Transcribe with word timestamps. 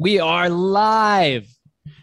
We 0.00 0.18
are 0.18 0.48
live. 0.48 1.58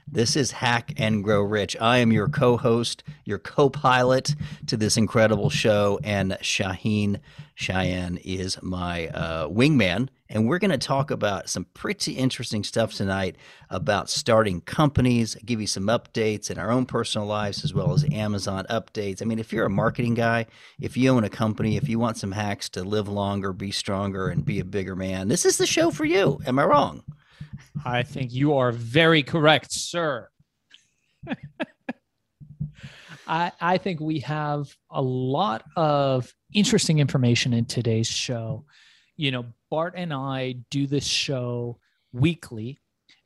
This 0.07 0.35
is 0.35 0.51
Hack 0.51 0.93
and 0.97 1.23
Grow 1.23 1.41
Rich. 1.41 1.75
I 1.81 1.97
am 1.97 2.11
your 2.11 2.27
co 2.27 2.55
host, 2.55 3.03
your 3.25 3.39
co 3.39 3.71
pilot 3.71 4.35
to 4.67 4.77
this 4.77 4.97
incredible 4.97 5.49
show, 5.49 5.99
and 6.03 6.33
Shaheen 6.33 7.19
Cheyenne 7.55 8.17
is 8.17 8.61
my 8.61 9.07
uh, 9.07 9.47
wingman. 9.47 10.09
And 10.29 10.47
we're 10.47 10.59
going 10.59 10.69
to 10.69 10.77
talk 10.77 11.09
about 11.09 11.49
some 11.49 11.65
pretty 11.73 12.13
interesting 12.13 12.63
stuff 12.63 12.93
tonight 12.93 13.35
about 13.71 14.11
starting 14.11 14.61
companies, 14.61 15.33
give 15.43 15.59
you 15.59 15.65
some 15.65 15.85
updates 15.85 16.51
in 16.51 16.59
our 16.59 16.69
own 16.69 16.85
personal 16.85 17.25
lives 17.25 17.63
as 17.63 17.73
well 17.73 17.93
as 17.93 18.05
Amazon 18.11 18.67
updates. 18.69 19.23
I 19.23 19.25
mean, 19.25 19.39
if 19.39 19.51
you're 19.51 19.65
a 19.65 19.71
marketing 19.71 20.13
guy, 20.13 20.45
if 20.79 20.97
you 20.97 21.09
own 21.09 21.23
a 21.23 21.29
company, 21.29 21.77
if 21.77 21.89
you 21.89 21.97
want 21.97 22.17
some 22.17 22.33
hacks 22.33 22.69
to 22.69 22.83
live 22.83 23.07
longer, 23.07 23.53
be 23.53 23.71
stronger, 23.71 24.27
and 24.27 24.45
be 24.45 24.59
a 24.59 24.65
bigger 24.65 24.95
man, 24.95 25.29
this 25.29 25.45
is 25.45 25.57
the 25.57 25.65
show 25.65 25.89
for 25.89 26.05
you. 26.05 26.39
Am 26.45 26.59
I 26.59 26.65
wrong? 26.65 27.01
I 27.85 28.03
think 28.03 28.33
you 28.33 28.55
are 28.57 28.71
very 28.71 29.23
correct, 29.23 29.71
sir. 29.71 30.29
I, 33.27 33.51
I 33.59 33.77
think 33.77 33.99
we 33.99 34.19
have 34.19 34.73
a 34.89 35.01
lot 35.01 35.63
of 35.75 36.33
interesting 36.53 36.99
information 36.99 37.53
in 37.53 37.65
today's 37.65 38.07
show. 38.07 38.65
You 39.17 39.31
know, 39.31 39.45
Bart 39.69 39.95
and 39.97 40.13
I 40.13 40.55
do 40.71 40.87
this 40.87 41.05
show 41.05 41.79
weekly, 42.13 42.79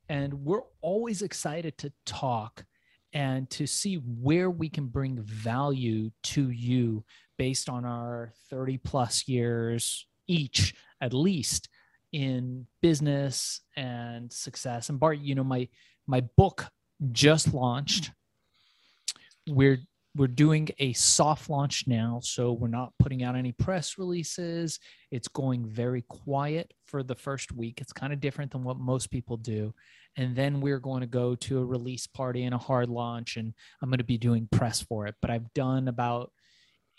and 0.10 0.34
we're 0.34 0.64
always 0.82 1.22
excited 1.22 1.78
to 1.80 1.94
talk 2.06 2.66
and 3.14 3.50
to 3.52 3.68
see 3.68 3.96
where 3.96 4.50
we 4.50 4.70
can 4.70 4.88
bring 4.88 5.22
value 5.22 6.12
to 6.24 6.50
you 6.50 7.04
based 7.38 7.70
on 7.70 7.86
our 7.86 8.32
30 8.50 8.78
plus 8.78 9.28
years 9.28 10.08
each, 10.28 10.74
at 11.02 11.14
least 11.14 11.68
in 12.12 12.68
business 12.82 13.62
and 13.76 14.32
success. 14.32 14.90
And 14.90 15.00
Bart, 15.00 15.20
you 15.20 15.36
know, 15.36 15.44
my 15.44 15.68
my 16.08 16.22
book 16.38 16.68
just 17.12 17.54
launched. 17.54 18.12
We're 19.48 19.80
we're 20.16 20.28
doing 20.28 20.68
a 20.80 20.92
soft 20.94 21.50
launch 21.50 21.86
now, 21.88 22.20
so 22.22 22.52
we're 22.52 22.68
not 22.68 22.94
putting 23.00 23.24
out 23.24 23.36
any 23.36 23.54
press 23.54 23.98
releases. 23.98 24.78
It's 25.10 25.30
going 25.30 25.66
very 25.66 26.04
quiet 26.10 26.74
for 26.86 27.02
the 27.02 27.16
first 27.16 27.54
week. 27.54 27.80
It's 27.80 27.94
kind 27.94 28.12
of 28.12 28.20
different 28.20 28.52
than 28.52 28.64
what 28.64 28.78
most 28.78 29.10
people 29.10 29.38
do. 29.38 29.74
And 30.18 30.36
then 30.36 30.60
we're 30.60 30.80
going 30.80 31.00
to 31.00 31.08
go 31.08 31.36
to 31.36 31.60
a 31.60 31.66
release 31.66 32.08
party 32.08 32.44
and 32.44 32.54
a 32.54 32.58
hard 32.58 32.90
launch, 32.90 33.38
and 33.38 33.54
I'm 33.82 33.90
going 33.90 34.00
to 34.00 34.04
be 34.04 34.18
doing 34.18 34.50
press 34.52 34.82
for 34.82 35.08
it. 35.08 35.16
But 35.22 35.32
I've 35.32 35.54
done 35.54 35.88
about 35.88 36.34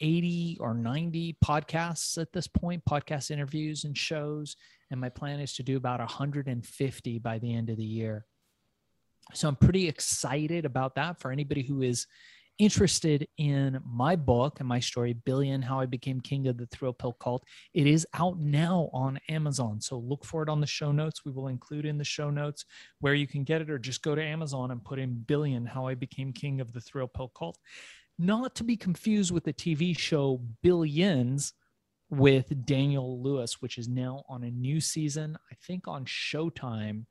80 0.03 0.58
or 0.61 0.75
90 0.75 1.36
podcasts 1.42 2.20
at 2.20 2.33
this 2.33 2.48
point, 2.48 2.83
podcast 2.84 3.31
interviews 3.31 3.84
and 3.84 3.97
shows. 3.97 4.56
And 4.91 5.00
my 5.00 5.08
plan 5.08 5.41
is 5.41 5.55
to 5.55 5.62
do 5.62 5.77
about 5.78 6.00
150 6.00 7.19
by 7.20 7.39
the 7.39 7.55
end 7.55 7.70
of 7.70 7.78
the 7.78 7.84
year. 7.84 8.27
So 9.33 9.48
I'm 9.48 9.56
pretty 9.56 9.89
excited 9.89 10.67
about 10.67 10.97
that 10.97 11.20
for 11.20 11.30
anybody 11.30 11.62
who 11.62 11.80
is 11.83 12.06
interested 12.58 13.27
in 13.39 13.80
my 13.84 14.14
book 14.14 14.61
and 14.61 14.69
my 14.69 14.78
story, 14.78 15.14
Billion 15.14 15.62
How 15.62 15.80
I 15.80 15.86
Became 15.86 16.20
King 16.20 16.48
of 16.48 16.58
the 16.58 16.67
Thrill 16.67 16.92
Pill 16.92 17.14
Cult. 17.14 17.45
It 17.73 17.86
is 17.86 18.06
out 18.14 18.39
now 18.39 18.91
on 18.92 19.19
Amazon. 19.28 19.80
So 19.80 19.98
look 19.98 20.25
for 20.25 20.42
it 20.42 20.48
on 20.48 20.61
the 20.61 20.67
show 20.67 20.92
notes. 20.92 21.25
We 21.25 21.33
will 21.33 21.48
include 21.48 21.86
in 21.86 21.97
the 21.97 22.05
show 22.05 22.28
notes 22.30 22.64
where 23.00 23.14
you 23.14 23.27
can 23.27 23.45
get 23.45 23.62
it, 23.62 23.70
or 23.70 23.78
just 23.78 24.03
go 24.03 24.14
to 24.14 24.23
Amazon 24.23 24.70
and 24.70 24.84
put 24.84 24.98
in 24.98 25.25
Billion 25.27 25.64
How 25.64 25.86
I 25.86 25.95
Became 25.95 26.33
King 26.33 26.61
of 26.61 26.73
the 26.73 26.80
Thrill 26.80 27.08
Pill 27.08 27.33
Cult 27.36 27.58
not 28.22 28.54
to 28.56 28.64
be 28.64 28.76
confused 28.76 29.32
with 29.32 29.44
the 29.44 29.52
TV 29.52 29.96
show 29.96 30.40
Billions 30.62 31.52
with 32.10 32.64
Damian 32.64 33.02
Lewis, 33.02 33.60
which 33.60 33.78
is 33.78 33.88
now 33.88 34.24
on 34.28 34.44
a 34.44 34.50
new 34.50 34.80
season, 34.80 35.36
I 35.50 35.54
think 35.66 35.88
on 35.88 36.04
Showtime, 36.04 37.06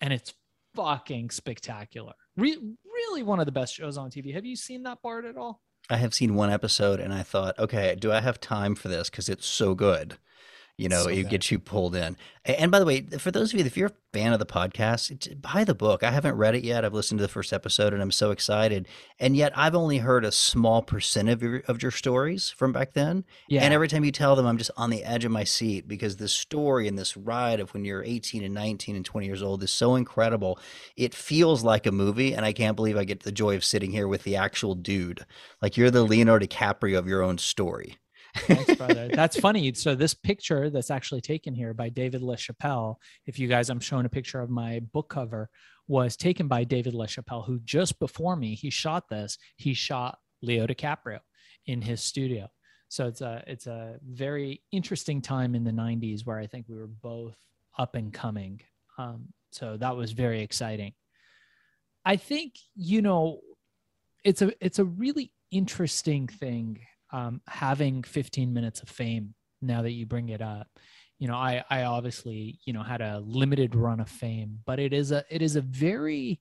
and 0.00 0.12
it's 0.12 0.34
fucking 0.74 1.30
spectacular. 1.30 2.12
Re- 2.36 2.74
really 2.84 3.22
one 3.22 3.40
of 3.40 3.46
the 3.46 3.52
best 3.52 3.74
shows 3.74 3.96
on 3.96 4.10
TV. 4.10 4.34
Have 4.34 4.44
you 4.44 4.56
seen 4.56 4.82
that 4.84 5.02
Bart 5.02 5.24
at 5.24 5.36
all? 5.36 5.62
I 5.90 5.96
have 5.96 6.14
seen 6.14 6.34
one 6.34 6.50
episode 6.50 7.00
and 7.00 7.12
I 7.12 7.22
thought, 7.22 7.58
okay, 7.58 7.96
do 7.98 8.10
I 8.10 8.20
have 8.20 8.40
time 8.40 8.74
for 8.74 8.88
this? 8.88 9.10
Because 9.10 9.28
it's 9.28 9.46
so 9.46 9.74
good 9.74 10.18
you 10.76 10.88
know, 10.88 11.04
so 11.04 11.08
it 11.08 11.28
gets 11.28 11.50
you 11.52 11.58
pulled 11.58 11.94
in. 11.94 12.16
And 12.44 12.70
by 12.72 12.80
the 12.80 12.84
way, 12.84 13.02
for 13.18 13.30
those 13.30 13.52
of 13.52 13.60
you, 13.60 13.64
if 13.64 13.76
you're 13.76 13.88
a 13.88 13.92
fan 14.12 14.32
of 14.32 14.40
the 14.40 14.46
podcast, 14.46 15.40
buy 15.40 15.62
the 15.62 15.74
book. 15.74 16.02
I 16.02 16.10
haven't 16.10 16.34
read 16.34 16.56
it 16.56 16.64
yet. 16.64 16.84
I've 16.84 16.92
listened 16.92 17.18
to 17.18 17.22
the 17.22 17.28
first 17.28 17.52
episode 17.52 17.92
and 17.92 18.02
I'm 18.02 18.10
so 18.10 18.32
excited. 18.32 18.88
And 19.20 19.36
yet 19.36 19.52
I've 19.56 19.76
only 19.76 19.98
heard 19.98 20.24
a 20.24 20.32
small 20.32 20.82
percent 20.82 21.28
of 21.28 21.42
your, 21.42 21.62
of 21.68 21.80
your 21.80 21.92
stories 21.92 22.50
from 22.50 22.72
back 22.72 22.92
then. 22.92 23.24
Yeah. 23.48 23.62
And 23.62 23.72
every 23.72 23.86
time 23.86 24.04
you 24.04 24.10
tell 24.10 24.34
them, 24.34 24.46
I'm 24.46 24.58
just 24.58 24.72
on 24.76 24.90
the 24.90 25.04
edge 25.04 25.24
of 25.24 25.30
my 25.30 25.44
seat 25.44 25.86
because 25.86 26.16
the 26.16 26.28
story 26.28 26.88
and 26.88 26.98
this 26.98 27.16
ride 27.16 27.60
of 27.60 27.72
when 27.72 27.84
you're 27.84 28.02
18 28.02 28.42
and 28.42 28.54
19 28.54 28.96
and 28.96 29.04
20 29.04 29.26
years 29.26 29.42
old 29.42 29.62
is 29.62 29.70
so 29.70 29.94
incredible. 29.94 30.58
It 30.96 31.14
feels 31.14 31.62
like 31.62 31.86
a 31.86 31.92
movie. 31.92 32.34
And 32.34 32.44
I 32.44 32.52
can't 32.52 32.76
believe 32.76 32.96
I 32.96 33.04
get 33.04 33.22
the 33.22 33.32
joy 33.32 33.54
of 33.54 33.64
sitting 33.64 33.92
here 33.92 34.08
with 34.08 34.24
the 34.24 34.36
actual 34.36 34.74
dude. 34.74 35.24
Like 35.62 35.76
you're 35.76 35.92
the 35.92 36.02
Leonardo 36.02 36.46
DiCaprio 36.46 36.98
of 36.98 37.06
your 37.06 37.22
own 37.22 37.38
story. 37.38 37.96
Thanks, 38.34 38.74
brother. 38.74 39.08
That's 39.12 39.38
funny. 39.38 39.72
So 39.74 39.94
this 39.94 40.14
picture 40.14 40.70
that's 40.70 40.90
actually 40.90 41.20
taken 41.20 41.54
here 41.54 41.72
by 41.72 41.88
David 41.88 42.22
LaChapelle, 42.22 42.96
if 43.26 43.38
you 43.38 43.48
guys, 43.48 43.70
I'm 43.70 43.80
showing 43.80 44.06
a 44.06 44.10
picture 44.10 44.40
of 44.40 44.50
my 44.50 44.80
book 44.92 45.08
cover, 45.08 45.48
was 45.86 46.16
taken 46.16 46.48
by 46.48 46.64
David 46.64 46.94
LaChapelle, 46.94 47.46
who 47.46 47.60
just 47.60 47.98
before 47.98 48.36
me, 48.36 48.54
he 48.54 48.70
shot 48.70 49.08
this. 49.08 49.38
He 49.56 49.74
shot 49.74 50.18
Leo 50.42 50.66
DiCaprio 50.66 51.20
in 51.66 51.82
his 51.82 52.02
studio. 52.02 52.48
So 52.88 53.06
it's 53.06 53.20
a 53.20 53.42
it's 53.46 53.66
a 53.66 53.98
very 54.04 54.62
interesting 54.70 55.20
time 55.20 55.54
in 55.54 55.64
the 55.64 55.70
90s 55.70 56.24
where 56.24 56.38
I 56.38 56.46
think 56.46 56.66
we 56.68 56.76
were 56.76 56.86
both 56.86 57.36
up 57.78 57.94
and 57.94 58.12
coming. 58.12 58.60
Um, 58.98 59.28
so 59.50 59.76
that 59.78 59.96
was 59.96 60.12
very 60.12 60.42
exciting. 60.42 60.92
I 62.04 62.16
think 62.16 62.54
you 62.76 63.02
know 63.02 63.40
it's 64.24 64.42
a 64.42 64.52
it's 64.64 64.78
a 64.78 64.84
really 64.84 65.32
interesting 65.50 66.28
thing 66.28 66.80
um, 67.14 67.40
having 67.46 68.02
15 68.02 68.52
minutes 68.52 68.82
of 68.82 68.88
fame 68.88 69.34
now 69.62 69.82
that 69.82 69.92
you 69.92 70.04
bring 70.04 70.30
it 70.30 70.42
up 70.42 70.66
you 71.20 71.28
know 71.28 71.36
i 71.36 71.64
i 71.70 71.84
obviously 71.84 72.58
you 72.64 72.72
know 72.72 72.82
had 72.82 73.00
a 73.00 73.20
limited 73.24 73.76
run 73.76 74.00
of 74.00 74.08
fame 74.08 74.58
but 74.66 74.80
it 74.80 74.92
is 74.92 75.12
a 75.12 75.24
it 75.30 75.40
is 75.40 75.54
a 75.54 75.60
very 75.60 76.40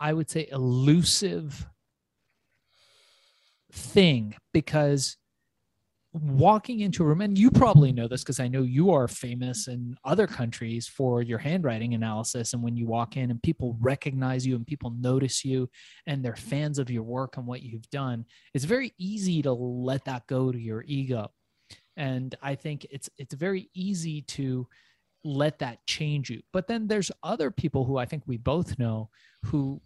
i 0.00 0.12
would 0.12 0.28
say 0.28 0.48
elusive 0.50 1.66
thing 3.72 4.34
because 4.52 5.16
walking 6.14 6.80
into 6.80 7.02
a 7.02 7.06
room, 7.06 7.20
and 7.20 7.36
you 7.36 7.50
probably 7.50 7.92
know 7.92 8.06
this 8.06 8.22
because 8.22 8.38
I 8.38 8.46
know 8.46 8.62
you 8.62 8.92
are 8.92 9.08
famous 9.08 9.66
in 9.66 9.96
other 10.04 10.28
countries 10.28 10.86
for 10.86 11.22
your 11.22 11.38
handwriting 11.38 11.94
analysis. 11.94 12.52
And 12.52 12.62
when 12.62 12.76
you 12.76 12.86
walk 12.86 13.16
in 13.16 13.32
and 13.32 13.42
people 13.42 13.76
recognize 13.80 14.46
you 14.46 14.54
and 14.54 14.66
people 14.66 14.94
notice 14.98 15.44
you 15.44 15.68
and 16.06 16.24
they're 16.24 16.36
fans 16.36 16.78
of 16.78 16.88
your 16.88 17.02
work 17.02 17.36
and 17.36 17.46
what 17.46 17.62
you've 17.62 17.90
done, 17.90 18.24
it's 18.54 18.64
very 18.64 18.92
easy 18.96 19.42
to 19.42 19.52
let 19.52 20.04
that 20.04 20.26
go 20.28 20.52
to 20.52 20.58
your 20.58 20.84
ego. 20.86 21.32
And 21.96 22.34
I 22.40 22.54
think 22.54 22.86
it's 22.90 23.10
it's 23.18 23.34
very 23.34 23.68
easy 23.74 24.22
to 24.22 24.68
let 25.24 25.58
that 25.58 25.84
change 25.86 26.30
you. 26.30 26.42
But 26.52 26.68
then 26.68 26.86
there's 26.86 27.10
other 27.24 27.50
people 27.50 27.84
who 27.84 27.96
I 27.96 28.04
think 28.04 28.22
we 28.26 28.36
both 28.36 28.78
know 28.78 29.10
who 29.46 29.80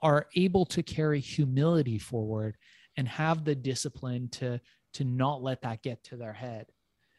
are 0.00 0.26
able 0.36 0.64
to 0.64 0.82
carry 0.82 1.20
humility 1.20 1.98
forward 1.98 2.56
and 2.96 3.06
have 3.08 3.44
the 3.44 3.54
discipline 3.54 4.28
to 4.30 4.60
to 4.94 5.04
not 5.04 5.42
let 5.42 5.62
that 5.62 5.82
get 5.82 6.04
to 6.04 6.16
their 6.16 6.32
head. 6.32 6.66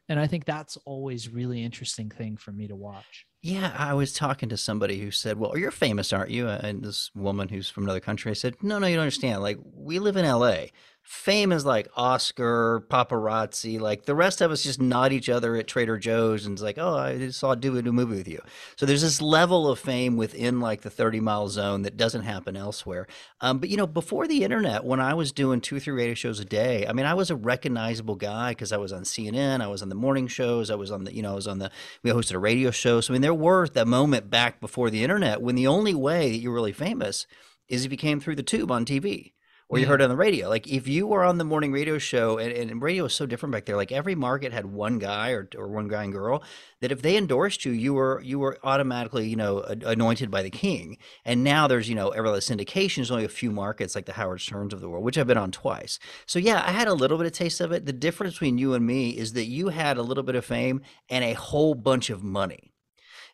And 0.09 0.19
I 0.19 0.27
think 0.27 0.45
that's 0.45 0.77
always 0.85 1.29
really 1.29 1.63
interesting 1.63 2.09
thing 2.09 2.35
for 2.35 2.51
me 2.51 2.67
to 2.67 2.75
watch. 2.75 3.25
Yeah, 3.41 3.73
I 3.77 3.93
was 3.93 4.13
talking 4.13 4.49
to 4.49 4.57
somebody 4.57 4.99
who 4.99 5.09
said, 5.09 5.39
"Well, 5.39 5.57
you're 5.57 5.71
famous, 5.71 6.11
aren't 6.11 6.31
you?" 6.31 6.47
And 6.47 6.83
this 6.83 7.11
woman 7.15 7.47
who's 7.47 7.69
from 7.69 7.85
another 7.85 8.01
country, 8.01 8.29
I 8.29 8.33
said, 8.33 8.61
"No, 8.61 8.77
no, 8.77 8.87
you 8.87 8.95
don't 8.95 9.03
understand. 9.03 9.41
Like, 9.41 9.57
we 9.73 9.99
live 9.99 10.17
in 10.17 10.25
L.A 10.25 10.71
fame 11.03 11.51
is 11.51 11.65
like 11.65 11.87
Oscar, 11.95 12.85
paparazzi. 12.89 13.79
Like 13.79 14.05
the 14.05 14.15
rest 14.15 14.41
of 14.41 14.51
us 14.51 14.63
just 14.63 14.79
nod 14.79 15.11
each 15.11 15.29
other 15.29 15.55
at 15.55 15.67
Trader 15.67 15.97
Joe's 15.97 16.45
and 16.45 16.53
it's 16.53 16.61
like, 16.61 16.77
oh, 16.77 16.95
I 16.95 17.29
saw 17.29 17.55
do 17.55 17.77
a 17.77 17.81
new 17.81 17.91
movie 17.91 18.15
with 18.15 18.27
you. 18.27 18.41
So 18.75 18.85
there's 18.85 19.01
this 19.01 19.21
level 19.21 19.67
of 19.67 19.79
fame 19.79 20.15
within 20.15 20.59
like 20.59 20.81
the 20.81 20.89
30 20.89 21.19
mile 21.19 21.47
zone 21.47 21.81
that 21.83 21.97
doesn't 21.97 22.23
happen 22.23 22.55
elsewhere. 22.55 23.07
Um, 23.41 23.59
but 23.59 23.69
you 23.69 23.77
know, 23.77 23.87
before 23.87 24.27
the 24.27 24.43
internet, 24.43 24.83
when 24.83 24.99
I 24.99 25.13
was 25.13 25.31
doing 25.31 25.59
two, 25.59 25.79
three 25.79 25.93
radio 25.93 26.13
shows 26.13 26.39
a 26.39 26.45
day, 26.45 26.85
I 26.87 26.93
mean, 26.93 27.05
I 27.05 27.13
was 27.13 27.29
a 27.29 27.35
recognizable 27.35 28.15
guy 28.15 28.51
because 28.51 28.71
I 28.71 28.77
was 28.77 28.93
on 28.93 29.03
CNN, 29.03 29.61
I 29.61 29.67
was 29.67 29.81
on 29.81 29.89
the 29.89 29.95
morning 29.95 30.27
shows, 30.27 30.69
I 30.69 30.75
was 30.75 30.91
on 30.91 31.03
the, 31.03 31.13
you 31.13 31.21
know, 31.21 31.31
I 31.31 31.35
was 31.35 31.47
on 31.47 31.59
the, 31.59 31.71
we 32.03 32.11
hosted 32.11 32.33
a 32.33 32.39
radio 32.39 32.71
show. 32.71 33.01
So 33.01 33.11
I 33.11 33.13
mean, 33.13 33.21
there 33.21 33.33
were 33.33 33.67
that 33.67 33.87
moment 33.87 34.29
back 34.29 34.59
before 34.59 34.89
the 34.89 35.03
internet 35.03 35.41
when 35.41 35.55
the 35.55 35.67
only 35.67 35.93
way 35.93 36.31
that 36.31 36.37
you're 36.37 36.53
really 36.53 36.73
famous 36.73 37.25
is 37.67 37.85
if 37.85 37.91
you 37.91 37.97
came 37.97 38.19
through 38.19 38.35
the 38.35 38.43
tube 38.43 38.71
on 38.71 38.85
TV 38.85 39.33
or 39.71 39.79
you 39.79 39.87
heard 39.87 40.01
it 40.01 40.03
on 40.03 40.09
the 40.09 40.17
radio. 40.17 40.49
Like 40.49 40.67
if 40.67 40.85
you 40.85 41.07
were 41.07 41.23
on 41.23 41.37
the 41.37 41.45
morning 41.45 41.71
radio 41.71 41.97
show, 41.97 42.37
and, 42.37 42.51
and 42.51 42.81
radio 42.81 43.03
was 43.03 43.15
so 43.15 43.25
different 43.25 43.53
back 43.53 43.65
there. 43.65 43.77
Like 43.77 43.93
every 43.93 44.15
market 44.15 44.51
had 44.51 44.65
one 44.65 44.99
guy 44.99 45.31
or, 45.31 45.47
or 45.55 45.69
one 45.69 45.87
guy 45.87 46.03
and 46.03 46.11
girl 46.11 46.43
that 46.81 46.91
if 46.91 47.01
they 47.01 47.15
endorsed 47.15 47.63
you, 47.63 47.71
you 47.71 47.93
were 47.93 48.21
you 48.21 48.37
were 48.37 48.59
automatically 48.63 49.29
you 49.29 49.37
know 49.37 49.61
anointed 49.61 50.29
by 50.29 50.43
the 50.43 50.49
king. 50.49 50.97
And 51.23 51.45
now 51.45 51.67
there's 51.67 51.87
you 51.87 51.95
know 51.95 52.09
every 52.09 52.29
syndication. 52.31 52.97
There's 52.97 53.11
only 53.11 53.23
a 53.23 53.29
few 53.29 53.49
markets 53.49 53.95
like 53.95 54.05
the 54.05 54.13
Howard 54.13 54.41
Sterns 54.41 54.73
of 54.73 54.81
the 54.81 54.89
world, 54.89 55.05
which 55.05 55.17
I've 55.17 55.27
been 55.27 55.37
on 55.37 55.51
twice. 55.51 55.99
So 56.25 56.37
yeah, 56.37 56.61
I 56.65 56.71
had 56.71 56.89
a 56.89 56.93
little 56.93 57.17
bit 57.17 57.27
of 57.27 57.31
taste 57.31 57.61
of 57.61 57.71
it. 57.71 57.85
The 57.85 57.93
difference 57.93 58.33
between 58.33 58.57
you 58.57 58.73
and 58.73 58.85
me 58.85 59.11
is 59.11 59.33
that 59.33 59.45
you 59.45 59.69
had 59.69 59.97
a 59.97 60.03
little 60.03 60.23
bit 60.23 60.35
of 60.35 60.43
fame 60.43 60.81
and 61.09 61.23
a 61.23 61.33
whole 61.33 61.75
bunch 61.75 62.09
of 62.09 62.23
money 62.23 62.70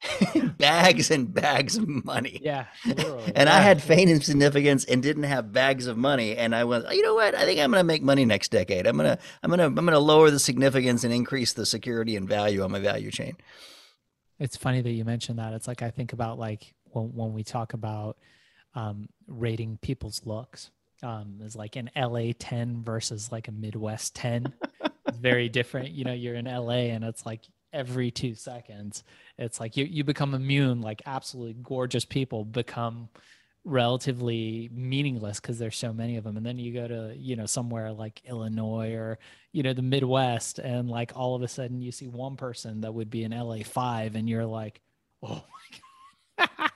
bags 0.57 1.11
and 1.11 1.33
bags 1.33 1.77
of 1.77 1.87
money. 1.87 2.39
Yeah, 2.41 2.65
literally. 2.85 3.23
And 3.35 3.47
yeah. 3.47 3.55
I 3.55 3.61
had 3.61 3.81
fame 3.81 4.09
and 4.09 4.23
significance 4.23 4.85
and 4.85 5.01
didn't 5.01 5.23
have 5.23 5.51
bags 5.51 5.87
of 5.87 5.97
money. 5.97 6.35
And 6.35 6.55
I 6.55 6.63
went, 6.63 6.91
you 6.93 7.01
know 7.01 7.15
what? 7.15 7.35
I 7.35 7.45
think 7.45 7.59
I'm 7.59 7.71
going 7.71 7.79
to 7.79 7.83
make 7.83 8.03
money 8.03 8.25
next 8.25 8.51
decade. 8.51 8.87
I'm 8.87 8.97
going 8.97 9.09
to, 9.15 9.21
I'm 9.43 9.49
going 9.49 9.59
to, 9.59 9.65
I'm 9.65 9.75
going 9.75 9.87
to 9.87 9.99
lower 9.99 10.31
the 10.31 10.39
significance 10.39 11.03
and 11.03 11.13
increase 11.13 11.53
the 11.53 11.65
security 11.65 12.15
and 12.15 12.27
value 12.27 12.63
on 12.63 12.71
my 12.71 12.79
value 12.79 13.11
chain. 13.11 13.37
It's 14.39 14.55
funny 14.55 14.81
that 14.81 14.91
you 14.91 15.03
mentioned 15.03 15.39
that. 15.39 15.53
It's 15.53 15.67
like 15.67 15.81
I 15.81 15.89
think 15.89 16.13
about 16.13 16.37
like 16.37 16.73
when 16.91 17.05
when 17.13 17.33
we 17.33 17.43
talk 17.43 17.73
about 17.73 18.17
um, 18.75 19.09
rating 19.27 19.77
people's 19.81 20.21
looks. 20.25 20.71
Um, 21.03 21.41
is 21.43 21.55
like 21.55 21.75
an 21.75 21.91
LA 21.95 22.31
10 22.39 22.83
versus 22.83 23.31
like 23.31 23.47
a 23.47 23.51
Midwest 23.51 24.15
10. 24.15 24.51
it's 25.05 25.17
very 25.19 25.47
different. 25.47 25.89
You 25.89 26.05
know, 26.05 26.13
you're 26.13 26.33
in 26.33 26.45
LA 26.45 26.89
and 26.89 27.03
it's 27.03 27.23
like 27.23 27.41
every 27.73 28.11
two 28.11 28.35
seconds, 28.35 29.03
it's 29.37 29.59
like 29.59 29.77
you, 29.77 29.85
you 29.85 30.03
become 30.03 30.33
immune, 30.33 30.81
like 30.81 31.01
absolutely 31.05 31.55
gorgeous 31.61 32.05
people 32.05 32.45
become 32.45 33.09
relatively 33.67 34.69
meaningless 34.73 35.39
because 35.39 35.59
there's 35.59 35.77
so 35.77 35.91
many 35.93 36.15
of 36.17 36.23
them. 36.23 36.37
And 36.37 36.45
then 36.45 36.57
you 36.57 36.73
go 36.73 36.87
to, 36.87 37.13
you 37.17 37.35
know, 37.35 37.45
somewhere 37.45 37.91
like 37.91 38.21
Illinois 38.25 38.93
or, 38.93 39.19
you 39.51 39.61
know, 39.61 39.73
the 39.73 39.81
Midwest 39.81 40.59
and 40.59 40.89
like 40.89 41.11
all 41.15 41.35
of 41.35 41.41
a 41.41 41.47
sudden 41.47 41.81
you 41.81 41.91
see 41.91 42.07
one 42.07 42.37
person 42.37 42.81
that 42.81 42.93
would 42.93 43.09
be 43.09 43.23
an 43.23 43.31
LA 43.31 43.63
5 43.63 44.15
and 44.15 44.29
you're 44.29 44.45
like, 44.45 44.81
oh 45.21 45.43
my 46.39 46.47
God. 46.59 46.71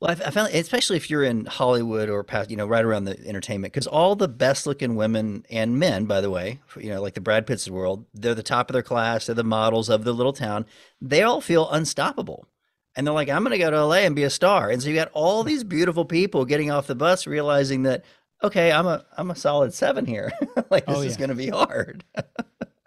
Well, 0.00 0.10
I, 0.12 0.26
I 0.26 0.30
found, 0.30 0.54
especially 0.54 0.96
if 0.96 1.10
you're 1.10 1.24
in 1.24 1.46
Hollywood 1.46 2.08
or 2.08 2.22
past, 2.22 2.50
you 2.50 2.56
know, 2.56 2.66
right 2.66 2.84
around 2.84 3.04
the 3.04 3.18
entertainment, 3.26 3.72
because 3.72 3.86
all 3.88 4.14
the 4.14 4.28
best-looking 4.28 4.94
women 4.94 5.44
and 5.50 5.78
men, 5.78 6.04
by 6.04 6.20
the 6.20 6.30
way, 6.30 6.60
you 6.76 6.90
know, 6.90 7.02
like 7.02 7.14
the 7.14 7.20
Brad 7.20 7.46
Pitts 7.46 7.66
of 7.66 7.72
the 7.72 7.78
world, 7.78 8.06
they're 8.14 8.34
the 8.34 8.42
top 8.42 8.70
of 8.70 8.74
their 8.74 8.82
class. 8.82 9.26
They're 9.26 9.34
the 9.34 9.42
models 9.44 9.88
of 9.88 10.04
the 10.04 10.12
little 10.12 10.32
town. 10.32 10.66
They 11.00 11.22
all 11.22 11.40
feel 11.40 11.68
unstoppable, 11.70 12.46
and 12.94 13.06
they're 13.06 13.14
like, 13.14 13.28
"I'm 13.28 13.42
going 13.42 13.52
to 13.52 13.58
go 13.58 13.70
to 13.70 13.84
LA 13.86 13.96
and 13.96 14.14
be 14.14 14.22
a 14.24 14.30
star." 14.30 14.70
And 14.70 14.80
so 14.82 14.88
you 14.88 14.94
got 14.94 15.10
all 15.14 15.42
these 15.42 15.64
beautiful 15.64 16.04
people 16.04 16.44
getting 16.44 16.70
off 16.70 16.86
the 16.86 16.94
bus, 16.94 17.26
realizing 17.26 17.82
that, 17.84 18.04
okay, 18.44 18.70
I'm 18.70 18.86
a 18.86 19.04
I'm 19.16 19.30
a 19.32 19.36
solid 19.36 19.74
seven 19.74 20.06
here. 20.06 20.30
like 20.70 20.86
this 20.86 20.96
Oh, 20.98 21.02
is 21.02 21.16
going 21.16 21.30
to 21.30 21.34
be 21.36 21.48
hard. 21.48 22.04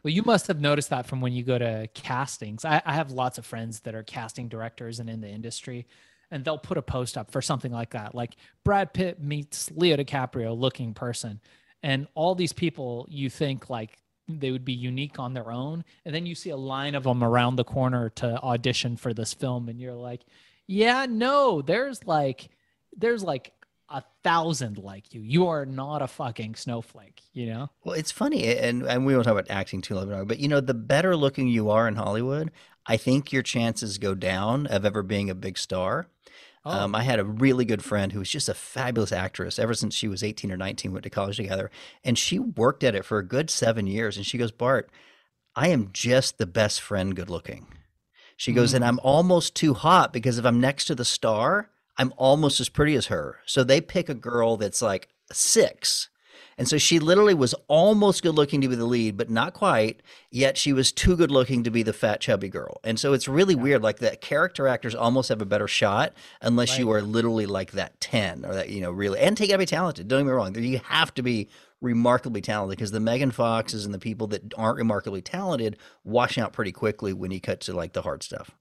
Well, 0.04 0.14
you 0.14 0.24
must 0.24 0.48
have 0.48 0.60
noticed 0.60 0.90
that 0.90 1.06
from 1.06 1.22
when 1.22 1.34
you 1.34 1.44
go 1.44 1.60
to 1.60 1.88
castings. 1.94 2.66
I, 2.66 2.82
I 2.86 2.94
have 2.94 3.12
lots 3.12 3.38
of 3.38 3.46
friends 3.46 3.82
that 3.82 3.94
are 3.94 4.04
casting 4.04 4.48
directors 4.50 5.00
and 5.00 5.10
in 5.10 5.22
the 5.22 5.30
industry, 5.30 5.86
and 6.32 6.44
they'll 6.44 6.58
put 6.58 6.78
a 6.78 6.82
post 6.82 7.18
up 7.18 7.30
for 7.30 7.42
something 7.42 7.72
like 7.72 7.92
that, 7.92 8.16
like 8.16 8.36
Brad 8.64 8.94
Pitt 8.94 9.22
meets 9.22 9.70
Leo 9.76 9.98
DiCaprio 9.98 10.58
looking 10.58 10.94
person. 10.94 11.42
And 11.84 12.08
all 12.16 12.36
these 12.36 12.54
people 12.54 13.06
you 13.10 13.30
think 13.30 13.70
like 13.70 13.98
they 14.28 14.52
would 14.52 14.66
be 14.66 14.74
unique 14.74 15.20
on 15.20 15.34
their 15.34 15.52
own. 15.52 15.84
And 16.06 16.16
then 16.16 16.26
you 16.26 16.36
see 16.36 16.52
a 16.52 16.58
line 16.58 16.96
of 16.96 17.04
them 17.04 17.24
around 17.24 17.56
the 17.56 17.64
corner 17.64 18.10
to 18.10 18.42
audition 18.42 18.98
for 18.98 19.14
this 19.14 19.34
film, 19.34 19.68
and 19.70 19.80
you're 19.80 19.94
like, 19.94 20.22
yeah, 20.68 21.06
no, 21.10 21.62
there's 21.62 22.06
like, 22.06 22.50
there's 22.96 23.24
like 23.24 23.52
a 23.90 24.04
thousand 24.24 24.78
like 24.78 25.14
you. 25.14 25.22
You 25.22 25.48
are 25.48 25.66
not 25.66 26.02
a 26.02 26.08
fucking 26.08 26.56
snowflake, 26.56 27.22
you 27.34 27.48
know? 27.48 27.70
Well, 27.84 27.96
it's 27.96 28.12
funny, 28.12 28.56
and, 28.56 28.84
and 28.84 29.06
we 29.06 29.14
won't 29.14 29.26
talk 29.26 29.34
about 29.34 29.50
acting 29.50 29.82
too 29.82 29.96
long, 29.96 30.28
but 30.28 30.40
you 30.40 30.48
know, 30.48 30.62
the 30.62 30.74
better 30.74 31.16
looking 31.16 31.48
you 31.48 31.70
are 31.70 31.88
in 31.88 31.96
Hollywood, 31.96 32.52
I 32.86 32.96
think 32.98 33.34
your 33.34 33.44
chances 33.44 33.98
go 33.98 34.16
down 34.16 34.66
of 34.68 34.86
ever 34.86 35.04
being 35.04 35.30
a 35.30 35.36
big 35.36 35.58
star. 35.58 36.08
Oh, 36.64 36.72
Um, 36.72 36.96
I 36.96 37.04
had 37.04 37.20
a 37.20 37.26
really 37.26 37.66
good 37.66 37.84
friend 37.84 38.12
who 38.12 38.20
was 38.20 38.30
just 38.30 38.50
a 38.50 38.54
fabulous 38.54 39.12
actress 39.12 39.58
ever 39.58 39.74
since 39.74 39.96
she 39.96 40.08
was 40.08 40.24
18 40.24 40.52
or 40.52 40.58
19, 40.58 40.92
went 40.92 41.04
to 41.04 41.10
college 41.10 41.38
together. 41.38 41.72
And 42.04 42.18
she 42.18 42.38
worked 42.38 42.84
at 42.84 42.94
it 42.96 43.04
for 43.06 43.18
a 43.18 43.26
good 43.28 43.50
seven 43.50 43.88
years. 43.88 44.16
And 44.16 44.26
she 44.26 44.38
goes, 44.38 44.52
Bart, 44.52 44.90
I 45.56 45.70
am 45.70 45.90
just 45.92 46.38
the 46.38 46.46
best 46.46 46.80
friend 46.80 47.16
good 47.16 47.30
looking. 47.30 47.66
She 48.38 48.54
goes, 48.54 48.74
and 48.74 48.84
Mm. 48.84 48.88
I'm 48.88 49.00
almost 49.04 49.56
too 49.56 49.74
hot 49.74 50.14
because 50.14 50.38
if 50.38 50.46
I'm 50.46 50.60
next 50.60 50.86
to 50.86 50.96
the 50.96 51.06
star, 51.06 51.70
I'm 51.98 52.14
almost 52.18 52.60
as 52.60 52.70
pretty 52.70 52.96
as 52.96 53.08
her. 53.08 53.40
So 53.46 53.64
they 53.64 53.82
pick 53.82 54.08
a 54.08 54.14
girl 54.14 54.58
that's 54.58 54.82
like 54.82 55.10
six. 55.32 56.10
And 56.58 56.68
so 56.68 56.78
she 56.78 57.00
literally 57.00 57.34
was 57.34 57.54
almost 57.68 58.24
good 58.24 58.36
looking 58.36 58.62
to 58.62 58.68
be 58.68 58.76
the 58.76 58.86
lead, 58.86 59.18
but 59.18 59.30
not 59.30 59.54
quite. 59.54 60.02
Yet 60.30 60.58
she 60.58 60.74
was 60.74 60.92
too 60.92 61.16
good 61.16 61.32
looking 61.32 61.64
to 61.64 61.72
be 61.72 61.84
the 61.84 61.94
fat, 61.94 62.22
chubby 62.22 62.50
girl. 62.50 62.80
And 62.84 63.00
so 63.00 63.14
it's 63.14 63.28
really 63.28 63.56
Yeah. 63.56 63.62
weird. 63.62 63.84
Like 63.84 64.00
that 64.00 64.22
character 64.22 64.68
actors 64.68 64.94
almost 64.96 65.30
have 65.30 65.42
a 65.42 65.46
better 65.46 65.68
shot 65.68 66.14
unless 66.42 66.78
you 66.78 66.92
are 66.92 67.02
literally 67.02 67.46
like 67.46 67.72
that 67.72 68.00
10 68.00 68.46
or 68.46 68.54
that, 68.54 68.70
you 68.70 68.82
know, 68.82 68.92
really. 68.92 69.20
And 69.20 69.36
take 69.36 69.50
gotta 69.50 69.60
be 69.60 69.66
talented. 69.66 70.08
Don't 70.08 70.22
get 70.22 70.26
me 70.28 70.32
wrong. 70.32 70.56
You 70.56 70.80
have 70.86 71.14
to 71.16 71.24
be 71.24 71.50
remarkably 71.82 72.42
talented 72.42 72.78
because 72.78 72.92
the 72.92 73.00
Megan 73.00 73.32
Foxes 73.32 73.86
and 73.86 73.94
the 73.94 74.00
people 74.00 74.28
that 74.28 74.54
aren't 74.56 74.78
remarkably 74.78 75.22
talented 75.22 75.78
wash 76.04 76.38
out 76.38 76.54
pretty 76.54 76.72
quickly 76.72 77.12
when 77.12 77.32
you 77.32 77.42
cut 77.42 77.60
to 77.62 77.74
like 77.74 77.94
the 77.94 78.04
hard 78.04 78.22
stuff. 78.24 78.52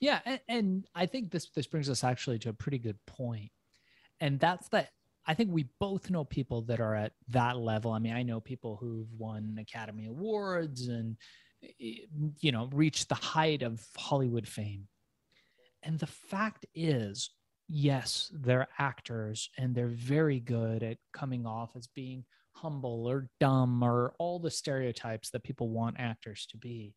Yeah, 0.00 0.20
and, 0.26 0.40
and 0.48 0.88
I 0.94 1.06
think 1.06 1.30
this 1.30 1.46
this 1.54 1.66
brings 1.66 1.88
us 1.88 2.04
actually 2.04 2.38
to 2.40 2.50
a 2.50 2.52
pretty 2.52 2.78
good 2.78 2.98
point, 3.06 3.50
and 4.20 4.38
that's 4.38 4.68
that. 4.68 4.90
I 5.26 5.34
think 5.34 5.50
we 5.52 5.66
both 5.80 6.10
know 6.10 6.24
people 6.24 6.62
that 6.62 6.80
are 6.80 6.94
at 6.94 7.12
that 7.28 7.56
level. 7.56 7.92
I 7.92 7.98
mean, 7.98 8.14
I 8.14 8.22
know 8.22 8.40
people 8.40 8.76
who've 8.76 9.12
won 9.18 9.56
Academy 9.60 10.06
Awards 10.06 10.88
and 10.88 11.16
eh, 11.62 12.06
you 12.40 12.52
know 12.52 12.68
reached 12.72 13.08
the 13.08 13.16
height 13.16 13.62
of 13.62 13.84
Hollywood 13.96 14.46
fame. 14.46 14.86
And 15.82 15.98
the 15.98 16.06
fact 16.06 16.66
is, 16.74 17.30
yes, 17.68 18.30
they're 18.34 18.68
actors 18.78 19.50
and 19.58 19.74
they're 19.74 19.88
very 19.88 20.40
good 20.40 20.82
at 20.82 20.98
coming 21.12 21.46
off 21.46 21.70
as 21.76 21.86
being 21.88 22.24
humble 22.52 23.06
or 23.06 23.28
dumb 23.38 23.82
or 23.82 24.14
all 24.18 24.38
the 24.38 24.50
stereotypes 24.50 25.30
that 25.30 25.44
people 25.44 25.68
want 25.68 25.96
actors 25.98 26.46
to 26.50 26.56
be. 26.56 26.94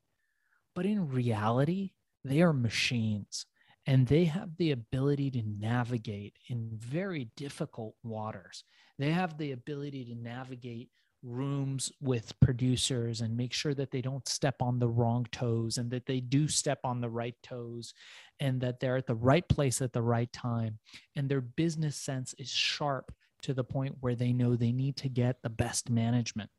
But 0.75 0.85
in 0.85 1.09
reality, 1.09 1.91
they 2.23 2.41
are 2.41 2.53
machines 2.53 3.45
and 3.89 4.05
they 4.05 4.25
have 4.25 4.55
the 4.57 4.69
ability 4.69 5.31
to 5.31 5.41
navigate 5.43 6.37
in 6.47 6.69
very 6.73 7.31
difficult 7.35 7.95
waters. 8.03 8.63
They 8.99 9.09
have 9.09 9.35
the 9.39 9.53
ability 9.53 10.05
to 10.05 10.15
navigate 10.15 10.91
rooms 11.23 11.91
with 11.99 12.39
producers 12.39 13.21
and 13.21 13.35
make 13.35 13.51
sure 13.51 13.73
that 13.73 13.89
they 13.89 14.03
don't 14.03 14.27
step 14.27 14.61
on 14.61 14.77
the 14.77 14.87
wrong 14.87 15.25
toes 15.31 15.79
and 15.79 15.89
that 15.89 16.05
they 16.05 16.19
do 16.19 16.47
step 16.47 16.77
on 16.83 17.01
the 17.01 17.09
right 17.09 17.33
toes 17.41 17.95
and 18.39 18.61
that 18.61 18.79
they're 18.79 18.97
at 18.97 19.07
the 19.07 19.15
right 19.15 19.49
place 19.49 19.81
at 19.81 19.91
the 19.91 20.03
right 20.03 20.31
time. 20.31 20.77
And 21.15 21.27
their 21.27 21.41
business 21.41 21.95
sense 21.95 22.35
is 22.37 22.51
sharp 22.51 23.11
to 23.41 23.55
the 23.55 23.63
point 23.63 23.95
where 24.01 24.15
they 24.15 24.33
know 24.33 24.55
they 24.55 24.71
need 24.71 24.97
to 24.97 25.09
get 25.09 25.41
the 25.41 25.49
best 25.49 25.89
management. 25.89 26.51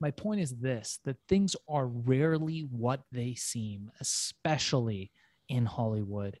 My 0.00 0.12
point 0.12 0.40
is 0.40 0.56
this 0.56 0.98
that 1.04 1.18
things 1.28 1.54
are 1.68 1.88
rarely 1.88 2.60
what 2.70 3.02
they 3.12 3.34
seem, 3.34 3.90
especially 4.00 5.10
in 5.48 5.66
Hollywood. 5.66 6.38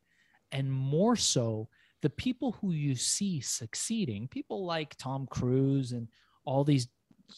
And 0.52 0.70
more 0.70 1.16
so, 1.16 1.68
the 2.02 2.10
people 2.10 2.52
who 2.52 2.72
you 2.72 2.94
see 2.94 3.40
succeeding, 3.40 4.28
people 4.28 4.64
like 4.64 4.96
Tom 4.96 5.26
Cruise 5.28 5.92
and 5.92 6.08
all 6.44 6.62
these, 6.64 6.88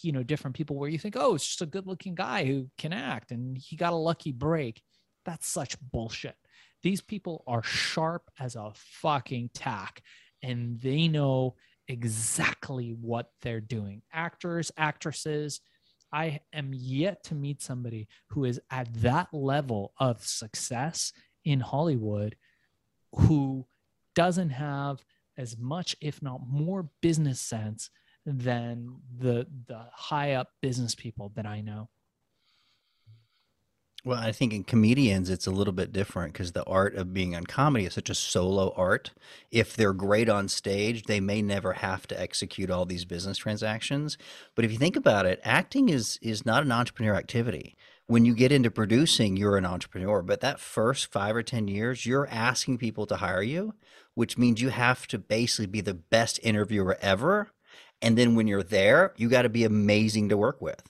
you 0.03 0.13
know, 0.13 0.23
different 0.23 0.55
people 0.55 0.77
where 0.77 0.91
you 0.91 0.99
think, 0.99 1.17
oh, 1.19 1.35
it's 1.35 1.47
just 1.47 1.63
a 1.63 1.67
good 1.67 1.87
looking 1.87 2.15
guy 2.15 2.45
who 2.45 2.69
can 2.77 2.93
act 2.93 3.31
and 3.31 3.57
he 3.57 3.77
got 3.77 3.93
a 3.93 3.97
lucky 3.97 4.33
break. 4.33 4.83
That's 5.25 5.49
such 5.49 5.77
bullshit. 5.81 6.37
These 6.83 7.01
people 7.01 7.43
are 7.47 7.63
sharp 7.63 8.31
as 8.39 8.55
a 8.55 8.73
fucking 8.75 9.51
tack 9.55 10.03
and 10.43 10.81
they 10.81 11.09
know 11.09 11.57
exactly 11.89 12.95
what 13.01 13.31
they're 13.43 13.61
doing. 13.61 14.03
Actors, 14.13 14.71
actresses, 14.77 15.61
I 16.13 16.41
am 16.53 16.71
yet 16.73 17.23
to 17.25 17.35
meet 17.35 17.63
somebody 17.63 18.09
who 18.31 18.45
is 18.45 18.61
at 18.71 18.89
that 19.03 19.29
level 19.33 19.93
of 19.99 20.25
success 20.25 21.13
in 21.45 21.61
Hollywood 21.61 22.37
who 23.13 23.67
doesn't 24.15 24.51
have 24.51 25.05
as 25.37 25.57
much, 25.57 25.97
if 26.01 26.23
not 26.23 26.41
more, 26.47 26.89
business 27.01 27.41
sense 27.41 27.91
than 28.27 28.97
the 29.19 29.47
the 29.67 29.87
high 29.93 30.33
up 30.33 30.49
business 30.61 30.95
people 30.95 31.33
that 31.35 31.47
I 31.47 31.61
know. 31.61 31.89
Well, 34.03 34.19
I 34.19 34.33
think 34.33 34.55
in 34.55 34.65
comedians, 34.65 35.29
it's 35.29 35.47
a 35.47 35.51
little 35.51 35.75
bit 35.75 35.93
different 35.93 36.33
because 36.33 36.53
the 36.53 36.65
art 36.65 36.95
of 36.95 37.13
being 37.13 37.37
on 37.37 37.45
comedy 37.45 37.85
is 37.85 37.93
such 37.93 38.09
a 38.09 38.15
solo 38.15 38.73
art. 38.75 39.11
If 39.51 39.77
they're 39.77 39.93
great 39.93 40.31
on 40.31 40.49
stage, 40.49 41.03
they 41.03 41.21
may 41.21 41.43
never 41.43 41.75
have 41.75 42.07
to 42.09 42.19
execute 42.19 42.71
all 42.71 42.87
these 42.87 43.05
business 43.05 43.37
transactions. 43.37 44.17
But 44.55 44.65
if 44.65 44.73
you 44.73 44.79
think 44.79 44.97
about 44.97 45.27
it, 45.27 45.39
acting 45.45 45.91
is 45.91 46.19
is 46.23 46.47
not 46.47 46.63
an 46.63 46.73
entrepreneur 46.73 47.15
activity. 47.15 47.77
When 48.11 48.25
you 48.25 48.35
get 48.35 48.51
into 48.51 48.73
producing, 48.73 49.37
you're 49.37 49.57
an 49.57 49.65
entrepreneur. 49.65 50.21
But 50.21 50.41
that 50.41 50.59
first 50.59 51.13
five 51.13 51.37
or 51.37 51.45
10 51.45 51.69
years, 51.69 52.05
you're 52.05 52.27
asking 52.29 52.79
people 52.79 53.07
to 53.07 53.15
hire 53.15 53.41
you, 53.41 53.75
which 54.15 54.37
means 54.37 54.61
you 54.61 54.71
have 54.71 55.07
to 55.07 55.17
basically 55.17 55.67
be 55.67 55.81
the 55.81 55.95
best 55.95 56.41
interviewer 56.43 56.99
ever. 57.01 57.53
And 58.03 58.19
then 58.19 58.35
when 58.35 58.49
you're 58.49 58.65
there, 58.65 59.15
you 59.17 59.29
got 59.29 59.43
to 59.43 59.49
be 59.49 59.63
amazing 59.63 60.29
to 60.31 60.37
work 60.37 60.61
with. 60.61 60.83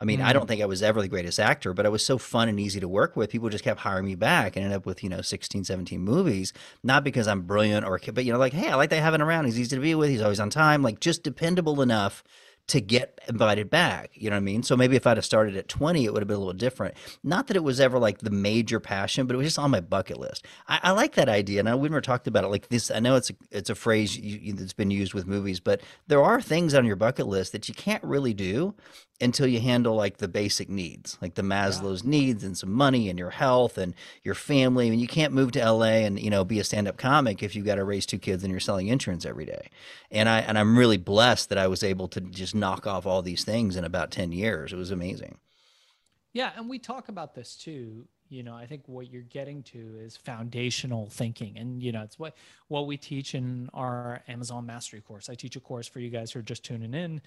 I 0.00 0.04
mean, 0.04 0.20
I 0.20 0.30
Mm. 0.30 0.32
don't 0.32 0.48
think 0.48 0.60
I 0.60 0.66
was 0.66 0.82
ever 0.82 1.00
the 1.00 1.06
greatest 1.06 1.38
actor, 1.38 1.72
but 1.72 1.86
I 1.86 1.88
was 1.88 2.04
so 2.04 2.18
fun 2.18 2.48
and 2.48 2.58
easy 2.58 2.80
to 2.80 2.88
work 2.88 3.14
with. 3.14 3.30
People 3.30 3.48
just 3.48 3.62
kept 3.62 3.78
hiring 3.78 4.06
me 4.06 4.16
back 4.16 4.56
and 4.56 4.64
ended 4.64 4.78
up 4.78 4.86
with, 4.86 5.04
you 5.04 5.08
know, 5.08 5.20
16, 5.20 5.62
17 5.62 6.00
movies. 6.00 6.52
Not 6.82 7.04
because 7.04 7.28
I'm 7.28 7.42
brilliant 7.42 7.86
or, 7.86 8.00
but, 8.12 8.24
you 8.24 8.32
know, 8.32 8.40
like, 8.40 8.54
hey, 8.54 8.70
I 8.70 8.74
like 8.74 8.90
that 8.90 9.02
having 9.02 9.20
around. 9.20 9.44
He's 9.44 9.60
easy 9.60 9.76
to 9.76 9.80
be 9.82 9.94
with. 9.94 10.10
He's 10.10 10.20
always 10.20 10.40
on 10.40 10.50
time. 10.50 10.82
Like, 10.82 10.98
just 10.98 11.22
dependable 11.22 11.80
enough 11.80 12.24
to 12.68 12.80
get 12.80 13.20
invited 13.28 13.68
back. 13.68 14.10
You 14.14 14.30
know 14.30 14.36
what 14.36 14.42
I 14.42 14.44
mean? 14.44 14.62
So 14.62 14.76
maybe 14.76 14.94
if 14.94 15.06
I'd 15.06 15.16
have 15.16 15.24
started 15.24 15.56
at 15.56 15.68
20, 15.68 16.04
it 16.04 16.12
would 16.12 16.22
have 16.22 16.28
been 16.28 16.36
a 16.36 16.40
little 16.40 16.52
different. 16.52 16.94
Not 17.24 17.48
that 17.48 17.56
it 17.56 17.64
was 17.64 17.80
ever 17.80 17.98
like 17.98 18.18
the 18.18 18.30
major 18.30 18.78
passion, 18.78 19.26
but 19.26 19.34
it 19.34 19.38
was 19.38 19.48
just 19.48 19.58
on 19.58 19.72
my 19.72 19.80
bucket 19.80 20.18
list. 20.18 20.46
I, 20.68 20.78
I 20.84 20.90
like 20.92 21.14
that 21.14 21.28
idea. 21.28 21.60
And 21.60 21.68
I, 21.68 21.74
we 21.74 21.88
never 21.88 22.00
talked 22.00 22.28
about 22.28 22.44
it 22.44 22.48
like 22.48 22.68
this. 22.68 22.90
I 22.90 23.00
know 23.00 23.16
it's 23.16 23.30
a, 23.30 23.34
it's 23.50 23.70
a 23.70 23.74
phrase 23.74 24.16
you, 24.16 24.52
that's 24.52 24.72
been 24.72 24.90
used 24.90 25.14
with 25.14 25.26
movies, 25.26 25.58
but 25.58 25.80
there 26.06 26.22
are 26.22 26.40
things 26.40 26.74
on 26.74 26.86
your 26.86 26.96
bucket 26.96 27.26
list 27.26 27.52
that 27.52 27.68
you 27.68 27.74
can't 27.74 28.04
really 28.04 28.34
do 28.34 28.74
until 29.20 29.46
you 29.46 29.60
handle 29.60 29.94
like 29.94 30.16
the 30.16 30.28
basic 30.28 30.68
needs, 30.68 31.18
like 31.20 31.34
the 31.34 31.42
Maslow's 31.42 32.02
yeah. 32.02 32.10
needs 32.10 32.44
and 32.44 32.56
some 32.56 32.72
money 32.72 33.08
and 33.08 33.18
your 33.18 33.30
health 33.30 33.76
and 33.76 33.94
your 34.22 34.34
family. 34.34 34.86
I 34.86 34.90
mean, 34.90 34.98
you 34.98 35.08
can't 35.08 35.32
move 35.32 35.52
to 35.52 35.72
LA 35.72 36.04
and, 36.04 36.18
you 36.18 36.30
know, 36.30 36.44
be 36.44 36.58
a 36.58 36.64
stand 36.64 36.88
up 36.88 36.96
comic 36.96 37.42
if 37.42 37.54
you've 37.54 37.66
got 37.66 37.74
to 37.74 37.84
raise 37.84 38.06
two 38.06 38.18
kids 38.18 38.42
and 38.42 38.50
you're 38.50 38.60
selling 38.60 38.88
insurance 38.88 39.26
every 39.26 39.44
day. 39.44 39.68
And 40.10 40.28
I, 40.28 40.40
and 40.40 40.58
I'm 40.58 40.78
really 40.78 40.96
blessed 40.96 41.50
that 41.50 41.58
I 41.58 41.66
was 41.66 41.82
able 41.82 42.08
to 42.08 42.20
just 42.20 42.54
knock 42.54 42.86
off 42.86 43.06
all 43.06 43.22
these 43.22 43.44
things 43.44 43.76
in 43.76 43.84
about 43.84 44.10
10 44.10 44.32
years. 44.32 44.72
It 44.72 44.76
was 44.76 44.90
amazing. 44.90 45.36
Yeah. 46.32 46.52
And 46.56 46.68
we 46.68 46.78
talk 46.78 47.08
about 47.08 47.34
this 47.34 47.56
too. 47.56 48.06
You 48.28 48.44
know, 48.44 48.54
I 48.54 48.64
think 48.64 48.82
what 48.86 49.10
you're 49.10 49.22
getting 49.22 49.64
to 49.64 49.98
is 50.00 50.16
foundational 50.16 51.10
thinking. 51.10 51.58
And, 51.58 51.82
you 51.82 51.90
know, 51.90 52.02
it's 52.02 52.16
what, 52.16 52.36
what 52.68 52.86
we 52.86 52.96
teach 52.96 53.34
in 53.34 53.68
our 53.74 54.22
Amazon 54.28 54.66
mastery 54.66 55.00
course. 55.00 55.28
I 55.28 55.34
teach 55.34 55.56
a 55.56 55.60
course 55.60 55.88
for 55.88 55.98
you 55.98 56.10
guys 56.10 56.30
who 56.30 56.38
are 56.38 56.42
just 56.42 56.64
tuning 56.64 56.94
in 56.94 57.20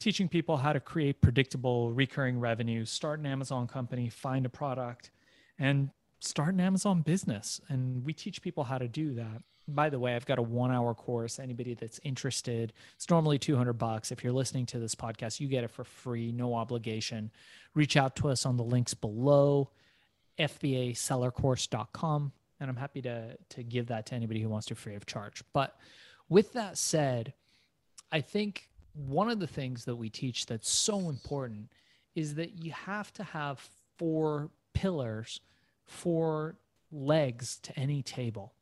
teaching 0.00 0.28
people 0.28 0.56
how 0.56 0.72
to 0.72 0.80
create 0.80 1.20
predictable 1.20 1.92
recurring 1.92 2.40
revenue, 2.40 2.84
start 2.84 3.20
an 3.20 3.26
Amazon 3.26 3.68
company, 3.68 4.08
find 4.08 4.46
a 4.46 4.48
product, 4.48 5.10
and 5.58 5.90
start 6.20 6.54
an 6.54 6.60
Amazon 6.60 7.02
business. 7.02 7.60
And 7.68 8.04
we 8.04 8.14
teach 8.14 8.42
people 8.42 8.64
how 8.64 8.78
to 8.78 8.88
do 8.88 9.14
that. 9.14 9.42
By 9.68 9.90
the 9.90 9.98
way, 10.00 10.16
I've 10.16 10.26
got 10.26 10.38
a 10.38 10.42
one 10.42 10.72
hour 10.72 10.94
course. 10.94 11.38
Anybody 11.38 11.74
that's 11.74 12.00
interested, 12.02 12.72
it's 12.96 13.10
normally 13.10 13.38
200 13.38 13.74
bucks. 13.74 14.10
If 14.10 14.24
you're 14.24 14.32
listening 14.32 14.66
to 14.66 14.78
this 14.78 14.94
podcast, 14.94 15.38
you 15.38 15.48
get 15.48 15.64
it 15.64 15.70
for 15.70 15.84
free, 15.84 16.32
no 16.32 16.54
obligation. 16.54 17.30
Reach 17.74 17.96
out 17.96 18.16
to 18.16 18.30
us 18.30 18.46
on 18.46 18.56
the 18.56 18.64
links 18.64 18.94
below, 18.94 19.70
fbasellercourse.com. 20.38 22.32
And 22.58 22.70
I'm 22.70 22.76
happy 22.76 23.02
to, 23.02 23.36
to 23.50 23.62
give 23.62 23.88
that 23.88 24.06
to 24.06 24.14
anybody 24.14 24.40
who 24.40 24.48
wants 24.48 24.66
to 24.68 24.74
free 24.74 24.94
of 24.94 25.06
charge. 25.06 25.44
But 25.52 25.76
with 26.28 26.54
that 26.54 26.78
said, 26.78 27.34
I 28.10 28.22
think 28.22 28.69
one 28.94 29.30
of 29.30 29.40
the 29.40 29.46
things 29.46 29.84
that 29.84 29.96
we 29.96 30.08
teach 30.08 30.46
that's 30.46 30.70
so 30.70 31.08
important 31.08 31.72
is 32.14 32.34
that 32.34 32.62
you 32.62 32.72
have 32.72 33.12
to 33.14 33.24
have 33.24 33.68
four 33.96 34.50
pillars, 34.74 35.40
four 35.84 36.56
legs 36.90 37.58
to 37.62 37.78
any 37.78 38.02
table. 38.02 38.52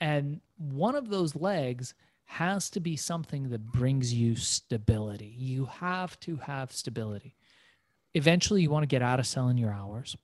And 0.00 0.40
one 0.58 0.94
of 0.94 1.08
those 1.08 1.36
legs 1.36 1.94
has 2.26 2.68
to 2.70 2.80
be 2.80 2.96
something 2.96 3.50
that 3.50 3.72
brings 3.72 4.12
you 4.12 4.34
stability. 4.34 5.32
You 5.38 5.66
have 5.66 6.18
to 6.20 6.36
have 6.36 6.72
stability. 6.72 7.36
Eventually, 8.14 8.62
you 8.62 8.70
want 8.70 8.82
to 8.82 8.88
get 8.88 9.02
out 9.02 9.20
of 9.20 9.26
selling 9.26 9.58
your 9.58 9.72
hours, 9.72 10.16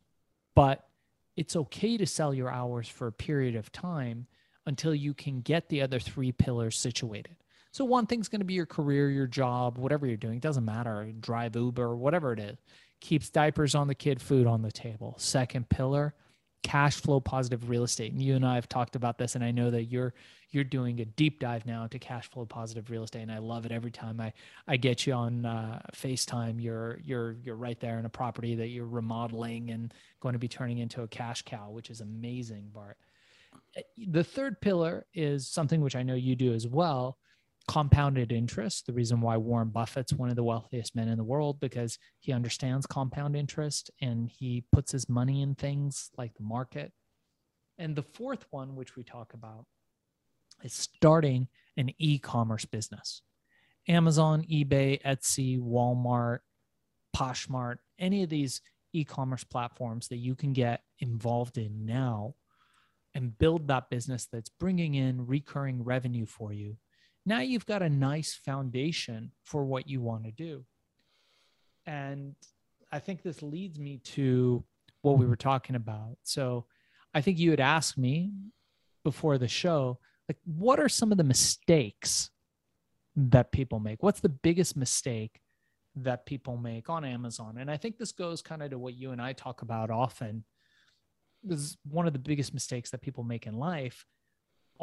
but 0.54 0.88
it's 1.36 1.56
okay 1.56 1.96
to 1.96 2.06
sell 2.06 2.34
your 2.34 2.50
hours 2.50 2.88
for 2.88 3.06
a 3.06 3.12
period 3.12 3.54
of 3.54 3.70
time 3.70 4.26
until 4.66 4.94
you 4.94 5.14
can 5.14 5.40
get 5.40 5.68
the 5.68 5.80
other 5.80 5.98
three 5.98 6.32
pillars 6.32 6.76
situated. 6.76 7.36
So 7.72 7.86
one 7.86 8.06
thing's 8.06 8.28
going 8.28 8.40
to 8.40 8.46
be 8.46 8.54
your 8.54 8.66
career, 8.66 9.10
your 9.10 9.26
job, 9.26 9.78
whatever 9.78 10.06
you're 10.06 10.16
doing. 10.18 10.36
It 10.36 10.42
doesn't 10.42 10.64
matter. 10.64 11.10
Drive 11.20 11.56
Uber, 11.56 11.96
whatever 11.96 12.32
it 12.32 12.38
is. 12.38 12.58
Keeps 13.00 13.30
diapers 13.30 13.74
on 13.74 13.88
the 13.88 13.94
kid, 13.94 14.20
food 14.20 14.46
on 14.46 14.62
the 14.62 14.70
table. 14.70 15.14
Second 15.18 15.68
pillar, 15.70 16.14
cash 16.62 16.96
flow 16.96 17.18
positive 17.18 17.70
real 17.70 17.82
estate. 17.82 18.12
And 18.12 18.22
you 18.22 18.36
and 18.36 18.46
I 18.46 18.54
have 18.56 18.68
talked 18.68 18.94
about 18.94 19.18
this, 19.18 19.34
and 19.34 19.42
I 19.42 19.50
know 19.50 19.70
that 19.70 19.84
you're 19.84 20.14
you're 20.50 20.64
doing 20.64 21.00
a 21.00 21.06
deep 21.06 21.40
dive 21.40 21.64
now 21.64 21.82
into 21.82 21.98
cash 21.98 22.30
flow 22.30 22.44
positive 22.44 22.90
real 22.90 23.04
estate, 23.04 23.22
and 23.22 23.32
I 23.32 23.38
love 23.38 23.64
it 23.64 23.72
every 23.72 23.90
time 23.90 24.20
I 24.20 24.32
I 24.68 24.76
get 24.76 25.06
you 25.06 25.14
on 25.14 25.46
uh, 25.46 25.80
FaceTime. 25.94 26.62
You're 26.62 27.00
you're 27.02 27.32
you're 27.42 27.56
right 27.56 27.80
there 27.80 27.98
in 27.98 28.04
a 28.04 28.10
property 28.10 28.54
that 28.54 28.68
you're 28.68 28.86
remodeling 28.86 29.70
and 29.70 29.92
going 30.20 30.34
to 30.34 30.38
be 30.38 30.48
turning 30.48 30.78
into 30.78 31.02
a 31.02 31.08
cash 31.08 31.42
cow, 31.42 31.70
which 31.70 31.90
is 31.90 32.02
amazing, 32.02 32.70
Bart. 32.72 32.98
The 33.96 34.24
third 34.24 34.60
pillar 34.60 35.06
is 35.14 35.48
something 35.48 35.80
which 35.80 35.96
I 35.96 36.02
know 36.02 36.14
you 36.14 36.36
do 36.36 36.52
as 36.52 36.66
well, 36.66 37.18
compounded 37.68 38.32
interest. 38.32 38.86
The 38.86 38.92
reason 38.92 39.20
why 39.20 39.36
warren 39.36 39.68
buffett's 39.68 40.12
one 40.12 40.30
of 40.30 40.36
the 40.36 40.44
wealthiest 40.44 40.94
men 40.94 41.08
in 41.08 41.18
the 41.18 41.24
world 41.24 41.60
because 41.60 41.98
he 42.20 42.32
understands 42.32 42.86
compound 42.86 43.36
interest 43.36 43.90
and 44.00 44.28
he 44.28 44.64
puts 44.72 44.92
his 44.92 45.08
money 45.08 45.42
in 45.42 45.54
things 45.54 46.10
like 46.16 46.34
the 46.34 46.42
market. 46.42 46.92
And 47.78 47.96
the 47.96 48.02
fourth 48.02 48.46
one 48.50 48.76
which 48.76 48.96
we 48.96 49.04
talk 49.04 49.34
about 49.34 49.66
is 50.62 50.72
starting 50.72 51.48
an 51.76 51.90
e-commerce 51.98 52.64
business. 52.64 53.22
Amazon 53.88 54.44
ebay 54.50 55.02
etsy 55.02 55.60
walmart 55.60 56.38
poshmark 57.16 57.76
any 57.98 58.22
of 58.22 58.30
these 58.30 58.60
e-commerce 58.92 59.44
platforms 59.44 60.08
that 60.08 60.18
you 60.18 60.34
can 60.34 60.52
get 60.52 60.82
involved 61.00 61.58
in 61.58 61.84
now 61.84 62.34
and 63.14 63.36
build 63.38 63.68
that 63.68 63.90
business 63.90 64.28
that's 64.30 64.48
bringing 64.48 64.94
in 64.94 65.26
recurring 65.26 65.82
revenue 65.82 66.26
for 66.26 66.52
you 66.52 66.76
now 67.24 67.40
you've 67.40 67.66
got 67.66 67.82
a 67.82 67.88
nice 67.88 68.34
foundation 68.34 69.32
for 69.44 69.64
what 69.64 69.88
you 69.88 70.00
want 70.00 70.24
to 70.24 70.32
do. 70.32 70.64
And 71.86 72.34
I 72.90 72.98
think 72.98 73.22
this 73.22 73.42
leads 73.42 73.78
me 73.78 73.98
to 73.98 74.64
what 75.02 75.18
we 75.18 75.26
were 75.26 75.36
talking 75.36 75.76
about. 75.76 76.16
So 76.22 76.66
I 77.14 77.20
think 77.20 77.38
you 77.38 77.50
had 77.50 77.60
asked 77.60 77.98
me 77.98 78.32
before 79.04 79.38
the 79.38 79.48
show, 79.48 79.98
like, 80.28 80.38
what 80.44 80.78
are 80.80 80.88
some 80.88 81.12
of 81.12 81.18
the 81.18 81.24
mistakes 81.24 82.30
that 83.16 83.52
people 83.52 83.80
make? 83.80 84.02
What's 84.02 84.20
the 84.20 84.28
biggest 84.28 84.76
mistake 84.76 85.40
that 85.96 86.24
people 86.26 86.56
make 86.56 86.88
on 86.88 87.04
Amazon? 87.04 87.56
And 87.58 87.70
I 87.70 87.76
think 87.76 87.98
this 87.98 88.12
goes 88.12 88.42
kind 88.42 88.62
of 88.62 88.70
to 88.70 88.78
what 88.78 88.94
you 88.94 89.10
and 89.10 89.20
I 89.20 89.32
talk 89.32 89.62
about 89.62 89.90
often. 89.90 90.44
This 91.42 91.58
is 91.58 91.76
one 91.88 92.06
of 92.06 92.12
the 92.12 92.18
biggest 92.18 92.54
mistakes 92.54 92.90
that 92.90 93.02
people 93.02 93.24
make 93.24 93.46
in 93.46 93.58
life 93.58 94.06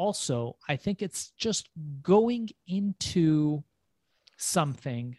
also, 0.00 0.56
I 0.66 0.76
think 0.76 1.02
it's 1.02 1.32
just 1.36 1.68
going 2.00 2.48
into 2.66 3.62
something 4.38 5.18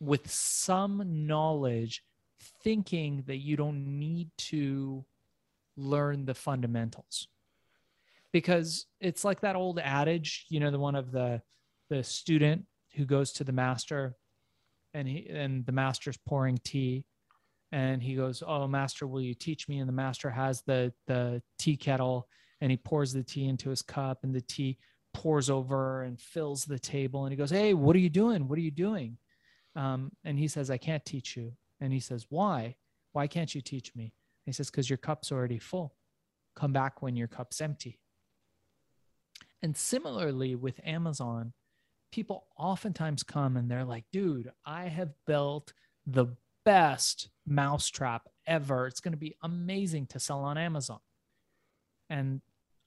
with 0.00 0.30
some 0.30 1.26
knowledge, 1.26 2.02
thinking 2.64 3.22
that 3.26 3.36
you 3.36 3.54
don't 3.54 3.84
need 3.98 4.30
to 4.38 5.04
learn 5.76 6.24
the 6.24 6.32
fundamentals. 6.32 7.28
Because 8.32 8.86
it's 8.98 9.26
like 9.26 9.42
that 9.42 9.56
old 9.56 9.78
adage, 9.78 10.46
you 10.48 10.58
know, 10.58 10.70
the 10.70 10.78
one 10.78 10.94
of 10.94 11.12
the 11.12 11.42
the 11.90 12.02
student 12.02 12.64
who 12.94 13.04
goes 13.04 13.30
to 13.32 13.44
the 13.44 13.52
master 13.52 14.16
and 14.94 15.06
he 15.06 15.28
and 15.28 15.66
the 15.66 15.72
master's 15.72 16.16
pouring 16.16 16.58
tea 16.64 17.04
and 17.72 18.02
he 18.02 18.14
goes, 18.14 18.42
"Oh, 18.46 18.66
master, 18.66 19.06
will 19.06 19.20
you 19.20 19.34
teach 19.34 19.68
me?" 19.68 19.80
And 19.80 19.88
the 19.88 20.00
master 20.06 20.30
has 20.30 20.62
the 20.62 20.94
the 21.06 21.42
tea 21.58 21.76
kettle 21.76 22.26
and 22.62 22.70
he 22.70 22.78
pours 22.78 23.12
the 23.12 23.22
tea 23.22 23.46
into 23.46 23.68
his 23.68 23.82
cup 23.82 24.24
and 24.24 24.34
the 24.34 24.40
tea 24.40 24.78
pours 25.12 25.50
over 25.50 26.02
and 26.02 26.18
fills 26.18 26.64
the 26.64 26.78
table 26.78 27.24
and 27.24 27.32
he 27.32 27.36
goes 27.36 27.50
hey 27.50 27.74
what 27.74 27.94
are 27.94 27.98
you 28.00 28.08
doing? 28.08 28.48
What 28.48 28.56
are 28.58 28.62
you 28.62 28.70
doing? 28.70 29.18
Um, 29.76 30.12
and 30.24 30.38
he 30.38 30.48
says 30.48 30.70
i 30.70 30.78
can't 30.78 31.04
teach 31.04 31.36
you. 31.36 31.52
And 31.80 31.92
he 31.92 32.00
says 32.00 32.26
why? 32.30 32.76
Why 33.12 33.26
can't 33.26 33.54
you 33.54 33.60
teach 33.60 33.94
me? 33.94 34.04
And 34.04 34.46
he 34.46 34.52
says 34.52 34.70
because 34.70 34.88
your 34.88 34.96
cup's 34.96 35.30
already 35.30 35.58
full. 35.58 35.94
Come 36.56 36.72
back 36.72 37.02
when 37.02 37.16
your 37.16 37.28
cup's 37.28 37.60
empty. 37.60 37.98
And 39.60 39.76
similarly 39.76 40.54
with 40.54 40.80
amazon 40.84 41.52
people 42.10 42.46
oftentimes 42.58 43.22
come 43.22 43.56
and 43.56 43.70
they're 43.70 43.86
like 43.86 44.04
dude 44.12 44.50
i 44.66 44.84
have 44.84 45.08
built 45.26 45.72
the 46.06 46.26
best 46.64 47.28
mousetrap 47.46 48.28
ever. 48.46 48.86
It's 48.86 49.00
going 49.00 49.12
to 49.12 49.18
be 49.18 49.36
amazing 49.42 50.06
to 50.08 50.20
sell 50.20 50.40
on 50.40 50.58
amazon. 50.58 51.00
And 52.10 52.40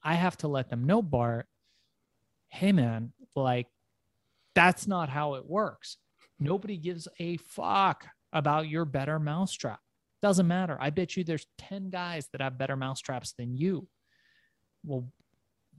I 0.05 0.13
have 0.13 0.37
to 0.37 0.47
let 0.47 0.69
them 0.69 0.85
know, 0.85 1.01
Bart, 1.01 1.47
hey 2.47 2.71
man, 2.71 3.11
like 3.35 3.67
that's 4.53 4.87
not 4.87 5.09
how 5.09 5.33
it 5.33 5.45
works. 5.45 5.97
Nobody 6.39 6.77
gives 6.77 7.07
a 7.19 7.37
fuck 7.37 8.05
about 8.31 8.69
your 8.69 8.85
better 8.85 9.19
mousetrap. 9.19 9.79
Doesn't 10.21 10.47
matter. 10.47 10.77
I 10.79 10.91
bet 10.91 11.17
you 11.17 11.23
there's 11.23 11.47
10 11.57 11.89
guys 11.89 12.27
that 12.31 12.41
have 12.41 12.57
better 12.57 12.75
mousetraps 12.75 13.33
than 13.33 13.57
you. 13.57 13.87
Well, 14.85 15.11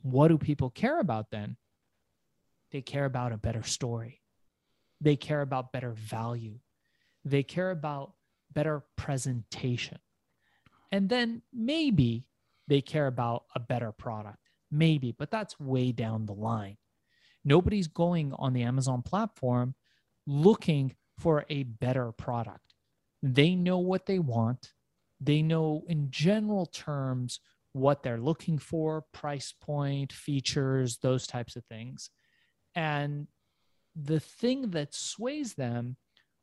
what 0.03 0.29
do 0.29 0.39
people 0.39 0.71
care 0.71 0.99
about 0.99 1.31
then? 1.31 1.57
They 2.73 2.83
care 2.83 3.05
about 3.05 3.33
a 3.33 3.39
better 3.39 3.63
story. 3.63 4.21
They 5.01 5.17
care 5.17 5.41
about 5.41 5.73
better 5.73 5.93
value. 5.93 6.59
They 7.25 7.43
care 7.43 7.71
about 7.71 8.13
better 8.53 8.83
presentation. 8.97 9.99
And 10.91 11.09
then 11.09 11.43
maybe 11.53 12.25
they 12.69 12.81
care 12.81 13.07
about 13.07 13.45
a 13.55 13.61
better 13.61 13.93
product. 13.93 14.39
Maybe, 14.71 15.15
but 15.17 15.31
that's 15.31 15.61
way 15.61 15.93
down 15.93 16.27
the 16.27 16.35
line. 16.35 16.77
Nobody's 17.45 17.87
going 17.87 18.33
on 18.35 18.53
the 18.53 18.63
Amazon 18.63 19.03
platform 19.03 19.75
looking 20.27 20.95
for 21.19 21.45
a 21.49 21.63
better 21.63 22.13
product. 22.13 22.75
They 23.23 23.55
know 23.55 23.79
what 23.79 24.07
they 24.07 24.19
want. 24.19 24.73
They 25.21 25.43
know, 25.43 25.85
in 25.89 26.11
general 26.11 26.67
terms, 26.67 27.41
what 27.73 28.03
they're 28.03 28.21
looking 28.21 28.59
for 28.59 29.05
price 29.13 29.53
point, 29.53 30.13
features, 30.13 30.99
those 30.99 31.27
types 31.27 31.57
of 31.57 31.65
things. 31.67 32.11
And 32.75 33.29
the 33.95 34.21
thing 34.21 34.71
that 34.73 34.95
sways 34.95 35.55
them 35.55 35.97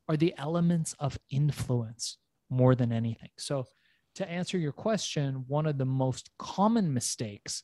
are 0.07 0.17
the 0.17 0.33
elements 0.37 0.95
of 0.99 1.19
influence 1.29 2.17
more 2.49 2.75
than 2.75 2.91
anything. 2.91 3.29
So, 3.37 3.67
to 4.15 4.29
answer 4.29 4.57
your 4.57 4.71
question, 4.71 5.45
one 5.47 5.65
of 5.65 5.77
the 5.77 5.85
most 5.85 6.29
common 6.37 6.93
mistakes 6.93 7.63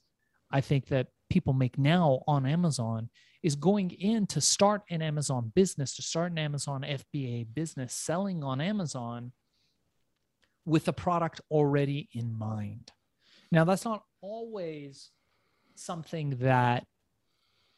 I 0.51 0.61
think 0.61 0.87
that 0.87 1.07
people 1.29 1.53
make 1.53 1.77
now 1.77 2.23
on 2.27 2.45
Amazon 2.45 3.09
is 3.43 3.55
going 3.55 3.91
in 3.91 4.27
to 4.27 4.41
start 4.41 4.81
an 4.89 5.01
Amazon 5.01 5.51
business, 5.55 5.95
to 5.95 6.01
start 6.01 6.31
an 6.31 6.37
Amazon 6.37 6.81
FBA 6.81 7.53
business, 7.53 7.93
selling 7.93 8.43
on 8.43 8.59
Amazon 8.59 9.31
with 10.65 10.87
a 10.87 10.93
product 10.93 11.39
already 11.49 12.09
in 12.13 12.37
mind. 12.37 12.91
Now, 13.51 13.63
that's 13.63 13.85
not 13.85 14.03
always 14.21 15.11
something 15.75 16.37
that 16.41 16.85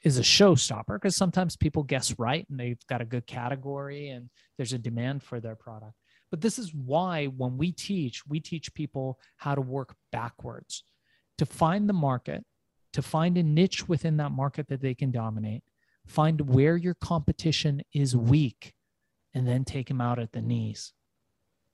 is 0.03 0.17
a 0.17 0.23
showstopper 0.23 0.95
because 0.95 1.15
sometimes 1.15 1.55
people 1.55 1.83
guess 1.83 2.17
right 2.17 2.45
and 2.49 2.59
they've 2.59 2.79
got 2.87 3.01
a 3.01 3.05
good 3.05 3.27
category 3.27 4.09
and 4.09 4.29
there's 4.57 4.73
a 4.73 4.79
demand 4.79 5.21
for 5.21 5.39
their 5.39 5.55
product. 5.55 5.93
But 6.31 6.41
this 6.41 6.57
is 6.57 6.73
why 6.73 7.25
when 7.25 7.57
we 7.57 7.71
teach, 7.71 8.25
we 8.25 8.39
teach 8.39 8.73
people 8.73 9.19
how 9.35 9.53
to 9.53 9.61
work 9.61 9.95
backwards 10.11 10.83
to 11.37 11.45
find 11.45 11.87
the 11.87 11.93
market, 11.93 12.45
to 12.93 13.01
find 13.01 13.37
a 13.37 13.43
niche 13.43 13.87
within 13.87 14.17
that 14.17 14.31
market 14.31 14.69
that 14.69 14.81
they 14.81 14.95
can 14.95 15.11
dominate, 15.11 15.63
find 16.07 16.53
where 16.53 16.77
your 16.77 16.93
competition 16.93 17.81
is 17.93 18.15
weak, 18.15 18.73
and 19.33 19.47
then 19.47 19.65
take 19.65 19.87
them 19.89 20.01
out 20.01 20.19
at 20.19 20.31
the 20.31 20.41
knees. 20.41 20.93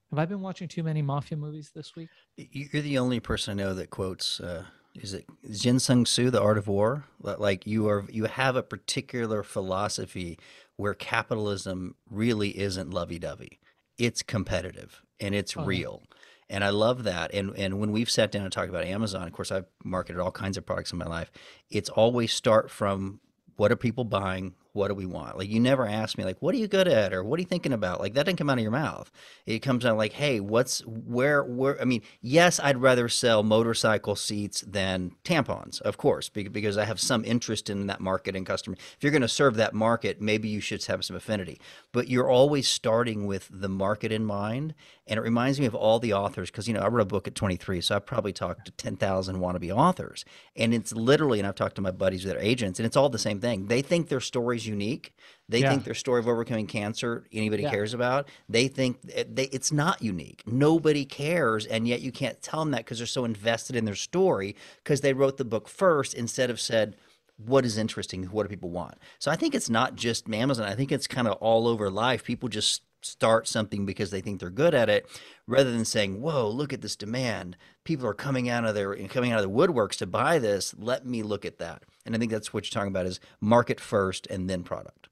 Have 0.10 0.20
I 0.20 0.26
been 0.26 0.42
watching 0.42 0.68
too 0.68 0.84
many 0.84 1.02
mafia 1.02 1.38
movies 1.38 1.72
this 1.76 1.96
week? 1.96 2.10
You're 2.38 2.82
the 2.82 2.98
only 2.98 3.20
person 3.20 3.60
I 3.60 3.64
know 3.64 3.74
that 3.74 3.90
quotes. 3.90 4.40
Uh, 4.40 4.64
is 4.96 5.14
it 5.14 5.26
Jin 5.52 5.80
Sun 5.80 6.06
Tzu, 6.06 6.30
The 6.32 6.42
Art 6.42 6.58
of 6.58 6.68
War? 6.68 7.06
Like 7.22 7.68
you 7.68 7.88
are, 7.90 8.06
you 8.10 8.26
have 8.26 8.56
a 8.56 8.64
particular 8.64 9.44
philosophy 9.44 10.40
where 10.78 10.94
capitalism 10.94 11.96
really 12.10 12.58
isn't 12.58 12.92
lovey-dovey. 12.92 13.60
It's 13.98 14.22
competitive 14.22 15.02
and 15.20 15.34
it's 15.36 15.56
oh, 15.58 15.66
real. 15.66 16.02
Yeah. 16.04 16.16
And 16.50 16.64
I 16.64 16.70
love 16.70 17.04
that. 17.04 17.34
And 17.34 17.58
and 17.58 17.80
when 17.80 17.92
we've 17.92 18.10
sat 18.10 18.32
down 18.32 18.44
and 18.44 18.52
talked 18.52 18.70
about 18.70 18.86
Amazon, 18.86 19.28
of 19.28 19.34
course, 19.34 19.52
I've 19.52 19.66
marketed 19.84 20.22
all 20.22 20.32
kinds 20.32 20.58
of 20.58 20.66
products 20.66 20.92
in 20.92 20.98
my 20.98 21.06
life. 21.06 21.30
It's 21.70 21.90
always 21.90 22.32
start 22.32 22.72
from 22.72 23.20
what 23.58 23.72
are 23.72 23.76
people 23.76 24.06
buying? 24.06 24.54
What 24.78 24.90
do 24.90 24.94
we 24.94 25.08
want? 25.08 25.38
Like 25.38 25.50
you 25.50 25.60
never 25.60 25.88
ask 25.88 26.18
me 26.18 26.24
like, 26.24 26.38
what 26.40 26.54
are 26.54 26.58
you 26.58 26.68
good 26.68 26.88
at 26.88 27.14
or 27.14 27.24
what 27.24 27.40
are 27.40 27.42
you 27.42 27.48
thinking 27.48 27.74
about? 27.74 28.00
Like 28.00 28.14
that 28.14 28.26
didn't 28.26 28.38
come 28.38 28.50
out 28.50 28.60
of 28.60 28.62
your 28.62 28.72
mouth. 28.72 29.12
It 29.46 29.60
comes 29.60 29.86
out 29.86 29.98
like, 29.98 30.14
hey, 30.14 30.40
what's 30.40 30.82
where 30.86 31.44
where 31.44 31.82
I 31.82 31.86
mean, 31.86 32.04
yes, 32.22 32.60
I'd 32.62 32.78
rather 32.78 33.10
sell 33.10 33.42
motorcycle 33.42 34.16
seats 34.16 34.62
than 34.62 35.12
tampons, 35.24 35.82
of 35.82 35.98
course, 35.98 36.30
because 36.30 36.78
I 36.78 36.86
have 36.86 37.00
some 37.00 37.26
interest 37.26 37.70
in 37.70 37.88
that 37.88 38.00
market 38.00 38.36
and 38.36 38.46
customer. 38.46 38.78
If 38.78 38.98
you're 39.02 39.12
going 39.12 39.22
to 39.24 39.28
serve 39.28 39.56
that 39.56 39.74
market, 39.74 40.22
maybe 40.22 40.48
you 40.48 40.62
should 40.62 40.84
have 40.86 41.04
some 41.04 41.16
affinity. 41.16 41.60
But 41.92 42.08
you're 42.08 42.30
always 42.30 42.68
starting 42.68 43.26
with 43.26 43.50
the 43.52 43.70
market 43.70 44.12
in 44.12 44.26
mind, 44.26 44.76
and 45.08 45.18
it 45.18 45.22
reminds 45.24 45.60
me 45.60 45.66
of 45.66 45.74
all 45.74 45.98
the 45.98 46.14
authors 46.14 46.52
because 46.52 46.68
you 46.68 46.76
know 46.76 46.82
I 46.82 46.88
wrote 46.88 47.02
a 47.02 47.06
book 47.06 47.28
at 47.28 47.34
23, 47.34 47.82
so 47.82 47.96
I 47.96 48.00
probably 48.00 48.34
talked 48.34 48.66
to 48.66 48.72
10,000 48.72 49.38
wannabe 49.38 49.76
authors, 49.76 50.24
and 50.56 50.74
it's 50.74 50.94
literally, 50.94 51.40
and 51.40 51.48
I've 51.48 51.56
talked 51.56 51.76
to 51.76 51.82
my 51.82 51.92
buddies 51.92 52.24
that 52.26 52.38
are 52.38 52.42
agents, 52.42 52.80
and 52.80 52.86
it's 52.86 52.96
all 52.96 53.10
the 53.10 53.18
same 53.18 53.40
thing. 53.40 53.68
They 53.68 53.82
think 53.82 54.10
their 54.10 54.20
stories 54.20 54.67
unique. 54.68 55.14
They 55.50 55.60
yeah. 55.60 55.70
think 55.70 55.86
their 55.86 55.94
story 55.94 56.20
of 56.20 56.28
overcoming 56.28 56.68
cancer 56.68 57.26
anybody 57.32 57.64
yeah. 57.64 57.70
cares 57.70 57.94
about. 57.94 58.28
They 58.50 58.68
think 58.68 59.02
they, 59.02 59.46
it's 59.46 59.72
not 59.72 60.02
unique. 60.02 60.44
Nobody 60.46 61.06
cares, 61.06 61.66
and 61.66 61.88
yet 61.88 62.02
you 62.02 62.12
can't 62.12 62.42
tell 62.42 62.60
them 62.60 62.72
that 62.72 62.80
because 62.80 62.98
they're 62.98 63.08
so 63.08 63.26
invested 63.26 63.76
in 63.76 63.86
their 63.86 63.96
story 63.96 64.56
because 64.84 65.02
they 65.02 65.14
wrote 65.14 65.38
the 65.38 65.46
book 65.46 65.70
first 65.70 66.14
instead 66.14 66.50
of 66.50 66.60
said 66.60 66.96
what 67.38 67.66
is 67.66 67.78
interesting, 67.78 68.24
what 68.26 68.44
do 68.44 68.50
people 68.50 68.70
want. 68.70 68.96
So 69.20 69.32
I 69.32 69.36
think 69.36 69.54
it's 69.54 69.70
not 69.70 69.96
just 69.96 70.28
Amazon. 70.30 70.68
I 70.68 70.76
think 70.76 70.92
it's 70.92 71.08
kind 71.08 71.28
of 71.28 71.34
all 71.36 71.68
over 71.68 71.90
life. 71.90 72.24
People 72.24 72.50
just 72.50 72.82
start 73.02 73.48
something 73.48 73.86
because 73.86 74.12
they 74.12 74.22
think 74.22 74.40
they're 74.40 74.50
good 74.50 74.74
at 74.74 74.90
it 74.90 75.08
rather 75.48 75.72
than 75.72 75.86
saying 75.86 76.22
whoa 76.22 76.50
look 76.50 76.74
at 76.74 76.82
this 76.82 76.96
demand. 76.96 77.58
People 77.84 78.08
are 78.08 78.14
coming 78.14 78.50
out 78.50 78.66
of 78.66 78.76
their 78.76 78.96
coming 79.08 79.32
out 79.32 79.44
of 79.44 79.46
the 79.46 79.56
woodworks 79.56 79.98
to 79.98 80.08
buy 80.08 80.40
this. 80.40 80.76
Let 80.78 81.06
me 81.06 81.24
look 81.24 81.46
at 81.46 81.60
that. 81.60 81.84
And 82.06 82.16
i 82.16 82.18
think 82.18 82.32
that's 82.32 82.54
what 82.54 82.66
you're 82.66 82.78
talking 82.78 82.92
about 82.92 83.06
is 83.06 83.20
market 83.42 83.80
first 83.80 84.28
and 84.28 84.50
then 84.50 84.64
product. 84.64 85.10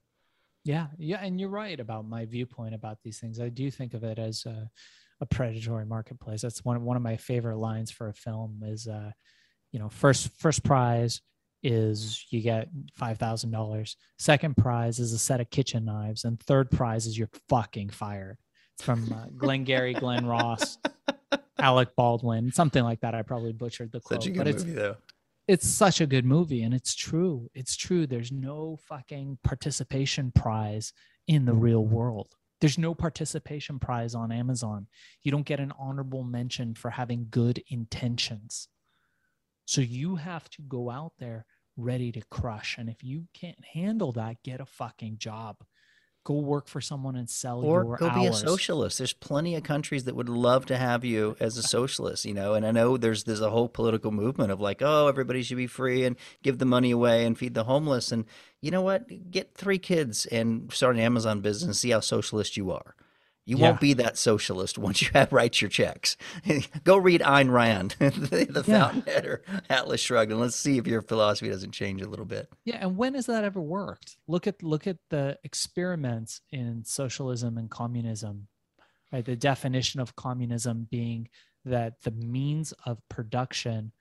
Yeah. 0.64 0.88
Yeah 0.98 1.20
and 1.22 1.40
you're 1.40 1.50
right 1.50 1.80
about 1.80 2.06
my 2.08 2.26
viewpoint 2.26 2.76
about 2.76 3.00
these 3.04 3.20
things. 3.20 3.40
I 3.40 3.50
do 3.50 3.70
think 3.70 3.94
of 3.94 4.04
it 4.04 4.20
as 4.20 4.46
a, 4.46 4.70
a 5.22 5.26
predatory 5.26 5.86
marketplace. 5.86 6.42
That's 6.42 6.66
one, 6.66 6.84
one 6.84 6.98
of 6.98 7.04
my 7.04 7.18
favorite 7.18 7.58
lines 7.58 7.92
for 7.92 8.10
a 8.10 8.14
film 8.14 8.62
is 8.64 8.88
uh 8.88 9.12
you 9.72 9.80
know 9.80 9.90
first 9.90 10.30
first 10.40 10.64
prize 10.64 11.22
is 11.66 12.24
you 12.30 12.42
get 12.42 12.70
$5,000. 13.02 13.96
Second 14.20 14.56
prize 14.56 15.00
is 15.00 15.14
a 15.14 15.18
set 15.18 15.42
of 15.42 15.50
kitchen 15.50 15.84
knives. 15.84 16.24
And 16.24 16.40
third 16.40 16.70
prize 16.70 17.08
is 17.08 17.18
you're 17.18 17.30
fucking 17.50 17.90
fired. 17.90 18.38
From 18.80 19.12
uh, 19.12 19.28
Glengarry, 19.36 19.94
Glen 19.94 20.26
Ross, 20.26 20.78
Alec 21.60 21.96
Baldwin, 21.96 22.52
something 22.52 22.84
like 22.84 23.00
that. 23.02 23.16
I 23.16 23.24
probably 23.24 23.54
butchered 23.54 23.92
the 23.92 24.00
quote. 24.00 24.22
Such 24.22 24.30
a 24.30 24.34
good 24.34 24.46
but 24.46 24.56
movie, 24.56 24.74
though. 24.74 24.98
It's 25.48 25.68
such 25.68 26.02
a 26.02 26.06
good 26.06 26.26
movie. 26.26 26.62
And 26.62 26.74
it's 26.74 26.94
true. 26.94 27.50
It's 27.56 27.76
true. 27.76 28.06
There's 28.06 28.32
no 28.32 28.78
fucking 28.88 29.40
participation 29.44 30.32
prize 30.32 30.94
in 31.28 31.46
the 31.46 31.54
real 31.54 31.84
world. 31.84 32.36
There's 32.62 32.78
no 32.78 32.94
participation 32.94 33.80
prize 33.80 34.14
on 34.14 34.32
Amazon. 34.32 34.88
You 35.24 35.32
don't 35.32 35.46
get 35.46 35.60
an 35.60 35.74
honorable 35.80 36.24
mention 36.24 36.76
for 36.76 36.92
having 36.92 37.28
good 37.32 37.64
intentions. 37.70 38.68
So 39.66 39.82
you 39.82 40.16
have 40.16 40.48
to 40.52 40.62
go 40.62 40.92
out 40.92 41.14
there 41.18 41.46
ready 41.78 42.12
to 42.12 42.22
crush. 42.30 42.78
And 42.78 42.90
if 42.90 43.04
you 43.04 43.28
can't 43.34 43.64
handle 43.74 44.12
that, 44.14 44.44
get 44.44 44.60
a 44.60 44.66
fucking 44.66 45.18
job. 45.18 45.58
Go 46.24 46.40
work 46.40 46.68
for 46.68 46.82
someone 46.82 47.16
and 47.16 47.30
sell 47.30 47.62
your 47.64 47.84
or 47.84 47.86
your 47.86 47.98
go 47.98 48.08
hours. 48.08 48.20
be 48.20 48.26
a 48.26 48.34
socialist. 48.34 48.98
There's 48.98 49.14
plenty 49.14 49.54
of 49.56 49.62
countries 49.62 50.06
that 50.06 50.16
would 50.16 50.28
love 50.28 50.66
to 50.68 50.78
have 50.78 51.06
you 51.06 51.38
as 51.40 51.56
a 51.56 51.62
socialist, 51.62 52.26
you 52.26 52.34
know. 52.34 52.56
And 52.56 52.66
I 52.66 52.72
know 52.72 52.98
there's 52.98 53.26
there's 53.26 53.42
a 53.42 53.52
whole 53.52 53.70
political 53.70 54.12
movement 54.12 54.52
of 54.52 54.60
like, 54.60 54.82
oh, 54.82 55.08
everybody 55.08 55.44
should 55.44 55.58
be 55.58 55.68
free 55.68 56.04
and 56.04 56.16
give 56.42 56.58
the 56.58 56.66
money 56.66 56.90
away 56.90 57.26
and 57.26 57.38
feed 57.38 57.54
the 57.54 57.66
homeless. 57.66 58.12
And 58.12 58.26
you 58.60 58.72
know 58.72 58.82
what? 58.82 59.30
Get 59.30 59.54
three 59.54 59.78
kids 59.78 60.26
and 60.26 60.74
start 60.74 60.96
an 60.96 61.02
Amazon 61.04 61.42
business 61.42 61.68
and 61.68 61.76
see 61.76 61.92
how 61.92 62.00
socialist 62.00 62.58
you 62.58 62.72
are. 62.72 62.96
You 63.46 63.58
yeah. 63.58 63.70
won't 63.70 63.80
be 63.80 63.94
that 63.94 64.18
socialist 64.18 64.78
once 64.78 65.02
you 65.02 65.10
have 65.14 65.32
write 65.32 65.62
your 65.62 65.70
checks. 65.70 66.18
Go 66.84 66.98
read 66.98 67.22
Ayn 67.22 67.52
Rand, 67.52 67.96
the, 68.00 68.48
the 68.50 68.64
yeah. 68.68 68.80
fountainhead 68.80 69.26
or 69.26 69.44
Atlas 69.70 70.02
Shrugged, 70.02 70.32
and 70.32 70.42
let's 70.42 70.56
see 70.56 70.78
if 70.78 70.88
your 70.88 71.02
philosophy 71.02 71.50
doesn't 71.50 71.72
change 71.72 72.02
a 72.02 72.10
little 72.10 72.26
bit. 72.26 72.50
Yeah, 72.66 72.78
and 72.82 72.98
when 72.98 73.14
has 73.14 73.28
that 73.28 73.44
ever 73.44 73.62
worked? 73.62 74.18
Look 74.28 74.48
at 74.48 74.64
look 74.64 74.88
at 74.88 74.98
the 75.10 75.38
experiments 75.44 76.42
in 76.52 76.84
socialism 76.84 77.58
and 77.58 77.70
communism. 77.70 78.48
Right, 79.12 79.24
the 79.24 79.36
definition 79.36 80.02
of 80.02 80.16
communism 80.16 80.88
being 80.90 81.30
that 81.64 82.02
the 82.04 82.12
means 82.12 82.74
of 82.86 82.98
production 83.10 83.92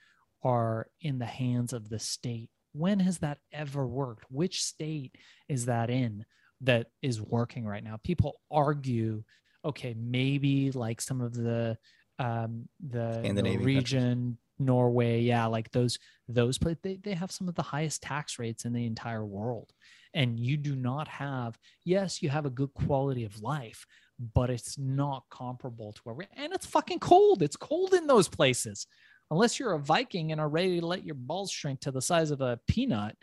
are 0.42 0.88
in 1.00 1.18
the 1.18 1.26
hands 1.26 1.72
of 1.72 1.88
the 1.88 1.98
state. 1.98 2.50
When 2.72 3.00
has 3.00 3.18
that 3.18 3.38
ever 3.52 3.86
worked? 3.86 4.24
Which 4.30 4.62
state 4.62 5.16
is 5.48 5.66
that 5.66 5.90
in? 5.90 6.24
That 6.64 6.88
is 7.02 7.20
working 7.20 7.64
right 7.64 7.84
now. 7.84 7.98
People 8.02 8.40
argue, 8.50 9.22
okay, 9.64 9.94
maybe 9.98 10.70
like 10.72 11.00
some 11.00 11.20
of 11.20 11.34
the 11.34 11.76
um 12.18 12.68
the 12.88 13.20
region 13.64 14.38
Norway, 14.58 15.20
yeah, 15.20 15.46
like 15.46 15.70
those 15.72 15.98
those 16.28 16.58
places 16.58 16.78
they, 16.82 16.96
they 16.96 17.14
have 17.14 17.30
some 17.30 17.48
of 17.48 17.54
the 17.54 17.62
highest 17.62 18.02
tax 18.02 18.38
rates 18.38 18.64
in 18.64 18.72
the 18.72 18.86
entire 18.86 19.24
world. 19.24 19.72
And 20.14 20.38
you 20.38 20.56
do 20.56 20.76
not 20.76 21.08
have, 21.08 21.58
yes, 21.84 22.22
you 22.22 22.28
have 22.30 22.46
a 22.46 22.50
good 22.50 22.72
quality 22.72 23.24
of 23.24 23.42
life, 23.42 23.84
but 24.32 24.48
it's 24.48 24.78
not 24.78 25.24
comparable 25.28 25.92
to 25.92 26.00
where 26.04 26.14
we 26.14 26.26
and 26.36 26.52
it's 26.52 26.66
fucking 26.66 27.00
cold. 27.00 27.42
It's 27.42 27.56
cold 27.56 27.94
in 27.94 28.06
those 28.06 28.28
places. 28.28 28.86
Unless 29.30 29.58
you're 29.58 29.72
a 29.72 29.78
Viking 29.78 30.30
and 30.32 30.40
are 30.40 30.48
ready 30.48 30.78
to 30.78 30.86
let 30.86 31.04
your 31.04 31.16
balls 31.16 31.50
shrink 31.50 31.80
to 31.80 31.90
the 31.90 32.02
size 32.02 32.30
of 32.30 32.40
a 32.40 32.60
peanut, 32.68 33.16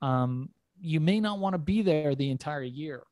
um, 0.00 0.48
you 0.82 1.00
may 1.00 1.20
not 1.20 1.38
want 1.38 1.54
to 1.54 1.58
be 1.58 1.80
there 1.80 2.14
the 2.14 2.30
entire 2.30 2.62
year. 2.62 3.04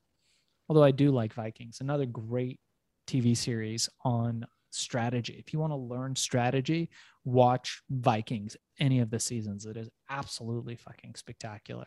Although 0.68 0.82
I 0.82 0.90
do 0.90 1.10
like 1.10 1.32
Vikings, 1.32 1.78
another 1.80 2.06
great 2.06 2.58
TV 3.06 3.36
series 3.36 3.88
on 4.04 4.44
strategy. 4.70 5.42
If 5.44 5.52
you 5.52 5.58
want 5.58 5.72
to 5.72 5.76
learn 5.76 6.14
strategy, 6.14 6.90
watch 7.24 7.82
Vikings, 7.90 8.56
any 8.78 9.00
of 9.00 9.10
the 9.10 9.18
seasons. 9.18 9.66
It 9.66 9.76
is 9.76 9.88
absolutely 10.08 10.76
fucking 10.76 11.14
spectacular. 11.14 11.86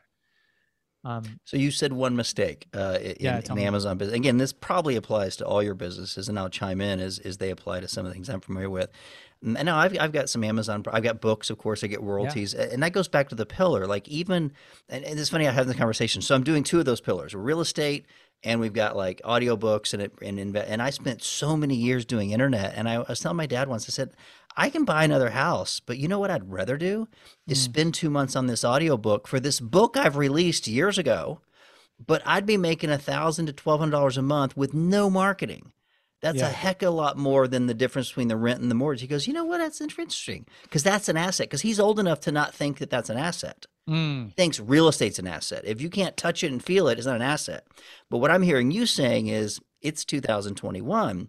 Um, 1.05 1.23
so 1.43 1.57
you 1.57 1.71
said 1.71 1.91
one 1.91 2.15
mistake 2.15 2.67
uh, 2.73 2.97
in, 3.01 3.15
yeah, 3.19 3.41
in 3.49 3.55
the 3.55 3.63
Amazon 3.63 3.97
business. 3.97 4.15
Again, 4.15 4.37
this 4.37 4.53
probably 4.53 4.95
applies 4.95 5.35
to 5.37 5.45
all 5.45 5.61
your 5.61 5.75
businesses, 5.75 6.29
and 6.29 6.39
I'll 6.39 6.49
chime 6.49 6.79
in 6.79 7.01
as, 7.01 7.19
as 7.19 7.37
they 7.37 7.49
apply 7.49 7.81
to 7.81 7.89
some 7.89 8.05
of 8.05 8.09
the 8.09 8.13
things 8.13 8.29
I'm 8.29 8.39
familiar 8.39 8.69
with. 8.69 8.89
And 9.43 9.65
now 9.65 9.77
I've, 9.77 9.97
I've 9.99 10.11
got 10.11 10.29
some 10.29 10.43
Amazon, 10.43 10.83
I've 10.91 11.03
got 11.03 11.19
books, 11.19 11.49
of 11.49 11.57
course, 11.57 11.83
I 11.83 11.87
get 11.87 12.01
royalties. 12.01 12.53
Yeah. 12.53 12.67
And 12.71 12.81
that 12.81 12.93
goes 12.93 13.07
back 13.07 13.29
to 13.29 13.35
the 13.35 13.45
pillar. 13.45 13.85
Like 13.85 14.07
even, 14.07 14.53
and, 14.89 15.03
and 15.03 15.19
it's 15.19 15.29
funny, 15.29 15.47
I 15.47 15.51
have 15.51 15.67
the 15.67 15.75
conversation. 15.75 16.21
So 16.21 16.33
I'm 16.33 16.43
doing 16.43 16.63
two 16.63 16.79
of 16.79 16.85
those 16.85 17.01
pillars, 17.01 17.35
real 17.35 17.59
estate, 17.59 18.05
and 18.43 18.59
we've 18.59 18.73
got 18.73 18.95
like 18.95 19.21
audiobooks 19.23 19.93
and, 19.93 20.03
it, 20.03 20.13
and, 20.21 20.55
and 20.55 20.81
I 20.81 20.89
spent 20.89 21.23
so 21.23 21.57
many 21.57 21.75
years 21.75 22.05
doing 22.05 22.31
internet. 22.31 22.73
And 22.75 22.87
I 22.87 22.99
was 22.99 23.19
telling 23.19 23.37
my 23.37 23.45
dad 23.45 23.67
once, 23.67 23.87
I 23.87 23.91
said, 23.91 24.11
I 24.55 24.69
can 24.69 24.85
buy 24.85 25.03
another 25.03 25.31
house, 25.31 25.79
but 25.79 25.97
you 25.97 26.07
know 26.07 26.19
what 26.19 26.31
I'd 26.31 26.51
rather 26.51 26.77
do 26.77 27.07
is 27.47 27.59
mm. 27.59 27.63
spend 27.63 27.93
two 27.93 28.09
months 28.09 28.35
on 28.35 28.47
this 28.47 28.63
audiobook 28.63 29.27
for 29.27 29.39
this 29.39 29.59
book 29.59 29.97
I've 29.97 30.15
released 30.15 30.67
years 30.67 30.97
ago 30.97 31.41
but 32.05 32.21
I'd 32.25 32.45
be 32.45 32.57
making 32.57 32.89
a 32.89 32.97
thousand 32.97 33.47
to 33.47 33.53
twelve 33.53 33.79
hundred 33.79 33.91
dollars 33.91 34.17
a 34.17 34.21
month 34.21 34.57
with 34.57 34.73
no 34.73 35.09
marketing. 35.09 35.71
That's 36.23 36.39
Yeah. 36.39 36.47
a 36.47 36.51
heck 36.51 36.81
of 36.81 36.87
a 36.87 36.91
lot 36.95 37.17
more 37.17 37.47
than 37.49 37.67
the 37.67 37.73
difference 37.73 38.07
between 38.07 38.29
the 38.29 38.37
rent 38.37 38.61
and 38.61 38.71
the 38.71 38.75
mortgage. 38.75 39.01
He 39.01 39.07
goes, 39.07 39.27
you 39.27 39.33
know 39.33 39.43
what? 39.43 39.57
That's 39.59 39.81
interesting 39.81 40.47
because 40.63 40.81
that's 40.81 41.09
an 41.09 41.17
asset. 41.17 41.47
Because 41.49 41.61
he's 41.61 41.79
old 41.81 41.99
enough 41.99 42.21
to 42.21 42.31
not 42.31 42.55
think 42.55 42.77
that 42.79 42.89
that's 42.89 43.09
an 43.09 43.17
asset. 43.17 43.65
Mm, 43.89 44.27
He 44.27 44.31
thinks 44.31 44.59
real 44.59 44.87
estate's 44.87 45.19
an 45.19 45.27
asset. 45.27 45.63
If 45.65 45.81
you 45.81 45.89
can't 45.89 46.15
touch 46.15 46.41
it 46.41 46.51
and 46.51 46.63
feel 46.63 46.87
it, 46.87 46.97
it's 46.97 47.05
not 47.05 47.17
an 47.17 47.21
asset. 47.21 47.67
But 48.09 48.19
what 48.19 48.31
I'm 48.31 48.41
hearing 48.41 48.71
you 48.71 48.85
saying 48.85 49.27
is 49.27 49.59
it's 49.81 50.05
2021. 50.05 51.27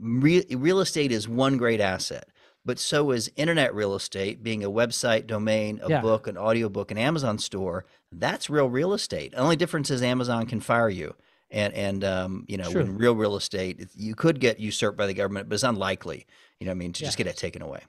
Real, 0.00 0.42
real 0.52 0.78
estate 0.80 1.10
is 1.10 1.28
one 1.28 1.56
great 1.56 1.80
asset, 1.80 2.28
but 2.64 2.78
so 2.78 3.10
is 3.10 3.32
internet 3.34 3.74
real 3.74 3.96
estate, 3.96 4.44
being 4.44 4.62
a 4.62 4.70
website, 4.70 5.26
domain, 5.26 5.80
a 5.82 5.88
Yeah. 5.90 6.00
book, 6.00 6.28
an 6.28 6.38
audiobook, 6.38 6.92
an 6.92 6.98
Amazon 6.98 7.38
store. 7.38 7.84
That's 8.12 8.48
real 8.48 8.70
real 8.70 8.92
estate. 8.92 9.32
The 9.32 9.38
only 9.38 9.56
difference 9.56 9.90
is 9.90 10.00
Amazon 10.00 10.46
can 10.46 10.60
fire 10.60 10.88
you. 10.88 11.16
And, 11.50 11.72
and 11.74 12.04
um, 12.04 12.44
you 12.48 12.58
know, 12.58 12.70
True. 12.70 12.82
when 12.82 12.96
real 12.98 13.14
real 13.14 13.36
estate, 13.36 13.88
you 13.94 14.14
could 14.14 14.38
get 14.40 14.60
usurped 14.60 14.98
by 14.98 15.06
the 15.06 15.14
government, 15.14 15.48
but 15.48 15.54
it's 15.54 15.62
unlikely, 15.64 16.26
you 16.60 16.66
know 16.66 16.72
I 16.72 16.74
mean, 16.74 16.92
to 16.92 17.02
just 17.02 17.18
Yeah. 17.18 17.24
get 17.24 17.30
it 17.32 17.36
taken 17.38 17.62
away. 17.62 17.80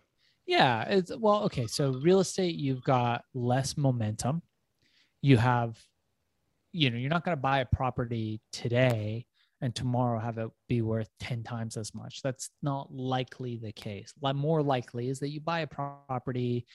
yeah, 0.46 0.84
it's 0.84 1.16
well, 1.16 1.44
okay. 1.44 1.68
So 1.68 1.92
real 1.92 2.20
estate, 2.22 2.56
you've 2.56 2.84
got 2.84 3.26
less 3.34 3.78
momentum. 3.78 4.42
You 5.22 5.38
have, 5.38 5.78
you 6.72 6.90
know, 6.90 6.98
you're 6.98 7.10
not 7.10 7.26
going 7.26 7.36
to 7.36 7.42
buy 7.42 7.60
a 7.60 7.66
property 7.66 8.42
today 8.52 9.26
and 9.62 9.76
tomorrow 9.76 10.20
have 10.20 10.38
it 10.38 10.50
be 10.70 10.82
worth 10.82 11.10
10 11.20 11.44
times 11.44 11.76
as 11.76 11.94
much. 11.94 12.22
That's 12.22 12.50
not 12.62 12.94
likely 12.94 13.58
the 13.58 13.74
case. 13.74 14.14
More 14.22 14.64
likely 14.64 15.10
is 15.10 15.20
that 15.20 15.30
you 15.30 15.42
buy 15.42 15.60
a 15.62 15.68
property, 15.68 16.66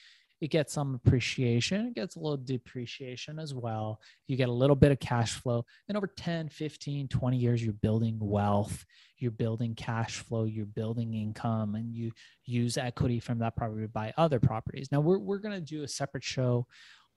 it 0.41 0.49
gets 0.51 0.73
some 0.73 0.95
appreciation, 0.95 1.87
it 1.87 1.95
gets 1.95 2.15
a 2.15 2.19
little 2.19 2.37
depreciation 2.37 3.39
as 3.39 3.53
well. 3.53 3.99
You 4.27 4.35
get 4.35 4.49
a 4.49 4.53
little 4.53 4.75
bit 4.75 4.91
of 4.91 4.99
cash 4.99 5.33
flow. 5.33 5.65
And 5.87 5.97
over 5.97 6.07
10, 6.07 6.49
15, 6.49 7.07
20 7.07 7.37
years, 7.37 7.63
you're 7.63 7.73
building 7.73 8.17
wealth, 8.19 8.85
you're 9.17 9.31
building 9.31 9.75
cash 9.75 10.17
flow, 10.19 10.43
you're 10.43 10.65
building 10.65 11.13
income, 11.13 11.75
and 11.75 11.93
you 11.93 12.11
use 12.43 12.77
equity 12.77 13.19
from 13.19 13.39
that 13.39 13.55
property 13.55 13.83
to 13.83 13.87
buy 13.87 14.13
other 14.17 14.39
properties. 14.39 14.89
Now 14.91 14.99
we're, 14.99 15.19
we're 15.19 15.37
going 15.39 15.55
to 15.55 15.61
do 15.61 15.83
a 15.83 15.87
separate 15.87 16.23
show 16.23 16.67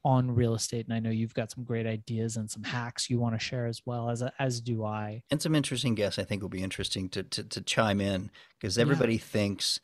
on 0.04 0.30
real 0.30 0.54
estate. 0.54 0.86
And 0.86 0.94
I 0.94 1.00
know 1.00 1.10
you've 1.10 1.34
got 1.34 1.50
some 1.50 1.64
great 1.64 1.86
ideas 1.86 2.36
and 2.36 2.48
some 2.48 2.62
hacks 2.62 3.10
you 3.10 3.18
want 3.18 3.34
to 3.34 3.38
share 3.44 3.66
as 3.66 3.82
well 3.84 4.08
as, 4.10 4.22
as 4.38 4.60
do 4.60 4.84
I. 4.84 5.24
and 5.32 5.42
some 5.42 5.56
interesting 5.56 5.96
guests 5.96 6.20
I 6.20 6.24
think 6.24 6.40
will 6.40 6.48
be 6.48 6.62
interesting 6.62 7.08
to 7.10 7.24
to, 7.24 7.42
to 7.42 7.60
chime 7.60 8.00
in 8.00 8.30
because 8.58 8.76
Yeah. 8.76 8.82
everybody 8.82 9.18
thinks 9.18 9.80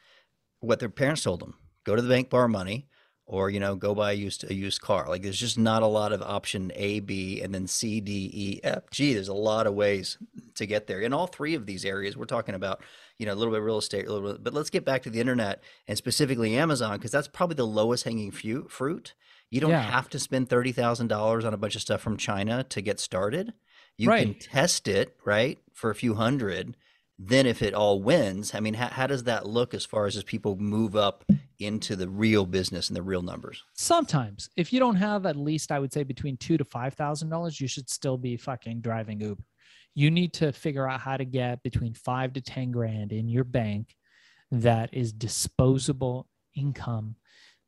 what 0.61 0.79
their 0.79 0.88
parents 0.88 1.25
told 1.25 1.40
them: 1.40 1.55
go 1.85 1.97
to 1.97 2.01
the 2.01 2.09
bank, 2.09 2.31
borrow 2.31 2.47
money, 2.47 2.87
or 3.26 3.48
you 3.50 3.58
know, 3.60 3.74
go 3.74 3.94
buy 3.94 4.12
a 4.12 4.14
used 4.14 4.44
a 4.50 4.54
used 4.54 4.80
car. 4.80 5.08
Like 5.08 5.22
there's 5.22 5.38
just 5.40 5.58
not 5.58 5.82
a 5.82 5.87
lot 5.87 6.12
of 6.12 6.20
option 6.22 6.70
A, 6.74 7.00
B, 7.00 7.40
and 7.40 7.54
then 7.54 7.66
C, 7.66 8.00
D, 8.00 8.30
E, 8.32 8.60
F, 8.62 8.90
G. 8.90 9.14
There's 9.14 9.28
a 9.28 9.34
lot 9.34 9.66
of 9.66 9.74
ways 9.74 10.18
to 10.56 10.66
get 10.66 10.87
there 10.87 11.00
in 11.00 11.12
all 11.12 11.26
three 11.26 11.54
of 11.54 11.66
these 11.66 11.84
areas. 11.84 12.16
We're 12.16 12.26
talking 12.26 12.54
about 12.54 12.82
you 13.18 13.26
know 13.26 13.32
a 13.32 13.37
little 13.37 13.52
bit 13.52 13.60
of 13.60 13.64
real 13.66 13.78
estate, 13.78 14.06
a 14.06 14.12
little 14.12 14.32
bit, 14.32 14.44
but 14.44 14.52
let's 14.54 14.70
get 14.70 14.84
back 14.84 15.02
to 15.04 15.10
the 15.10 15.20
internet 15.20 15.62
and 15.88 15.96
specifically 15.96 16.56
Amazon 16.56 16.96
because 16.98 17.10
that's 17.12 17.28
probably 17.28 17.56
the 17.56 17.66
lowest 17.66 18.04
hanging 18.04 18.30
fruit. 18.30 19.14
You 19.50 19.60
don't 19.60 19.70
Yeah. 19.70 19.82
have 19.82 20.08
to 20.10 20.18
spend 20.18 20.48
thirty 20.48 20.72
thousand 20.72 21.08
dollars 21.08 21.44
on 21.44 21.54
a 21.54 21.58
bunch 21.58 21.76
of 21.76 21.82
stuff 21.82 22.00
from 22.00 22.16
China 22.16 22.64
to 22.64 22.80
get 22.80 23.00
started. 23.00 23.52
You 23.96 24.08
can 24.08 24.34
test 24.34 24.88
it, 24.88 25.16
right, 25.24 25.58
for 25.72 25.90
a 25.90 25.94
few 25.94 26.14
hundred. 26.14 26.76
Then, 27.18 27.46
if 27.46 27.62
it 27.62 27.74
all 27.74 28.03
wins, 28.03 28.55
I 28.55 28.61
mean, 28.61 28.74
how, 28.74 28.88
how 28.88 29.07
does 29.07 29.24
that 29.24 29.46
look 29.46 29.72
as 29.72 29.85
far 29.85 30.07
as 30.07 30.16
as 30.16 30.24
people 30.24 30.57
move 30.57 30.96
up 30.96 31.24
into 31.61 31.94
the 31.94 32.09
real 32.09 32.44
business 32.44 32.88
and 32.88 32.96
the 32.96 33.03
real 33.03 33.22
numbers? 33.22 33.62
Sometimes, 33.74 34.50
if 34.57 34.72
you 34.72 34.81
don't 34.81 34.96
have 34.96 35.24
at 35.24 35.37
least, 35.37 35.70
I 35.70 35.79
would 35.79 35.92
say 35.92 36.03
between 36.03 36.37
two 36.37 36.59
to 36.59 36.64
five 36.64 36.94
thousand 36.94 37.29
dollars, 37.29 37.61
you 37.61 37.68
should 37.68 37.88
still 37.88 38.18
be 38.18 38.37
fucking 38.37 38.81
driving 38.81 39.20
Uber. 39.20 39.42
You 39.94 40.11
need 40.11 40.33
to 40.35 40.53
figure 40.53 40.88
out 40.88 41.00
how 41.00 41.16
to 41.16 41.24
get 41.24 41.62
between 41.62 41.94
five 41.94 42.33
to 42.33 42.40
ten 42.40 42.72
grand 42.72 43.12
in 43.12 43.29
your 43.29 43.44
bank 43.44 43.94
that 44.50 44.90
is 44.92 45.12
disposable 45.12 46.27
income 46.57 47.16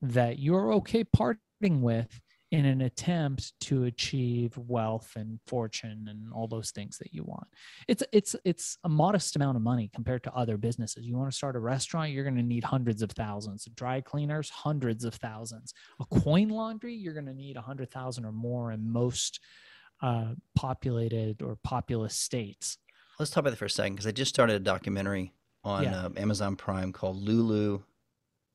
that 0.02 0.38
you're 0.38 0.72
okay 0.74 1.04
parting 1.04 1.82
with 1.82 2.20
in 2.52 2.64
an 2.64 2.82
attempt 2.82 3.52
to 3.60 3.84
achieve 3.84 4.56
wealth 4.56 5.12
and 5.16 5.40
fortune 5.48 6.06
and 6.08 6.32
all 6.32 6.46
those 6.46 6.70
things 6.70 6.96
that 6.98 7.12
you 7.12 7.24
want. 7.24 7.46
It's 7.88 8.04
it's 8.12 8.36
it's 8.44 8.78
a 8.84 8.88
modest 8.88 9.34
amount 9.34 9.56
of 9.56 9.62
money 9.62 9.90
compared 9.94 10.22
to 10.24 10.32
other 10.34 10.56
businesses. 10.56 11.04
You 11.06 11.16
want 11.16 11.30
to 11.30 11.36
start 11.36 11.56
a 11.56 11.58
restaurant, 11.58 12.12
you're 12.12 12.22
going 12.24 12.36
to 12.36 12.42
need 12.42 12.62
hundreds 12.62 13.02
of 13.02 13.10
thousands. 13.10 13.66
Dry 13.74 14.00
cleaners, 14.00 14.48
hundreds 14.48 15.04
of 15.04 15.14
thousands. 15.14 15.74
A 16.00 16.04
coin 16.20 16.48
laundry, 16.48 16.94
you're 16.94 17.14
going 17.14 17.26
to 17.26 17.34
need 17.34 17.56
a 17.56 17.60
hundred 17.62 17.90
thousand 17.90 18.24
or 18.24 18.32
more 18.32 18.70
in 18.70 18.88
most 18.92 19.40
uh, 20.00 20.34
populated 20.54 21.42
or 21.42 21.58
populous 21.64 22.14
states. 22.14 22.78
Let's 23.18 23.30
talk 23.30 23.40
about 23.42 23.50
that 23.50 23.56
for 23.56 23.64
a 23.64 23.70
second 23.70 23.94
because 23.94 24.06
I 24.06 24.12
just 24.12 24.28
started 24.28 24.54
a 24.56 24.60
documentary 24.60 25.32
on 25.64 25.82
Yeah. 25.84 26.04
um, 26.04 26.14
Amazon 26.16 26.54
Prime 26.54 26.92
called 26.92 27.16
Lulu, 27.16 27.80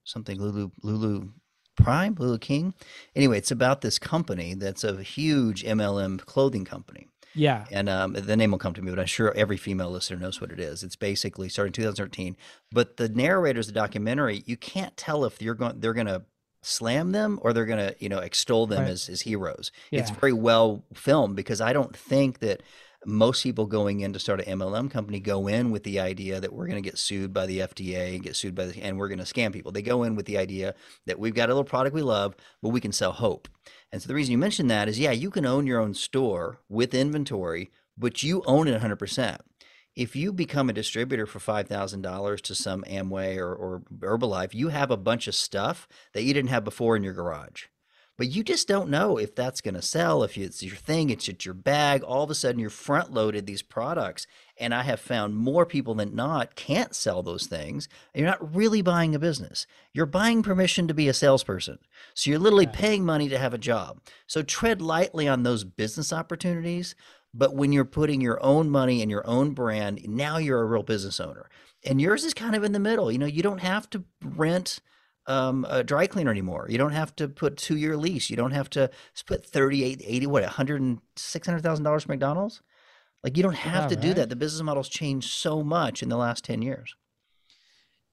something 0.06 0.40
Lulu 0.40 0.70
Lulu 0.82 1.30
Prime 1.76 2.16
Lulu 2.18 2.38
King. 2.38 2.74
Anyway, 3.16 3.38
it's 3.38 3.52
about 3.52 3.82
this 3.82 3.98
company 4.00 4.54
that's 4.54 4.84
a 4.84 5.02
huge 5.04 5.64
MLM 5.64 6.20
clothing 6.26 6.66
company. 6.66 7.08
Yeah, 7.34 7.66
and 7.72 7.88
um, 7.88 8.12
the 8.14 8.36
name 8.36 8.52
will 8.52 8.58
come 8.58 8.74
to 8.74 8.82
me, 8.82 8.90
but 8.92 9.00
I'm 9.00 9.06
sure 9.06 9.34
every 9.38 9.56
female 9.56 9.90
listener 9.90 10.18
knows 10.20 10.42
what 10.42 10.52
it 10.52 10.60
is. 10.60 10.84
It's 10.84 10.98
basically 10.98 11.48
started 11.48 11.70
in 11.78 11.84
2013. 11.84 12.36
But 12.74 12.98
the 12.98 13.08
narrators 13.08 13.70
of 13.70 13.74
the 13.74 13.80
documentary, 13.80 14.44
you 14.46 14.58
can't 14.58 14.96
tell 14.98 15.24
if 15.24 15.42
you're 15.42 15.56
going, 15.56 15.80
they're 15.80 15.94
going 15.94 16.08
to 16.08 16.24
slam 16.62 17.14
them 17.14 17.40
or 17.42 17.54
they're 17.54 17.66
going 17.66 17.88
to, 17.88 17.96
you 18.00 18.10
know, 18.10 18.20
extol 18.20 18.68
them 18.68 18.82
Right. 18.82 18.92
as, 18.92 19.08
as 19.08 19.22
heroes. 19.22 19.72
It's 19.92 20.12
very 20.12 20.34
well 20.34 20.84
filmed 20.94 21.38
because 21.38 21.62
I 21.62 21.72
don't 21.72 21.96
think 21.96 22.40
that 22.40 22.62
most 23.06 23.42
people 23.42 23.66
going 23.66 24.02
in 24.02 24.14
to 24.14 24.20
start 24.20 24.42
an 24.42 24.60
MLM 24.60 24.90
company 24.92 25.20
go 25.20 25.48
in 25.48 25.72
with 25.72 25.84
the 25.84 26.00
idea 26.00 26.40
that 26.40 26.54
we're 26.54 26.68
going 26.68 26.82
to 26.82 26.88
get 26.88 27.00
sued 27.00 27.34
by 27.34 27.46
the 27.46 27.60
FDA 27.60 28.14
and 28.14 28.24
get 28.24 28.36
sued 28.36 28.54
by 28.54 28.68
the, 28.68 28.82
and 28.82 28.98
we're 28.98 29.08
going 29.08 29.18
to 29.18 29.24
scam 29.24 29.52
people. 29.52 29.72
They 29.72 29.82
go 29.82 30.04
in 30.04 30.16
with 30.16 30.26
the 30.26 30.38
idea 30.38 30.76
that 31.08 31.18
we've 31.18 31.34
got 31.34 31.50
a 31.50 31.54
little 31.54 31.64
product 31.64 31.96
we 31.96 32.04
love, 32.04 32.36
but 32.62 32.70
we 32.70 32.82
can 32.82 32.92
sell 32.92 33.12
hope. 33.12 33.48
And 33.92 34.02
so 34.02 34.08
the 34.08 34.14
reason 34.14 34.32
you 34.32 34.38
mentioned 34.38 34.70
that 34.70 34.88
is, 34.88 35.00
yeah, 35.00 35.12
you 35.12 35.32
can 35.32 35.46
own 35.46 35.66
your 35.66 35.80
own 35.80 35.94
store 35.94 36.60
with 36.70 36.94
inventory, 36.94 37.72
but 37.98 38.22
you 38.24 38.44
own 38.46 38.68
it 38.68 38.80
100%. 38.80 39.40
If 39.96 40.16
you 40.16 40.32
become 40.32 40.70
a 40.70 40.74
distributor 40.74 41.26
for 41.26 41.40
$5,000 41.40 42.42
to 42.42 42.56
some 42.56 42.84
Amway 42.84 43.38
or, 43.38 43.54
or 43.54 43.82
Herbalife, 44.00 44.54
you 44.54 44.70
have 44.70 44.90
a 44.90 44.98
bunch 44.98 45.28
of 45.28 45.36
stuff 45.36 45.88
that 46.14 46.24
you 46.24 46.34
didn't 46.34 46.50
have 46.50 46.64
before 46.64 46.96
in 46.96 47.04
your 47.04 47.14
garage. 47.14 47.66
But 48.18 48.30
you 48.30 48.44
just 48.44 48.68
don't 48.68 48.90
know 48.90 49.18
if 49.18 49.34
that's 49.34 49.62
going 49.62 49.74
to 49.74 49.82
sell, 49.82 50.22
if 50.24 50.38
it's 50.38 50.62
your 50.62 50.76
thing, 50.76 51.10
it's 51.10 51.26
just 51.26 51.44
your 51.44 51.56
bag. 51.56 52.04
All 52.04 52.24
of 52.24 52.30
a 52.30 52.36
sudden, 52.36 52.60
you're 52.60 52.70
front 52.70 53.12
loaded 53.12 53.46
these 53.48 53.64
products. 53.64 54.28
And 54.58 54.76
I 54.76 54.84
have 54.84 55.00
found 55.00 55.36
more 55.36 55.66
people 55.66 55.96
than 55.96 56.16
not 56.16 56.56
can't 56.56 56.94
sell 56.94 57.24
those 57.24 57.48
things. 57.48 57.90
You're 58.14 58.28
not 58.28 58.56
really 58.56 58.84
buying 58.84 59.16
a 59.16 59.20
business. 59.20 59.66
You're 59.92 60.06
buying 60.06 60.44
permission 60.44 60.88
to 60.88 60.94
be 60.94 61.08
a 61.08 61.14
salesperson. 61.14 61.80
So 62.14 62.30
you're 62.30 62.40
literally 62.40 62.68
Right. 62.68 62.76
paying 62.76 63.06
money 63.06 63.28
to 63.30 63.40
have 63.40 63.56
a 63.56 63.58
job. 63.58 64.00
So 64.28 64.44
tread 64.44 64.82
lightly 64.84 65.28
on 65.28 65.42
those 65.42 65.64
business 65.64 66.14
opportunities. 66.14 66.94
But 67.34 67.56
when 67.56 67.72
you're 67.72 67.86
putting 67.86 68.22
your 68.22 68.44
own 68.44 68.70
money 68.70 69.02
and 69.02 69.10
your 69.10 69.26
own 69.26 69.54
brand, 69.54 70.06
now 70.08 70.38
you're 70.38 70.62
a 70.62 70.66
real 70.66 70.84
business 70.84 71.20
owner. 71.20 71.50
And 71.84 72.00
yours 72.00 72.24
is 72.24 72.34
kind 72.36 72.56
of 72.56 72.64
in 72.64 72.74
the 72.74 72.80
middle. 72.80 73.12
You 73.12 73.18
know, 73.18 73.26
you 73.26 73.42
don't 73.42 73.62
have 73.62 73.90
to 73.92 74.04
rent 74.24 74.80
um, 75.28 75.66
a 75.70 75.84
dry 75.84 76.08
cleaner 76.08 76.32
anymore. 76.32 76.68
You 76.70 76.78
don't 76.78 76.92
have 76.94 77.16
to 77.18 77.28
put 77.28 77.58
two 77.58 77.78
year 77.78 77.98
lease. 77.98 78.30
You 78.30 78.36
don't 78.38 78.52
have 78.52 78.70
to 78.72 78.90
put 79.26 79.46
38, 79.46 80.02
80, 80.04 80.28
what, 80.28 80.44
100 80.44 80.82
and 80.82 81.02
$600,000 81.16 82.04
for 82.04 82.12
McDonald's? 82.12 82.62
Like 83.24 83.38
you 83.38 83.44
don't 83.44 83.56
have 83.56 83.86
Yeah, 83.86 83.90
to 83.90 83.96
do 83.98 84.14
that. 84.16 84.30
The 84.30 84.36
business 84.38 84.64
model's 84.64 84.90
changed 84.90 85.32
so 85.32 85.64
much 85.64 86.04
in 86.04 86.10
the 86.10 86.18
last 86.18 86.46
10 86.46 86.62
years. 86.62 86.96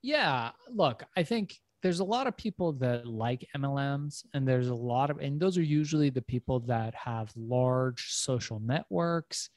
Yeah, 0.02 0.52
look, 0.70 1.02
I 1.16 1.22
think 1.24 1.56
there's 1.82 2.00
a 2.00 2.04
lot 2.04 2.26
of 2.26 2.36
people 2.36 2.72
that 2.74 3.06
like 3.06 3.44
MLMs, 3.54 4.24
and 4.34 4.46
there's 4.46 4.68
a 4.68 4.74
lot 4.74 5.10
of, 5.10 5.18
and 5.18 5.40
those 5.40 5.58
are 5.58 5.62
usually 5.62 6.10
the 6.10 6.22
people 6.22 6.60
that 6.60 6.94
have 6.94 7.32
large 7.36 8.12
social 8.12 8.60
networks 8.60 9.50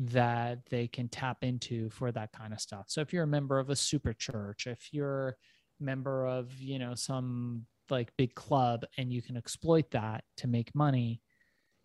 that 0.00 0.60
they 0.70 0.88
can 0.88 1.08
tap 1.08 1.44
into 1.44 1.90
for 1.90 2.12
that 2.12 2.32
kind 2.32 2.52
of 2.54 2.60
stuff. 2.60 2.86
So 2.88 3.02
if 3.02 3.12
you're 3.12 3.24
a 3.24 3.28
member 3.28 3.58
of 3.58 3.70
a 3.70 3.76
super 3.76 4.14
church, 4.14 4.66
if 4.66 4.92
you're 4.92 5.36
member 5.80 6.26
of, 6.26 6.52
you 6.60 6.78
know, 6.78 6.94
some 6.94 7.66
like 7.90 8.12
big 8.16 8.34
club 8.34 8.84
and 8.96 9.12
you 9.12 9.22
can 9.22 9.36
exploit 9.36 9.90
that 9.92 10.24
to 10.36 10.46
make 10.46 10.74
money, 10.74 11.20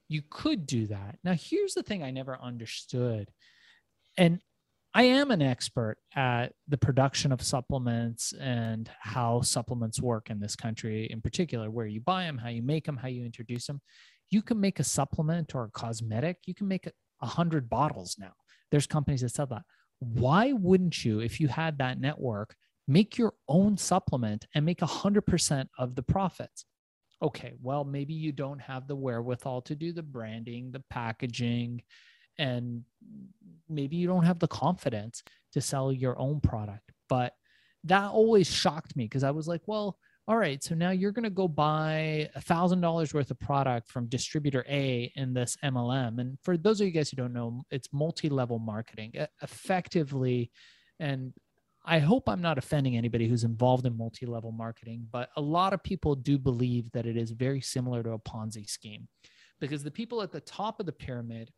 you 0.10 0.22
could 0.30 0.66
do 0.66 0.88
that. 0.88 1.18
Now, 1.24 1.34
here's 1.34 1.74
the 1.74 1.84
thing 1.84 2.04
I 2.04 2.12
never 2.12 2.38
understood. 2.42 3.32
And 4.18 4.40
I 4.94 5.04
am 5.04 5.32
an 5.32 5.42
expert 5.42 5.98
at 6.16 6.54
the 6.68 6.78
production 6.78 7.32
of 7.32 7.42
supplements 7.42 8.32
and 8.40 8.90
how 9.00 9.42
supplements 9.42 10.00
work 10.00 10.30
in 10.30 10.40
this 10.40 10.56
country, 10.56 11.08
in 11.10 11.20
particular, 11.20 11.72
where 11.72 11.88
you 11.88 12.00
buy 12.00 12.26
them, 12.26 12.38
how 12.38 12.50
you 12.50 12.62
make 12.62 12.86
them, 12.86 12.98
how 12.98 13.08
you 13.08 13.26
introduce 13.26 13.66
them. 13.66 13.82
You 14.30 14.44
can 14.44 14.60
make 14.60 14.80
a 14.80 14.84
supplement 14.84 15.56
or 15.56 15.64
a 15.64 15.72
cosmetic, 15.72 16.38
you 16.46 16.54
can 16.54 16.68
make 16.68 16.88
a 17.22 17.26
hundred 17.26 17.70
bottles 17.70 18.18
now. 18.20 18.34
There's 18.70 18.86
companies 18.86 19.22
that 19.22 19.30
sell 19.30 19.48
that. 19.48 19.64
Why 20.00 20.52
wouldn't 20.54 21.04
you, 21.04 21.22
if 21.22 21.40
you 21.40 21.48
had 21.48 21.80
that 21.80 22.00
network, 22.00 22.56
make 22.88 23.18
your 23.18 23.34
own 23.48 23.78
supplement 23.78 24.46
and 24.56 24.66
make 24.66 24.82
a 24.82 24.88
hundred 24.88 25.26
percent 25.26 25.70
of 25.78 25.96
the 25.96 26.04
profits? 26.04 26.66
okay, 27.24 27.54
well, 27.62 27.86
maybe 27.86 28.14
you 28.14 28.32
don't 28.34 28.60
have 28.60 28.88
the 28.88 28.96
wherewithal 28.96 29.62
to 29.62 29.76
do 29.76 29.94
the 29.94 30.04
branding, 30.04 30.72
the 30.72 30.84
packaging, 30.90 31.82
and 32.38 32.84
maybe 33.70 33.96
you 33.96 34.08
don't 34.08 34.26
have 34.26 34.40
the 34.40 34.48
confidence 34.48 35.24
to 35.54 35.62
sell 35.62 35.92
your 35.92 36.20
own 36.20 36.42
product. 36.42 36.92
But 37.08 37.34
that 37.86 38.12
always 38.12 38.48
shocked 38.48 38.96
me 38.96 39.06
because 39.06 39.24
I 39.24 39.32
was 39.32 39.48
like, 39.48 39.62
well, 39.68 39.98
all 40.28 40.38
right, 40.38 40.62
so 40.64 40.76
now 40.76 40.92
you're 40.92 41.12
going 41.12 41.24
to 41.24 41.30
go 41.30 41.48
buy 41.48 42.30
a 42.36 42.42
thousand 42.42 42.82
dollars 42.82 43.14
worth 43.14 43.32
of 43.32 43.40
product 43.40 43.90
from 43.90 44.08
distributor 44.08 44.66
A 44.70 45.12
in 45.16 45.34
this 45.34 45.58
MLM. 45.64 46.20
And 46.20 46.38
for 46.44 46.58
those 46.58 46.80
of 46.80 46.88
you 46.88 46.94
guys 46.94 47.10
who 47.10 47.18
don't 47.18 47.34
know, 47.34 47.64
it's 47.72 47.90
multi-level 47.92 48.60
marketing. 48.60 49.14
Effectively, 49.42 50.52
and 51.00 51.34
I 51.86 52.00
hope 52.00 52.30
I'm 52.30 52.42
not 52.42 52.58
offending 52.58 52.96
anybody 52.96 53.28
who's 53.28 53.44
involved 53.44 53.86
in 53.86 53.98
multi 53.98 54.26
level 54.26 54.52
marketing, 54.52 55.08
but 55.12 55.30
a 55.36 55.42
lot 55.42 55.74
of 55.74 55.84
people 55.84 56.16
do 56.16 56.38
believe 56.38 56.90
that 56.94 57.06
it 57.06 57.18
is 57.18 57.32
very 57.32 57.60
similar 57.60 58.02
to 58.04 58.12
a 58.12 58.20
Ponzi 58.20 58.70
scheme 58.70 59.08
because 59.60 59.84
the 59.84 59.92
people 59.92 60.22
at 60.22 60.32
the 60.32 60.42
top 60.42 60.80
of 60.80 60.86
the 60.86 60.94
pyramid 60.94 61.52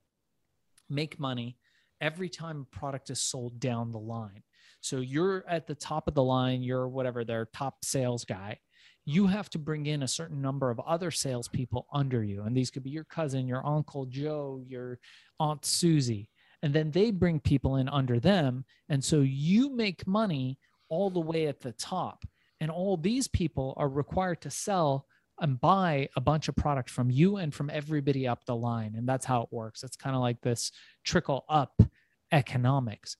make 0.89 1.19
money 1.19 1.57
every 2.01 2.29
time 2.29 2.61
a 2.61 2.75
product 2.75 3.09
is 3.09 3.21
sold 3.21 3.59
down 3.59 3.91
the 3.91 3.99
line. 3.99 4.41
So 4.81 4.97
you're 4.97 5.45
at 5.47 5.67
the 5.67 5.75
top 5.75 6.07
of 6.07 6.15
the 6.15 6.23
line, 6.23 6.63
you're 6.63 6.87
whatever 6.87 7.23
their 7.23 7.47
top 7.53 7.83
sales 7.83 8.25
guy. 8.25 8.59
You 9.05 9.27
have 9.27 9.49
to 9.51 9.59
bring 9.59 9.85
in 9.85 10.03
a 10.03 10.07
certain 10.07 10.41
number 10.41 10.71
of 10.71 10.79
other 10.79 11.11
salespeople 11.11 11.85
under 11.93 12.23
you. 12.23 12.43
And 12.43 12.57
these 12.57 12.71
could 12.71 12.83
be 12.83 12.89
your 12.89 13.03
cousin, 13.03 13.47
your 13.47 13.65
uncle 13.65 14.05
Joe, 14.07 14.63
your 14.65 14.99
aunt 15.39 15.63
Susie 15.65 16.29
and 16.65 16.73
then 16.73 16.89
they 16.89 17.11
bring 17.11 17.39
people 17.39 17.75
in 17.75 17.87
under 17.87 18.19
them. 18.19 18.65
And 18.89 19.03
so 19.03 19.21
you 19.21 19.69
make 19.69 20.07
money 20.07 20.57
all 20.89 21.11
the 21.11 21.19
way 21.19 21.45
at 21.45 21.61
the 21.61 21.73
top. 21.73 22.25
And 22.59 22.71
all 22.71 22.97
these 22.97 23.27
people 23.27 23.75
are 23.77 23.87
required 23.87 24.41
to 24.41 24.49
sell 24.49 25.05
and 25.39 25.61
buy 25.61 26.09
a 26.15 26.21
bunch 26.21 26.47
of 26.47 26.55
product 26.55 26.89
from 26.89 27.11
you 27.11 27.37
and 27.37 27.53
from 27.53 27.69
everybody 27.69 28.27
up 28.27 28.45
the 28.47 28.55
line. 28.55 28.95
And 28.97 29.07
that's 29.07 29.27
how 29.27 29.43
it 29.43 29.49
works. 29.51 29.83
It's 29.83 29.95
kind 29.95 30.15
of 30.15 30.23
like 30.23 30.41
this 30.41 30.71
trickle 31.03 31.45
up 31.49 31.79
economics. 32.31 33.15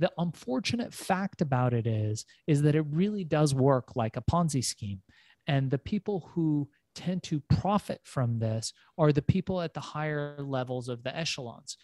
The 0.00 0.10
unfortunate 0.18 0.92
fact 0.92 1.42
about 1.42 1.72
it 1.72 1.86
is 1.86 2.24
is 2.48 2.62
that 2.62 2.74
it 2.74 2.86
really 2.90 3.22
does 3.22 3.54
work 3.54 3.94
like 3.94 4.16
a 4.16 4.24
ponzi 4.28 4.64
scheme. 4.64 5.02
And 5.46 5.70
the 5.70 5.78
people 5.78 6.28
who 6.34 6.68
tend 6.96 7.22
to 7.22 7.38
profit 7.38 8.00
from 8.02 8.40
this 8.40 8.72
are 8.98 9.12
the 9.12 9.22
people 9.22 9.60
at 9.60 9.74
the 9.74 9.80
higher 9.80 10.42
levels 10.42 10.88
of 10.88 11.04
the 11.04 11.16
echelons 11.16 11.76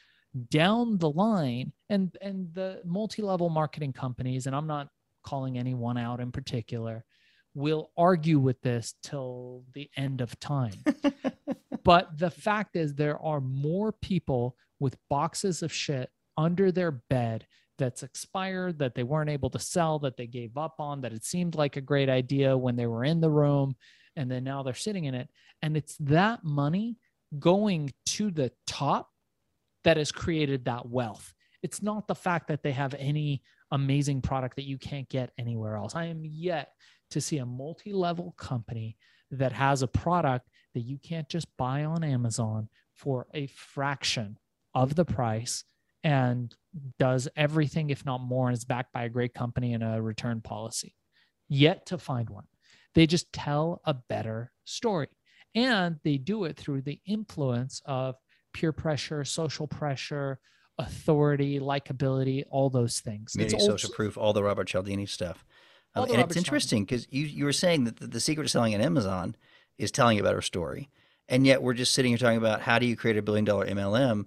down 0.51 0.99
the 0.99 1.11
line 1.11 1.72
and 1.88 2.16
and 2.20 2.53
the 2.53 2.81
multi-level 2.85 3.49
marketing 3.49 3.92
companies 3.92 4.46
and 4.46 4.55
i'm 4.55 4.66
not 4.66 4.88
calling 5.25 5.57
anyone 5.57 5.96
out 5.96 6.20
in 6.20 6.31
particular 6.31 7.05
will 7.55 7.90
argue 7.96 8.38
with 8.38 8.61
this 8.61 8.94
till 9.03 9.64
the 9.72 9.88
end 9.96 10.20
of 10.20 10.38
time. 10.38 10.75
But 11.87 12.18
the 12.18 12.31
fact 12.31 12.75
is 12.75 12.94
there 12.94 13.22
are 13.22 13.40
more 13.40 13.92
people 13.92 14.57
with 14.81 14.99
boxes 15.09 15.62
of 15.62 15.72
shit 15.72 16.11
under 16.37 16.72
their 16.72 16.90
bed 16.90 17.46
that's 17.79 18.03
expired 18.03 18.81
that 18.81 18.96
they 18.96 19.05
weren't 19.05 19.31
able 19.31 19.51
to 19.51 19.61
sell 19.61 20.01
that 20.01 20.16
they 20.16 20.27
gave 20.27 20.59
up 20.59 20.75
on 20.81 21.01
that 21.03 21.12
it 21.12 21.25
seemed 21.25 21.55
like 21.55 21.77
a 21.77 21.81
great 21.81 22.09
idea 22.09 22.59
when 22.59 22.75
they 22.75 22.88
were 22.88 23.05
in 23.05 23.20
the 23.20 23.31
room 23.31 23.77
and 24.16 24.29
then 24.29 24.42
now 24.42 24.64
they're 24.64 24.75
sitting 24.75 25.05
in 25.05 25.14
it. 25.14 25.29
And 25.62 25.77
it's 25.77 25.96
that 26.01 26.42
money 26.42 26.96
going 27.38 27.92
to 28.07 28.33
the 28.33 28.51
top 28.66 29.09
that 29.87 29.96
has 29.96 30.11
created 30.11 30.64
that 30.64 30.88
wealth. 30.88 31.33
It's 31.62 31.81
not 31.81 32.09
the 32.09 32.14
fact 32.16 32.49
that 32.49 32.64
they 32.64 32.72
have 32.72 32.92
any 32.99 33.40
amazing 33.70 34.20
product 34.20 34.57
that 34.57 34.66
you 34.66 34.79
can't 34.79 35.09
get 35.09 35.31
anywhere 35.38 35.77
else. 35.77 35.94
I 35.94 36.07
am 36.07 36.22
yet 36.25 36.72
to 37.12 37.20
see 37.20 37.38
a 37.38 37.46
multi 37.46 37.92
level 37.92 38.35
company 38.37 38.96
that 39.31 39.53
has 39.53 39.83
a 39.83 39.87
product 39.87 40.49
that 40.75 40.81
you 40.81 40.99
can't 40.99 41.29
just 41.29 41.46
buy 41.57 41.85
on 41.85 42.03
Amazon 42.03 42.68
for 42.94 43.29
a 43.33 43.46
fraction 43.46 44.37
of 44.75 44.96
the 44.96 45.05
price 45.05 45.62
and 46.03 46.53
does 46.99 47.29
everything, 47.37 47.90
if 47.90 48.05
not 48.05 48.20
more, 48.20 48.49
and 48.49 48.57
is 48.57 48.64
backed 48.64 48.92
by 48.92 49.05
a 49.05 49.09
great 49.09 49.35
company 49.35 49.72
and 49.72 49.85
a 49.85 50.03
return 50.03 50.40
policy. 50.40 50.96
Yet 51.49 51.87
to 51.87 51.99
find 51.99 52.29
one. 52.29 52.46
They 52.96 53.07
just 53.07 53.33
tell 53.33 53.83
a 53.85 53.94
better 53.94 54.51
story. 54.64 55.11
And 55.55 56.01
they 56.03 56.16
do 56.18 56.42
it 56.42 56.57
through 56.57 56.83
the 56.83 57.01
influence 57.07 57.81
of 57.87 58.16
peer 58.56 58.72
pressure, 58.72 59.22
social 59.22 59.66
pressure, 59.66 60.38
authority, 60.78 61.60
likability, 61.60 62.42
all 62.50 62.70
those 62.70 63.00
things. 63.00 63.32
Community 63.32 63.60
social 63.60 63.90
proof, 63.90 64.16
all 64.16 64.32
the 64.32 64.42
Robert 64.42 64.66
Cialdini 64.66 65.04
stuff. 65.04 65.44
Um, 65.94 66.04
and 66.04 66.12
Robert 66.12 66.30
it's 66.30 66.36
interesting 66.38 66.84
because 66.84 67.06
you, 67.10 67.26
you 67.26 67.44
were 67.44 67.52
saying 67.52 67.84
that 67.84 67.98
the, 67.98 68.06
the 68.06 68.20
secret 68.20 68.44
to 68.44 68.48
selling 68.48 68.72
at 68.72 68.80
Amazon 68.80 69.36
is 69.76 69.90
telling 69.90 70.18
a 70.18 70.22
better 70.22 70.40
story. 70.40 70.88
And 71.28 71.46
yet 71.46 71.62
we're 71.62 71.74
just 71.74 71.92
sitting 71.92 72.12
here 72.12 72.18
talking 72.18 72.38
about 72.38 72.62
how 72.62 72.78
do 72.78 72.86
you 72.86 72.96
create 72.96 73.18
a 73.18 73.22
billion 73.22 73.44
dollar 73.44 73.66
MLM? 73.66 74.26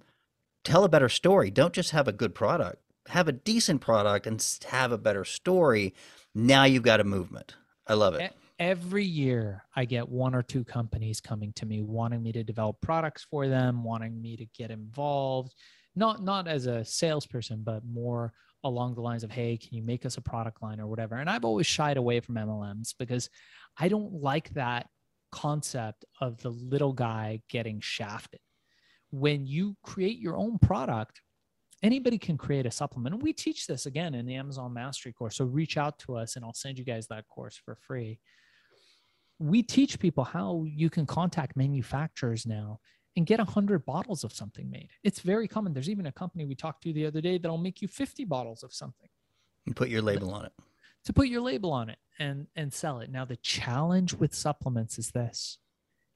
Tell 0.62 0.84
a 0.84 0.88
better 0.88 1.08
story. 1.08 1.50
Don't 1.50 1.74
just 1.74 1.90
have 1.90 2.06
a 2.06 2.12
good 2.12 2.32
product. 2.32 2.82
Have 3.08 3.26
a 3.26 3.32
decent 3.32 3.80
product 3.80 4.28
and 4.28 4.44
have 4.68 4.92
a 4.92 4.98
better 4.98 5.24
story. 5.24 5.92
Now 6.36 6.64
you've 6.64 6.84
got 6.84 7.00
a 7.00 7.04
movement. 7.04 7.56
I 7.84 7.94
love 7.94 8.14
it 8.14 8.32
every 8.60 9.04
year 9.04 9.64
I 9.74 9.86
get 9.86 10.06
one 10.06 10.34
or 10.34 10.42
two 10.42 10.62
companies 10.62 11.18
coming 11.20 11.52
to 11.54 11.66
me 11.66 11.80
wanting 11.80 12.22
me 12.22 12.30
to 12.32 12.44
develop 12.44 12.76
products 12.82 13.26
for 13.28 13.48
them, 13.48 13.82
wanting 13.82 14.20
me 14.20 14.36
to 14.36 14.44
get 14.54 14.70
involved, 14.70 15.54
not 15.96 16.22
not 16.22 16.46
as 16.46 16.66
a 16.66 16.84
salesperson, 16.84 17.62
but 17.64 17.82
more 17.84 18.32
along 18.62 18.94
the 18.94 19.00
lines 19.00 19.24
of, 19.24 19.30
hey, 19.30 19.56
can 19.56 19.74
you 19.74 19.82
make 19.82 20.04
us 20.04 20.18
a 20.18 20.20
product 20.20 20.62
line 20.62 20.78
or 20.78 20.86
whatever? 20.86 21.16
And 21.16 21.30
I've 21.30 21.46
always 21.46 21.66
shied 21.66 21.96
away 21.96 22.20
from 22.20 22.34
MLMs 22.34 22.94
because 22.98 23.30
I 23.78 23.88
don't 23.88 24.12
like 24.12 24.50
that 24.50 24.86
concept 25.32 26.04
of 26.20 26.42
the 26.42 26.50
little 26.50 26.92
guy 26.92 27.40
getting 27.48 27.80
shafted. 27.80 28.40
When 29.10 29.46
you 29.46 29.76
create 29.82 30.18
your 30.18 30.36
own 30.36 30.58
product, 30.58 31.22
anybody 31.82 32.18
can 32.18 32.36
create 32.36 32.66
a 32.66 32.70
supplement. 32.70 33.22
We 33.22 33.32
teach 33.32 33.66
this 33.66 33.86
again 33.86 34.14
in 34.14 34.26
the 34.26 34.34
Amazon 34.34 34.74
Mastery 34.74 35.14
course. 35.14 35.36
So 35.36 35.46
reach 35.46 35.78
out 35.78 35.98
to 36.00 36.16
us 36.16 36.36
and 36.36 36.44
I'll 36.44 36.52
send 36.52 36.78
you 36.78 36.84
guys 36.84 37.06
that 37.06 37.26
course 37.28 37.58
for 37.64 37.78
free 37.86 38.20
we 39.40 39.62
teach 39.62 39.98
people 39.98 40.22
how 40.22 40.64
you 40.68 40.90
can 40.90 41.06
contact 41.06 41.56
manufacturers 41.56 42.46
now 42.46 42.78
and 43.16 43.26
get 43.26 43.38
100 43.38 43.84
bottles 43.86 44.22
of 44.22 44.32
something 44.32 44.70
made. 44.70 44.90
It's 45.02 45.20
very 45.20 45.48
common. 45.48 45.72
There's 45.72 45.88
even 45.88 46.06
a 46.06 46.12
company 46.12 46.44
we 46.44 46.54
talked 46.54 46.82
to 46.84 46.92
the 46.92 47.06
other 47.06 47.22
day 47.22 47.38
that'll 47.38 47.58
make 47.58 47.80
you 47.80 47.88
50 47.88 48.24
bottles 48.26 48.62
of 48.62 48.72
something. 48.72 49.08
And 49.66 49.74
put 49.74 49.88
your 49.88 50.02
label 50.02 50.32
on 50.32 50.44
it. 50.44 50.52
To 51.06 51.12
put 51.14 51.28
your 51.28 51.40
label 51.40 51.72
on 51.72 51.88
it 51.88 51.98
and 52.18 52.46
and 52.54 52.72
sell 52.72 53.00
it. 53.00 53.10
Now 53.10 53.24
the 53.24 53.36
challenge 53.36 54.12
with 54.14 54.34
supplements 54.34 54.98
is 54.98 55.10
this. 55.10 55.58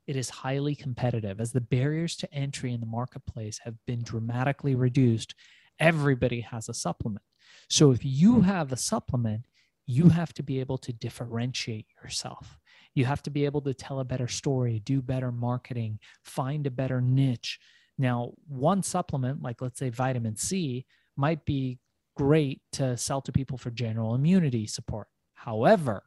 It 0.07 0.17
is 0.17 0.29
highly 0.29 0.75
competitive 0.75 1.41
as 1.41 1.53
the 1.53 1.63
barriers 1.63 2.17
to 2.17 2.33
entry 2.33 2.75
in 2.75 2.81
the 2.81 2.87
marketplace 2.87 3.59
have 3.65 3.77
been 3.87 4.03
dramatically 4.03 4.75
reduced. 4.75 5.35
Everybody 5.79 6.43
has 6.43 6.69
a 6.69 6.75
supplement. 6.75 7.25
So 7.71 7.91
if 7.91 8.05
you 8.05 8.43
have 8.43 8.71
a 8.71 8.77
supplement, 8.77 9.47
you 9.87 10.11
have 10.11 10.35
to 10.35 10.43
be 10.43 10.61
able 10.61 10.79
to 10.79 10.93
differentiate 10.93 11.87
yourself. 12.03 12.59
You 12.95 13.05
have 13.05 13.23
to 13.23 13.31
be 13.31 13.45
able 13.45 13.61
to 13.63 13.75
tell 13.75 14.01
a 14.01 14.05
better 14.05 14.29
story, 14.29 14.81
do 14.81 15.03
better 15.03 15.33
marketing, 15.33 15.99
find 16.23 16.67
a 16.67 16.71
better 16.71 17.01
niche. 17.01 17.59
Now, 17.99 18.33
one 18.47 18.83
supplement, 18.83 19.43
like 19.43 19.61
let's 19.61 19.79
say 19.79 19.91
vitamin 19.91 20.37
C, 20.37 20.87
might 21.17 21.45
be 21.45 21.79
great 22.17 22.61
to 22.73 22.97
sell 22.97 23.21
to 23.23 23.33
people 23.33 23.59
for 23.59 23.71
general 23.71 24.15
immunity 24.15 24.67
support. 24.67 25.09
However, 25.35 26.05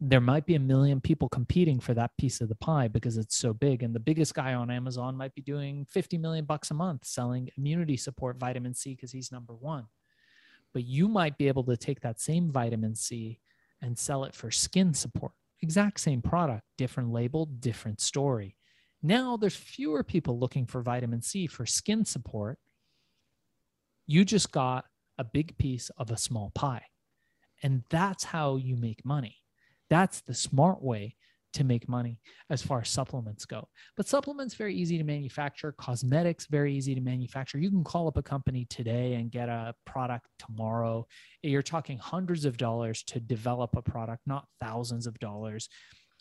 there 0.00 0.20
might 0.20 0.46
be 0.46 0.54
a 0.54 0.60
million 0.60 1.00
people 1.00 1.28
competing 1.28 1.80
for 1.80 1.92
that 1.92 2.16
piece 2.16 2.40
of 2.40 2.48
the 2.48 2.54
pie 2.54 2.86
because 2.86 3.16
it's 3.16 3.36
so 3.36 3.52
big 3.52 3.82
and 3.82 3.92
the 3.92 4.00
biggest 4.00 4.32
guy 4.32 4.54
on 4.54 4.70
amazon 4.70 5.16
might 5.16 5.34
be 5.34 5.42
doing 5.42 5.84
50 5.90 6.18
million 6.18 6.44
bucks 6.44 6.70
a 6.70 6.74
month 6.74 7.04
selling 7.04 7.50
immunity 7.56 7.96
support 7.96 8.38
vitamin 8.38 8.74
c 8.74 8.94
because 8.94 9.10
he's 9.10 9.32
number 9.32 9.54
one 9.54 9.86
but 10.72 10.84
you 10.84 11.08
might 11.08 11.36
be 11.36 11.48
able 11.48 11.64
to 11.64 11.76
take 11.76 12.00
that 12.00 12.20
same 12.20 12.52
vitamin 12.52 12.94
c 12.94 13.40
and 13.82 13.98
sell 13.98 14.24
it 14.24 14.34
for 14.34 14.50
skin 14.50 14.94
support. 14.94 15.32
Exact 15.60 16.00
same 16.00 16.22
product, 16.22 16.62
different 16.76 17.12
label, 17.12 17.46
different 17.46 18.00
story. 18.00 18.56
Now 19.02 19.36
there's 19.36 19.56
fewer 19.56 20.02
people 20.02 20.38
looking 20.38 20.66
for 20.66 20.82
vitamin 20.82 21.22
C 21.22 21.46
for 21.46 21.66
skin 21.66 22.04
support. 22.04 22.58
You 24.06 24.24
just 24.24 24.52
got 24.52 24.84
a 25.18 25.24
big 25.24 25.56
piece 25.58 25.90
of 25.98 26.10
a 26.10 26.16
small 26.16 26.50
pie. 26.54 26.84
And 27.62 27.82
that's 27.90 28.24
how 28.24 28.56
you 28.56 28.76
make 28.76 29.04
money. 29.04 29.36
That's 29.90 30.20
the 30.20 30.34
smart 30.34 30.82
way 30.82 31.16
to 31.54 31.64
make 31.64 31.88
money 31.88 32.18
as 32.50 32.62
far 32.62 32.80
as 32.80 32.88
supplements 32.88 33.44
go. 33.44 33.68
But 33.96 34.06
supplements 34.06 34.54
very 34.54 34.74
easy 34.74 34.98
to 34.98 35.04
manufacture, 35.04 35.72
cosmetics 35.72 36.46
very 36.46 36.74
easy 36.74 36.94
to 36.94 37.00
manufacture. 37.00 37.58
You 37.58 37.70
can 37.70 37.84
call 37.84 38.08
up 38.08 38.16
a 38.16 38.22
company 38.22 38.66
today 38.68 39.14
and 39.14 39.30
get 39.30 39.48
a 39.48 39.74
product 39.86 40.26
tomorrow. 40.38 41.06
You're 41.42 41.62
talking 41.62 41.98
hundreds 41.98 42.44
of 42.44 42.56
dollars 42.56 43.02
to 43.04 43.20
develop 43.20 43.76
a 43.76 43.82
product, 43.82 44.22
not 44.26 44.46
thousands 44.60 45.06
of 45.06 45.18
dollars. 45.18 45.68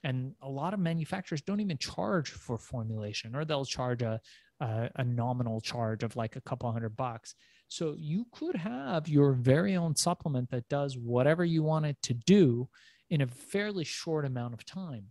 And 0.03 0.33
a 0.41 0.49
lot 0.49 0.73
of 0.73 0.79
manufacturers 0.79 1.41
don't 1.41 1.59
even 1.59 1.77
charge 1.77 2.29
for 2.29 2.57
formulation, 2.57 3.35
or 3.35 3.45
they'll 3.45 3.65
charge 3.65 4.03
a, 4.03 4.19
a, 4.59 4.89
a 4.97 5.03
nominal 5.03 5.59
charge 5.59 6.03
of 6.03 6.15
like 6.15 6.35
a 6.35 6.41
couple 6.41 6.71
hundred 6.71 6.95
bucks. 6.95 7.35
So 7.67 7.95
you 7.97 8.25
could 8.31 8.55
have 8.55 9.09
your 9.09 9.33
very 9.33 9.75
own 9.75 9.95
supplement 9.95 10.51
that 10.51 10.69
does 10.69 10.97
whatever 10.97 11.43
you 11.43 11.63
want 11.63 11.85
it 11.85 11.97
to 12.03 12.13
do 12.13 12.69
in 13.09 13.21
a 13.21 13.27
fairly 13.27 13.83
short 13.83 14.25
amount 14.25 14.53
of 14.53 14.65
time 14.65 15.07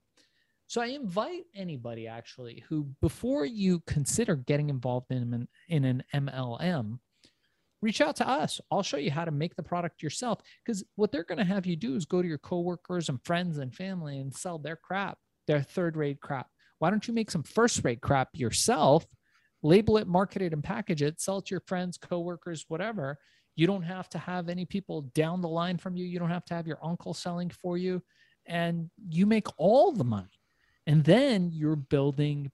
So 0.69 0.81
I 0.81 0.87
invite 0.87 1.45
anybody 1.55 2.09
actually 2.09 2.65
who, 2.69 2.89
before 3.01 3.45
you 3.45 3.81
consider 3.87 4.35
getting 4.35 4.69
involved 4.69 5.11
in 5.11 5.33
an, 5.33 5.49
in 5.69 5.85
an 5.85 6.03
MLM, 6.13 6.99
reach 7.83 8.01
out 8.01 8.17
to 8.17 8.29
us. 8.29 8.61
I'll 8.71 8.83
show 8.83 8.97
you 8.97 9.13
how 9.13 9.25
to 9.25 9.31
make 9.31 9.55
the 9.55 9.63
product 9.63 10.03
yourself. 10.03 10.41
Because 10.65 10.83
what 10.97 11.13
they're 11.13 11.25
going 11.25 11.39
to 11.39 11.45
have 11.45 11.67
you 11.67 11.77
do 11.77 11.95
is 11.95 12.05
go 12.05 12.21
to 12.21 12.27
your 12.27 12.39
coworkers 12.39 13.09
and 13.09 13.25
friends 13.25 13.59
and 13.59 13.73
family 13.73 14.19
and 14.19 14.35
sell 14.35 14.59
their 14.59 14.77
crap, 14.77 15.19
their 15.47 15.63
third 15.63 15.97
rate 15.97 16.21
crap. 16.21 16.49
Why 16.79 16.91
don't 16.91 17.07
you 17.07 17.15
make 17.15 17.31
some 17.31 17.45
first 17.45 17.85
rate 17.85 18.01
crap 18.01 18.31
yourself? 18.35 19.07
Label 19.63 19.99
it, 19.99 20.09
market 20.09 20.43
it, 20.43 20.53
and 20.53 20.63
package 20.63 21.03
it, 21.03 21.21
sell 21.21 21.39
it 21.39 21.47
to 21.47 21.55
your 21.55 21.63
friends, 21.67 21.97
coworkers, 21.97 22.65
whatever. 22.69 23.19
You 23.55 23.67
don't 23.67 23.83
have 23.83 24.09
to 24.11 24.19
have 24.19 24.49
any 24.49 24.65
people 24.65 25.03
down 25.15 25.41
the 25.41 25.49
line 25.49 25.79
from 25.79 25.97
you. 25.97 26.05
You 26.05 26.19
don't 26.19 26.31
have 26.31 26.45
to 26.47 26.55
have 26.55 26.67
your 26.67 26.79
uncle 26.83 27.15
selling 27.15 27.51
for 27.51 27.79
you. 27.79 28.03
And 28.47 28.91
you 29.09 29.27
make 29.27 29.47
all 29.57 29.93
the 29.93 30.05
money. 30.05 30.29
And 30.87 31.05
then 31.05 31.51
you're 31.53 31.77
building 31.77 32.51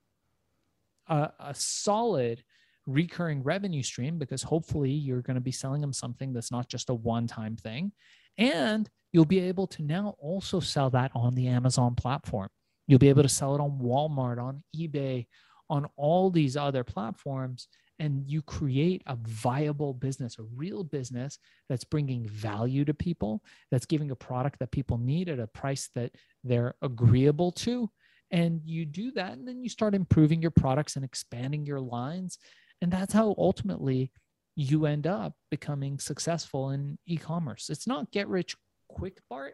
a, 1.07 1.29
a 1.39 1.53
solid 1.55 2.43
recurring 2.85 3.43
revenue 3.43 3.83
stream 3.83 4.17
because 4.17 4.43
hopefully 4.43 4.91
you're 4.91 5.21
going 5.21 5.35
to 5.35 5.41
be 5.41 5.51
selling 5.51 5.81
them 5.81 5.93
something 5.93 6.33
that's 6.33 6.51
not 6.51 6.67
just 6.67 6.89
a 6.89 6.93
one 6.93 7.27
time 7.27 7.55
thing. 7.55 7.91
And 8.37 8.89
you'll 9.11 9.25
be 9.25 9.39
able 9.39 9.67
to 9.67 9.83
now 9.83 10.15
also 10.19 10.59
sell 10.59 10.89
that 10.91 11.11
on 11.13 11.35
the 11.35 11.47
Amazon 11.47 11.95
platform. 11.95 12.49
You'll 12.87 12.99
be 12.99 13.09
able 13.09 13.23
to 13.23 13.29
sell 13.29 13.55
it 13.55 13.61
on 13.61 13.79
Walmart, 13.79 14.41
on 14.41 14.63
eBay, 14.75 15.27
on 15.69 15.87
all 15.95 16.29
these 16.29 16.57
other 16.57 16.83
platforms. 16.83 17.67
And 17.99 18.27
you 18.27 18.41
create 18.41 19.03
a 19.05 19.15
viable 19.15 19.93
business, 19.93 20.37
a 20.39 20.43
real 20.55 20.83
business 20.83 21.37
that's 21.69 21.83
bringing 21.83 22.27
value 22.27 22.83
to 22.85 22.93
people, 22.93 23.43
that's 23.71 23.85
giving 23.85 24.11
a 24.11 24.15
product 24.15 24.59
that 24.59 24.71
people 24.71 24.97
need 24.97 25.29
at 25.29 25.39
a 25.39 25.47
price 25.47 25.89
that 25.95 26.11
they're 26.43 26.73
agreeable 26.81 27.51
to. 27.51 27.89
And 28.33 28.61
you 28.65 28.85
do 28.85 29.11
that, 29.11 29.33
and 29.33 29.47
then 29.47 29.61
you 29.61 29.69
start 29.69 29.93
improving 29.93 30.41
your 30.41 30.51
products 30.51 30.95
and 30.95 31.05
expanding 31.05 31.67
your 31.67 31.79
lines. 31.79 32.39
And 32.81 32.91
that's 32.91 33.13
how 33.13 33.35
ultimately 33.37 34.11
you 34.55 34.87
end 34.87 35.05
up 35.05 35.33
becoming 35.51 35.99
successful 35.99 36.71
in 36.71 36.97
e 37.05 37.15
commerce. 37.15 37.69
It's 37.69 37.85
not 37.85 38.11
get 38.11 38.27
rich 38.27 38.57
quick, 38.89 39.19
Bart, 39.29 39.53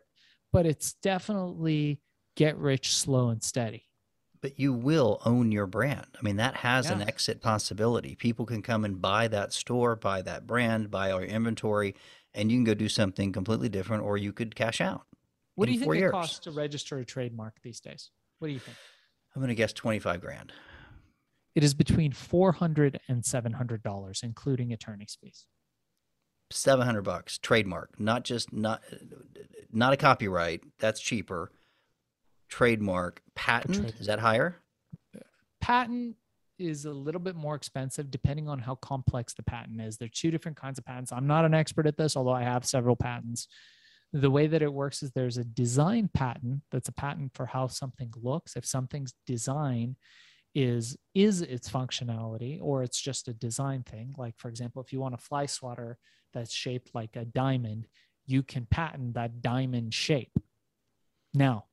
but 0.54 0.66
it's 0.66 0.94
definitely 0.94 2.00
get 2.38 2.58
rich 2.58 2.96
slow 2.96 3.30
and 3.30 3.44
steady. 3.44 3.86
But 4.42 4.58
you 4.58 4.72
will 4.72 5.22
own 5.26 5.52
your 5.52 5.68
brand. 5.68 6.08
I 6.18 6.24
mean, 6.24 6.38
that 6.38 6.56
has 6.56 6.86
yeah. 6.86 6.94
an 6.94 7.02
exit 7.02 7.42
possibility. 7.42 8.16
People 8.16 8.46
can 8.46 8.62
come 8.62 8.86
and 8.86 9.02
buy 9.02 9.28
that 9.28 9.52
store, 9.52 9.98
buy 9.98 10.22
that 10.22 10.48
brand, 10.48 10.90
buy 10.90 11.12
all 11.12 11.20
your 11.20 11.30
inventory, 11.30 11.96
and 12.34 12.50
you 12.50 12.58
can 12.58 12.64
go 12.64 12.74
do 12.74 12.88
something 12.88 13.34
completely 13.34 13.68
different, 13.68 14.04
or 14.04 14.18
you 14.18 14.32
could 14.32 14.56
cash 14.56 14.80
out. 14.80 15.02
What 15.56 15.66
do 15.66 15.74
you 15.74 15.80
think 15.80 15.94
years. 15.96 16.10
it 16.10 16.14
costs 16.14 16.40
to 16.40 16.52
register 16.52 17.00
a 17.00 17.06
trademark 17.06 17.62
these 17.62 17.82
days? 17.82 18.12
What 18.40 18.48
do 18.48 18.54
you 18.54 18.60
think? 18.60 18.78
I'm 19.36 19.42
going 19.42 19.50
to 19.50 19.56
guess 19.56 19.74
25 19.74 20.22
grand. 20.22 20.54
It 21.56 21.64
is 21.64 21.74
between 21.74 22.12
400 22.14 23.00
and 23.08 23.24
$700, 23.24 24.24
including 24.24 24.74
attorney's 24.74 25.18
fees. 25.22 25.46
700 26.52 27.04
bucks 27.04 27.38
trademark, 27.38 28.00
not 28.00 28.24
just 28.24 28.52
not 28.52 28.82
not 29.72 29.94
a 29.94 29.98
copyright. 29.98 30.62
That's 30.80 31.00
cheaper 31.00 31.52
trademark. 32.48 33.22
Patent 33.36 33.94
is 34.00 34.08
that 34.08 34.20
higher? 34.20 34.56
Patent 35.62 36.16
is 36.58 36.86
a 36.86 36.92
little 36.92 37.22
bit 37.22 37.36
more 37.36 37.56
expensive 37.56 38.10
depending 38.10 38.50
on 38.50 38.60
how 38.60 38.76
complex 38.76 39.34
the 39.34 39.44
patent 39.44 39.80
is. 39.80 39.98
There 39.98 40.08
are 40.08 40.12
two 40.14 40.32
different 40.32 40.58
kinds 40.58 40.80
of 40.80 40.86
patents. 40.86 41.12
I'm 41.12 41.28
not 41.28 41.46
an 41.46 41.54
expert 41.54 41.86
at 41.86 41.98
this, 41.98 42.18
although 42.18 42.32
I 42.32 42.44
have 42.44 42.66
several 42.66 42.96
patents. 42.96 43.48
The 44.12 44.32
way 44.32 44.48
that 44.48 44.62
it 44.62 44.74
works 44.74 45.04
is 45.04 45.12
there's 45.12 45.38
a 45.38 45.44
design 45.44 46.10
patent 46.14 46.62
that's 46.72 46.90
a 46.90 46.94
patent 46.94 47.34
for 47.36 47.46
how 47.46 47.68
something 47.68 48.12
looks. 48.16 48.56
If 48.56 48.66
something's 48.66 49.14
design 49.28 49.96
is 50.56 50.98
is 51.14 51.44
its 51.44 51.70
functionality 51.70 52.60
or 52.60 52.82
it's 52.82 53.00
just 53.00 53.28
a 53.28 53.34
design 53.36 53.84
thing 53.84 54.16
like 54.18 54.34
for 54.40 54.50
example 54.50 54.82
if 54.82 54.92
you 54.92 55.00
want 55.00 55.14
a 55.14 55.18
fly 55.18 55.46
swatter 55.46 55.96
that's 56.34 56.52
shaped 56.52 56.90
like 56.96 57.16
a 57.16 57.24
diamond 57.24 57.86
you 58.26 58.42
can 58.42 58.66
patent 58.66 59.14
that 59.14 59.44
diamond 59.44 59.94
shape 59.94 60.36
now 61.36 61.66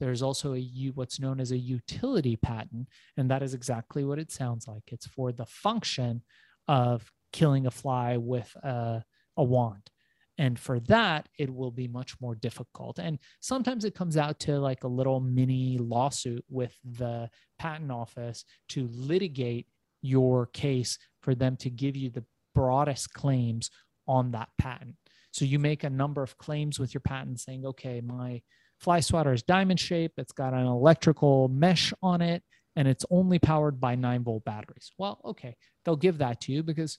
there's 0.00 0.22
also 0.22 0.54
a 0.54 0.60
what's 0.94 1.20
known 1.20 1.40
as 1.40 1.52
a 1.52 1.58
utility 1.58 2.36
patent, 2.36 2.88
and 3.16 3.30
that 3.30 3.42
is 3.42 3.54
exactly 3.54 4.04
what 4.04 4.18
it 4.18 4.32
sounds 4.32 4.66
like. 4.66 4.82
It's 4.88 5.06
for 5.06 5.32
the 5.32 5.46
function 5.46 6.22
of 6.66 7.10
killing 7.32 7.66
a 7.66 7.70
fly 7.70 8.16
with 8.16 8.54
a, 8.62 9.02
a 9.36 9.44
wand. 9.44 9.90
And 10.36 10.58
for 10.58 10.80
that, 10.80 11.28
it 11.38 11.54
will 11.54 11.70
be 11.70 11.86
much 11.86 12.20
more 12.20 12.34
difficult. 12.34 12.98
And 12.98 13.18
sometimes 13.40 13.84
it 13.84 13.94
comes 13.94 14.16
out 14.16 14.40
to 14.40 14.58
like 14.58 14.84
a 14.84 14.88
little 14.88 15.20
mini 15.20 15.78
lawsuit 15.78 16.44
with 16.48 16.76
the 16.84 17.30
patent 17.58 17.92
office 17.92 18.44
to 18.70 18.88
litigate 18.92 19.66
your 20.02 20.46
case 20.46 20.98
for 21.22 21.34
them 21.34 21.56
to 21.58 21.70
give 21.70 21.96
you 21.96 22.10
the 22.10 22.24
broadest 22.54 23.12
claims 23.12 23.70
on 24.08 24.32
that 24.32 24.48
patent. 24.58 24.96
So 25.30 25.44
you 25.44 25.58
make 25.58 25.84
a 25.84 25.90
number 25.90 26.22
of 26.22 26.36
claims 26.38 26.78
with 26.78 26.94
your 26.94 27.00
patent 27.00 27.40
saying, 27.40 27.64
okay, 27.66 28.00
my 28.00 28.42
Fly 28.80 29.00
swatter 29.00 29.32
is 29.32 29.42
diamond 29.42 29.80
shape. 29.80 30.12
It's 30.16 30.32
got 30.32 30.52
an 30.52 30.66
electrical 30.66 31.48
mesh 31.48 31.92
on 32.02 32.20
it, 32.20 32.42
and 32.76 32.86
it's 32.86 33.06
only 33.10 33.38
powered 33.38 33.80
by 33.80 33.94
nine 33.94 34.24
volt 34.24 34.44
batteries. 34.44 34.90
Well, 34.98 35.20
okay, 35.24 35.56
they'll 35.84 35.96
give 35.96 36.18
that 36.18 36.40
to 36.42 36.52
you 36.52 36.62
because 36.62 36.98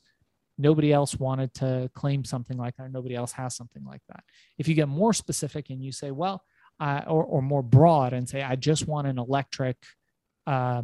nobody 0.58 0.92
else 0.94 1.16
wanted 1.16 1.54
to 1.56 1.90
claim 1.94 2.24
something 2.24 2.58
like 2.58 2.76
that. 2.78 2.92
Nobody 2.92 3.16
else 3.16 3.32
has 3.34 3.56
something 3.56 3.84
like 3.84 4.02
that. 4.10 4.24
If 4.58 4.68
you 4.68 4.76
get 4.76 4.88
more 4.88 5.14
specific 5.14 5.70
and 5.70 5.82
you 5.82 5.92
say, 5.92 6.12
well, 6.12 6.44
or, 6.80 7.24
or 7.24 7.42
more 7.42 7.64
broad 7.64 8.14
and 8.14 8.28
say, 8.28 8.42
I 8.42 8.56
just 8.56 8.88
want 8.88 9.08
an 9.08 9.18
electric 9.18 9.78
uh, 10.48 10.84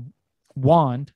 wand 0.56 1.12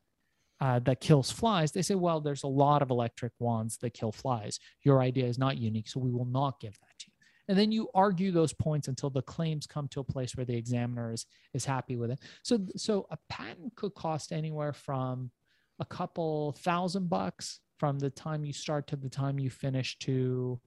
uh, 0.61 0.79
that 0.79 1.01
kills 1.01 1.31
flies, 1.31 1.71
they 1.71 1.81
say, 1.81 1.95
well, 1.95 2.21
there's 2.21 2.43
a 2.43 2.47
lot 2.47 2.81
of 2.81 2.89
electric 2.89 3.33
wands 3.39 3.77
that 3.77 3.93
kill 3.93 4.11
flies. 4.11 4.59
Your 4.83 5.01
idea 5.01 5.25
is 5.25 5.37
not 5.37 5.57
unique, 5.57 5.87
so 5.87 5.99
we 5.99 6.11
will 6.11 6.25
not 6.25 6.59
give 6.59 6.73
that 6.73 6.99
to 6.99 7.05
you 7.07 7.15
and 7.47 7.57
then 7.57 7.71
you 7.71 7.89
argue 7.93 8.31
those 8.31 8.53
points 8.53 8.87
until 8.87 9.09
the 9.09 9.21
claims 9.21 9.67
come 9.67 9.87
to 9.89 9.99
a 9.99 10.03
place 10.03 10.35
where 10.35 10.45
the 10.45 10.55
examiner 10.55 11.11
is, 11.11 11.25
is 11.53 11.65
happy 11.65 11.95
with 11.95 12.11
it 12.11 12.19
so 12.43 12.59
so 12.75 13.07
a 13.11 13.17
patent 13.29 13.75
could 13.75 13.93
cost 13.93 14.31
anywhere 14.31 14.73
from 14.73 15.31
a 15.79 15.85
couple 15.85 16.55
thousand 16.59 17.09
bucks 17.09 17.59
from 17.77 17.99
the 17.99 18.09
time 18.09 18.45
you 18.45 18.53
start 18.53 18.87
to 18.87 18.95
the 18.95 19.09
time 19.09 19.39
you 19.39 19.49
finish 19.49 19.97
to 19.99 20.59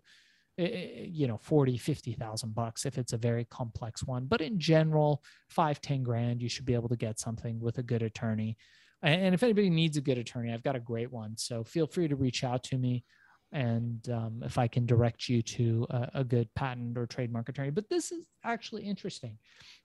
eh, 0.58 0.64
eh, 0.64 1.06
you 1.06 1.26
know 1.26 1.38
40 1.38 1.76
50,000 1.76 2.54
bucks 2.54 2.86
if 2.86 2.98
it's 2.98 3.12
a 3.12 3.18
very 3.18 3.44
complex 3.44 4.04
one 4.04 4.26
but 4.26 4.40
in 4.40 4.58
general 4.58 5.22
5 5.50 5.80
10 5.80 6.02
grand 6.02 6.42
you 6.42 6.48
should 6.48 6.66
be 6.66 6.74
able 6.74 6.88
to 6.88 6.96
get 6.96 7.18
something 7.18 7.60
with 7.60 7.78
a 7.78 7.82
good 7.82 8.02
attorney 8.02 8.56
and 9.02 9.34
if 9.34 9.42
anybody 9.42 9.70
needs 9.70 9.96
a 9.96 10.02
good 10.02 10.18
attorney 10.18 10.52
I've 10.52 10.62
got 10.62 10.76
a 10.76 10.80
great 10.80 11.12
one 11.12 11.36
so 11.36 11.64
feel 11.64 11.86
free 11.86 12.08
to 12.08 12.16
reach 12.16 12.44
out 12.44 12.62
to 12.64 12.78
me 12.78 13.04
and 13.52 14.08
um, 14.10 14.42
if 14.44 14.58
I 14.58 14.68
can 14.68 14.84
direct 14.84 15.28
you 15.28 15.42
to 15.42 15.86
a, 15.90 16.10
a, 16.16 16.24
good 16.24 16.52
patent 16.54 16.98
or 16.98 17.06
trademark 17.06 17.48
attorney. 17.48 17.70
But 17.70 17.88
this 17.88 18.12
is 18.12 18.26
actually 18.44 18.82
interesting. 18.82 19.38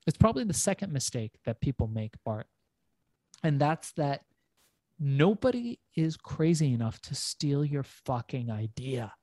It's 0.05 0.17
probably 0.17 0.43
the 0.43 0.53
second 0.53 0.91
mistake 0.91 1.31
that 1.45 1.61
people 1.61 1.87
make, 1.87 2.13
Bart, 2.25 2.47
and 3.41 3.59
that's 3.59 3.93
that 3.93 4.21
nobody 5.03 5.79
is 5.95 6.15
crazy 6.15 6.73
enough 6.73 6.99
to 7.01 7.13
steal 7.13 7.65
your 7.65 7.83
fucking 7.83 8.49
idea. 8.49 9.13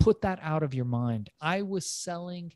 Put 0.00 0.22
that 0.22 0.38
out 0.42 0.62
of 0.62 0.72
your 0.72 0.86
mind. 0.86 1.28
I 1.40 1.62
was 1.62 1.84
selling 1.84 2.52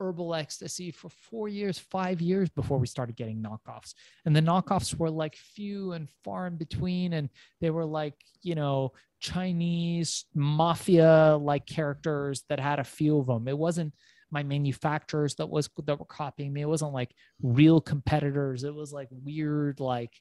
herbal 0.00 0.34
ecstasy 0.34 0.90
for 0.90 1.08
four 1.08 1.48
years, 1.48 1.78
five 1.78 2.20
years 2.20 2.50
before 2.50 2.78
we 2.78 2.88
started 2.88 3.14
getting 3.14 3.40
knockoffs. 3.40 3.94
And 4.24 4.34
the 4.34 4.40
knockoffs 4.40 4.98
were 4.98 5.10
like 5.10 5.36
few 5.36 5.92
and 5.92 6.08
far 6.24 6.48
in 6.48 6.56
between. 6.56 7.12
And 7.12 7.28
they 7.60 7.70
were 7.70 7.86
like, 7.86 8.16
you 8.42 8.56
know, 8.56 8.92
Chinese 9.20 10.24
mafia 10.34 11.38
like 11.40 11.66
characters 11.66 12.42
that 12.48 12.58
had 12.58 12.80
a 12.80 12.84
few 12.84 13.18
of 13.18 13.26
them. 13.26 13.46
It 13.46 13.56
wasn't 13.56 13.94
my 14.30 14.42
manufacturers 14.42 15.36
that 15.36 15.48
was 15.48 15.70
that 15.86 16.00
were 16.00 16.04
copying 16.04 16.52
me. 16.52 16.62
It 16.62 16.68
wasn't 16.68 16.92
like 16.92 17.12
real 17.40 17.80
competitors. 17.80 18.64
It 18.64 18.74
was 18.74 18.92
like 18.92 19.08
weird, 19.10 19.78
like 19.78 20.12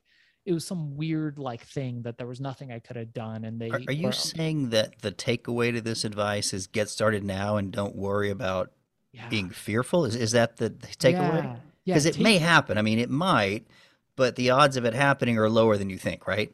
it 0.46 0.54
was 0.54 0.66
some 0.66 0.98
weird 0.98 1.40
like 1.40 1.66
thing 1.66 2.02
that 2.02 2.18
there 2.18 2.28
was 2.28 2.42
nothing 2.42 2.72
I 2.72 2.80
could 2.80 2.96
have 2.96 3.14
done. 3.14 3.46
And 3.46 3.60
they 3.60 3.70
are, 3.70 3.82
are 3.88 3.94
you 3.94 4.08
were, 4.08 4.12
saying 4.12 4.70
that 4.70 5.02
the 5.02 5.12
takeaway 5.12 5.72
to 5.74 5.82
this 5.82 6.04
advice 6.04 6.54
is 6.54 6.68
get 6.68 6.90
started 6.90 7.24
now 7.24 7.58
and 7.58 7.72
don't 7.72 7.96
worry 7.96 8.30
about 8.30 8.72
yeah. 9.12 9.30
being 9.30 9.50
fearful? 9.50 10.06
Is 10.06 10.16
is 10.16 10.32
that 10.32 10.58
the 10.58 10.70
takeaway? 10.70 11.58
Because 11.86 12.06
yeah. 12.06 12.10
it 12.10 12.16
take- 12.16 12.24
may 12.24 12.38
happen. 12.38 12.78
I 12.78 12.82
mean, 12.82 13.00
it 13.00 13.10
might, 13.10 13.68
but 14.16 14.36
the 14.36 14.50
odds 14.50 14.76
of 14.76 14.86
it 14.86 14.94
happening 14.94 15.38
are 15.38 15.50
lower 15.50 15.78
than 15.78 15.90
you 15.90 15.98
think, 15.98 16.28
right? 16.28 16.54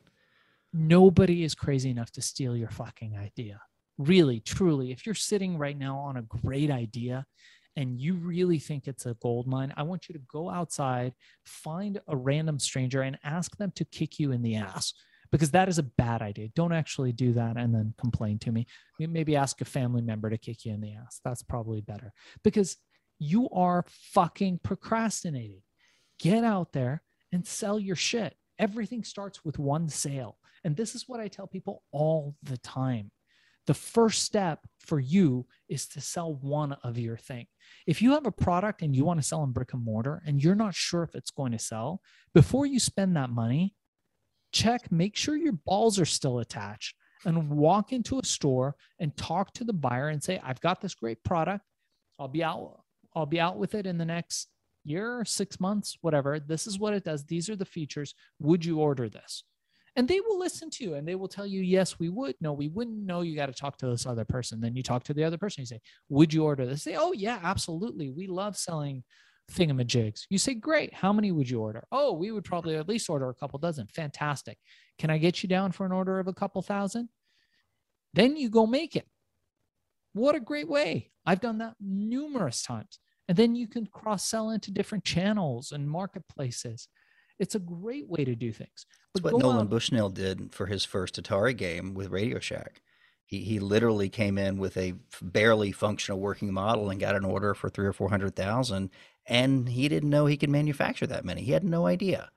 Nobody 0.71 1.43
is 1.43 1.55
crazy 1.55 1.89
enough 1.89 2.11
to 2.11 2.21
steal 2.21 2.55
your 2.55 2.69
fucking 2.69 3.17
idea. 3.17 3.61
Really, 3.97 4.39
truly, 4.39 4.91
if 4.91 5.05
you're 5.05 5.15
sitting 5.15 5.57
right 5.57 5.77
now 5.77 5.97
on 5.97 6.15
a 6.15 6.21
great 6.21 6.69
idea 6.69 7.25
and 7.75 7.99
you 7.99 8.15
really 8.15 8.59
think 8.59 8.87
it's 8.87 9.05
a 9.05 9.15
gold 9.21 9.47
mine, 9.47 9.73
I 9.77 9.83
want 9.83 10.09
you 10.09 10.13
to 10.13 10.21
go 10.27 10.49
outside, 10.49 11.13
find 11.45 11.99
a 12.07 12.15
random 12.15 12.59
stranger, 12.59 13.01
and 13.01 13.17
ask 13.23 13.55
them 13.57 13.71
to 13.75 13.85
kick 13.85 14.19
you 14.19 14.31
in 14.31 14.41
the 14.41 14.55
ass 14.55 14.93
because 15.31 15.51
that 15.51 15.69
is 15.69 15.77
a 15.77 15.83
bad 15.83 16.21
idea. 16.21 16.49
Don't 16.55 16.73
actually 16.73 17.11
do 17.11 17.33
that 17.33 17.57
and 17.57 17.73
then 17.73 17.93
complain 17.99 18.39
to 18.39 18.51
me. 18.51 18.65
Maybe 18.99 19.35
ask 19.35 19.61
a 19.61 19.65
family 19.65 20.01
member 20.01 20.29
to 20.29 20.37
kick 20.37 20.65
you 20.65 20.73
in 20.73 20.81
the 20.81 20.95
ass. 20.95 21.21
That's 21.23 21.43
probably 21.43 21.81
better 21.81 22.13
because 22.43 22.77
you 23.19 23.49
are 23.49 23.85
fucking 24.13 24.59
procrastinating. 24.63 25.61
Get 26.19 26.43
out 26.43 26.73
there 26.73 27.03
and 27.31 27.45
sell 27.45 27.79
your 27.79 27.95
shit. 27.95 28.35
Everything 28.57 29.03
starts 29.03 29.45
with 29.45 29.59
one 29.59 29.87
sale. 29.87 30.37
And 30.63 30.75
this 30.75 30.95
is 30.95 31.07
what 31.07 31.19
I 31.19 31.27
tell 31.27 31.47
people 31.47 31.83
all 31.91 32.35
the 32.43 32.57
time. 32.57 33.11
The 33.69 33.75
first 33.75 34.23
step 34.23 34.65
for 34.79 34.99
you 34.99 35.45
is 35.67 35.85
to 35.89 36.01
sell 36.01 36.33
one 36.41 36.73
of 36.83 36.97
your 36.97 37.17
thing. 37.17 37.45
If 37.85 38.01
you 38.01 38.13
have 38.13 38.25
a 38.25 38.31
product 38.31 38.81
and 38.81 38.95
you 38.95 39.05
want 39.05 39.19
to 39.19 39.27
sell 39.27 39.43
in 39.43 39.51
brick 39.51 39.73
and 39.73 39.85
mortar 39.85 40.23
and 40.25 40.43
you're 40.43 40.55
not 40.55 40.73
sure 40.73 41.03
if 41.03 41.13
it's 41.13 41.29
going 41.29 41.51
to 41.51 41.59
sell, 41.59 42.01
before 42.33 42.65
you 42.65 42.79
spend 42.79 43.15
that 43.15 43.29
money, 43.29 43.75
check, 44.51 44.91
make 44.91 45.15
sure 45.15 45.35
your 45.35 45.53
balls 45.67 45.99
are 45.99 46.05
still 46.05 46.39
attached 46.39 46.95
and 47.25 47.47
walk 47.47 47.93
into 47.93 48.17
a 48.17 48.25
store 48.25 48.75
and 48.97 49.15
talk 49.15 49.53
to 49.53 49.63
the 49.63 49.71
buyer 49.71 50.07
and 50.07 50.23
say, 50.23 50.41
I've 50.43 50.61
got 50.61 50.81
this 50.81 50.95
great 50.95 51.23
product. 51.23 51.63
I'll 52.17 52.27
be 52.27 52.43
out, 52.43 52.81
I'll 53.15 53.27
be 53.27 53.39
out 53.39 53.59
with 53.59 53.75
it 53.75 53.85
in 53.85 53.99
the 53.99 54.05
next 54.05 54.47
year, 54.83 55.23
six 55.25 55.59
months, 55.59 55.95
whatever. 56.01 56.39
This 56.39 56.65
is 56.65 56.79
what 56.79 56.95
it 56.95 57.03
does. 57.03 57.23
These 57.23 57.51
are 57.51 57.55
the 57.55 57.65
features. 57.65 58.15
Would 58.39 58.65
you 58.65 58.79
order 58.79 59.09
this? 59.09 59.43
And 59.95 60.07
they 60.07 60.19
will 60.19 60.39
listen 60.39 60.69
to 60.71 60.83
you 60.83 60.93
and 60.95 61.07
they 61.07 61.15
will 61.15 61.27
tell 61.27 61.45
you, 61.45 61.61
yes, 61.61 61.99
we 61.99 62.09
would. 62.09 62.35
No, 62.41 62.53
we 62.53 62.67
wouldn't. 62.67 63.05
No, 63.05 63.21
you 63.21 63.35
got 63.35 63.47
to 63.47 63.53
talk 63.53 63.77
to 63.79 63.87
this 63.87 64.05
other 64.05 64.25
person. 64.25 64.61
Then 64.61 64.75
you 64.75 64.83
talk 64.83 65.03
to 65.05 65.13
the 65.13 65.23
other 65.23 65.37
person. 65.37 65.61
You 65.61 65.65
say, 65.65 65.81
would 66.09 66.33
you 66.33 66.43
order 66.43 66.65
this? 66.65 66.83
They 66.83 66.91
say, 66.91 66.97
oh, 66.99 67.11
yeah, 67.11 67.39
absolutely. 67.43 68.09
We 68.09 68.27
love 68.27 68.55
selling 68.55 69.03
thingamajigs. 69.51 70.25
You 70.29 70.37
say, 70.37 70.53
great. 70.53 70.93
How 70.93 71.11
many 71.11 71.31
would 71.31 71.49
you 71.49 71.59
order? 71.59 71.83
Oh, 71.91 72.13
we 72.13 72.31
would 72.31 72.43
probably 72.43 72.75
at 72.75 72.87
least 72.87 73.09
order 73.09 73.29
a 73.29 73.33
couple 73.33 73.59
dozen. 73.59 73.87
Fantastic. 73.87 74.57
Can 74.99 75.09
I 75.09 75.17
get 75.17 75.43
you 75.43 75.49
down 75.49 75.71
for 75.71 75.85
an 75.85 75.91
order 75.91 76.19
of 76.19 76.27
a 76.27 76.33
couple 76.33 76.61
thousand? 76.61 77.09
Then 78.13 78.35
you 78.35 78.49
go 78.49 78.65
make 78.65 78.95
it. 78.95 79.07
What 80.13 80.35
a 80.35 80.39
great 80.39 80.67
way. 80.67 81.11
I've 81.25 81.41
done 81.41 81.59
that 81.59 81.75
numerous 81.79 82.63
times. 82.63 82.99
And 83.27 83.37
then 83.37 83.55
you 83.55 83.67
can 83.67 83.85
cross 83.85 84.27
sell 84.27 84.49
into 84.49 84.71
different 84.71 85.03
channels 85.03 85.71
and 85.71 85.89
marketplaces. 85.89 86.87
It's 87.39 87.55
a 87.55 87.59
great 87.59 88.07
way 88.07 88.25
to 88.25 88.35
do 88.35 88.51
things. 88.51 88.85
But 89.13 89.23
That's 89.23 89.33
what 89.33 89.41
Nolan 89.41 89.57
out- 89.61 89.69
Bushnell 89.69 90.09
did 90.09 90.53
for 90.53 90.67
his 90.67 90.85
first 90.85 91.21
Atari 91.21 91.55
game 91.55 91.93
with 91.93 92.09
Radio 92.09 92.39
Shack. 92.39 92.81
He, 93.25 93.43
he 93.43 93.59
literally 93.59 94.09
came 94.09 94.37
in 94.37 94.57
with 94.57 94.75
a 94.75 94.95
barely 95.21 95.71
functional 95.71 96.19
working 96.19 96.51
model 96.51 96.89
and 96.89 96.99
got 96.99 97.15
an 97.15 97.25
order 97.25 97.53
for 97.53 97.69
three 97.69 97.85
or 97.85 97.93
four 97.93 98.09
hundred 98.09 98.35
thousand 98.35 98.89
and 99.29 99.69
he 99.69 99.87
didn't 99.87 100.09
know 100.09 100.25
he 100.25 100.37
could 100.37 100.49
manufacture 100.49 101.07
that 101.07 101.23
many. 101.23 101.43
He 101.43 101.51
had 101.51 101.63
no 101.63 101.85
idea. 101.85 102.31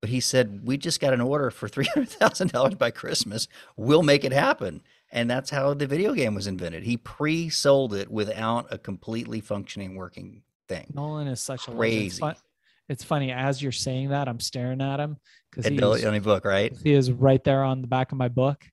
But 0.00 0.10
he 0.10 0.18
said, 0.18 0.66
"We 0.66 0.76
just 0.76 0.98
got 0.98 1.14
an 1.14 1.20
order 1.20 1.50
for 1.52 1.68
three 1.68 1.86
hundred 1.94 2.08
thousand 2.10 2.50
dollars 2.50 2.74
by 2.74 2.90
Christmas. 2.90 3.46
We'll 3.76 4.02
make 4.02 4.24
it 4.24 4.32
happen." 4.32 4.82
And 5.12 5.30
that's 5.30 5.50
how 5.50 5.74
the 5.74 5.86
video 5.86 6.14
game 6.14 6.34
was 6.34 6.46
invented. 6.46 6.82
He 6.84 6.96
pre-sold 6.96 7.94
it 7.94 8.10
without 8.10 8.66
a 8.72 8.78
completely 8.78 9.40
functioning 9.40 9.94
working 9.94 10.42
thing. 10.68 10.90
Nolan 10.94 11.28
is 11.28 11.40
such 11.40 11.66
crazy. 11.66 12.16
a 12.20 12.26
crazy. 12.26 12.40
It's 12.88 13.04
funny 13.04 13.30
as 13.30 13.62
you're 13.62 13.72
saying 13.72 14.10
that, 14.10 14.28
I'm 14.28 14.40
staring 14.40 14.80
at 14.80 15.00
him 15.00 15.16
because 15.50 15.66
he's 15.66 16.04
on 16.04 16.14
a 16.14 16.20
book, 16.20 16.44
right? 16.44 16.72
He 16.82 16.92
is 16.92 17.10
right 17.10 17.42
there 17.42 17.62
on 17.62 17.80
the 17.80 17.88
back 17.88 18.12
of 18.12 18.18
my 18.18 18.28
book. 18.28 18.64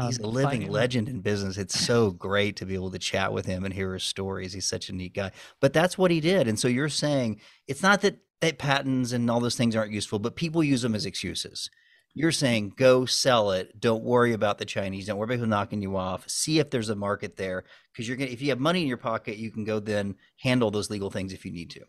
He's 0.00 0.18
um, 0.18 0.24
a 0.24 0.28
living 0.28 0.70
legend 0.70 1.08
in 1.08 1.20
business. 1.20 1.58
It's 1.58 1.78
so 1.78 2.10
great 2.18 2.56
to 2.56 2.66
be 2.66 2.74
able 2.74 2.90
to 2.90 2.98
chat 2.98 3.32
with 3.32 3.44
him 3.44 3.64
and 3.64 3.74
hear 3.74 3.92
his 3.92 4.04
stories. 4.04 4.52
He's 4.52 4.66
such 4.66 4.88
a 4.88 4.94
neat 4.94 5.14
guy. 5.14 5.32
But 5.60 5.72
that's 5.72 5.98
what 5.98 6.10
he 6.10 6.20
did. 6.20 6.48
And 6.48 6.58
so 6.58 6.68
you're 6.68 6.88
saying 6.88 7.40
it's 7.68 7.82
not 7.82 8.00
that 8.02 8.18
that 8.40 8.58
patents 8.58 9.12
and 9.12 9.30
all 9.30 9.38
those 9.38 9.56
things 9.56 9.76
aren't 9.76 9.92
useful, 9.92 10.18
but 10.18 10.34
people 10.34 10.64
use 10.64 10.82
them 10.82 10.94
as 10.94 11.06
excuses. 11.06 11.70
You're 12.14 12.32
saying 12.32 12.74
go 12.76 13.06
sell 13.06 13.52
it. 13.52 13.80
Don't 13.80 14.02
worry 14.02 14.32
about 14.32 14.58
the 14.58 14.64
Chinese. 14.64 15.06
Don't 15.06 15.16
worry 15.16 15.26
about 15.26 15.38
who's 15.38 15.48
knocking 15.48 15.80
you 15.80 15.96
off. 15.96 16.28
See 16.28 16.58
if 16.58 16.70
there's 16.70 16.90
a 16.90 16.96
market 16.96 17.36
there 17.36 17.64
because 17.92 18.08
you're 18.08 18.16
gonna. 18.16 18.30
If 18.30 18.42
you 18.42 18.50
have 18.50 18.60
money 18.60 18.82
in 18.82 18.88
your 18.88 18.98
pocket, 18.98 19.36
you 19.36 19.50
can 19.50 19.64
go 19.64 19.78
then 19.78 20.16
handle 20.38 20.70
those 20.70 20.90
legal 20.90 21.10
things 21.10 21.32
if 21.32 21.44
you 21.44 21.52
need 21.52 21.70
to. 21.70 21.80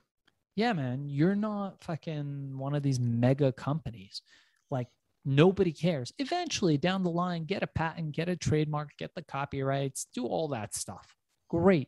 Yeah, 0.56 0.74
man. 0.74 1.10
You're 1.10 1.36
not 1.36 1.84
fucking 1.84 2.58
one 2.58 2.76
of 2.76 2.84
these 2.84 3.00
mega 3.00 3.52
companies. 3.52 4.22
Like 4.70 4.88
Nobody 5.26 5.72
cares. 5.72 6.12
Eventually, 6.20 6.78
down 6.78 7.04
the 7.04 7.10
line, 7.10 7.46
get 7.46 7.64
a 7.64 7.68
patent, 7.68 8.14
get 8.14 8.28
a 8.28 8.36
trademark, 8.36 8.90
get 8.98 9.16
the 9.16 9.22
copyrights, 9.22 10.08
do 10.14 10.26
all 10.26 10.50
that 10.50 10.76
stuff. 10.76 11.16
Great. 11.50 11.88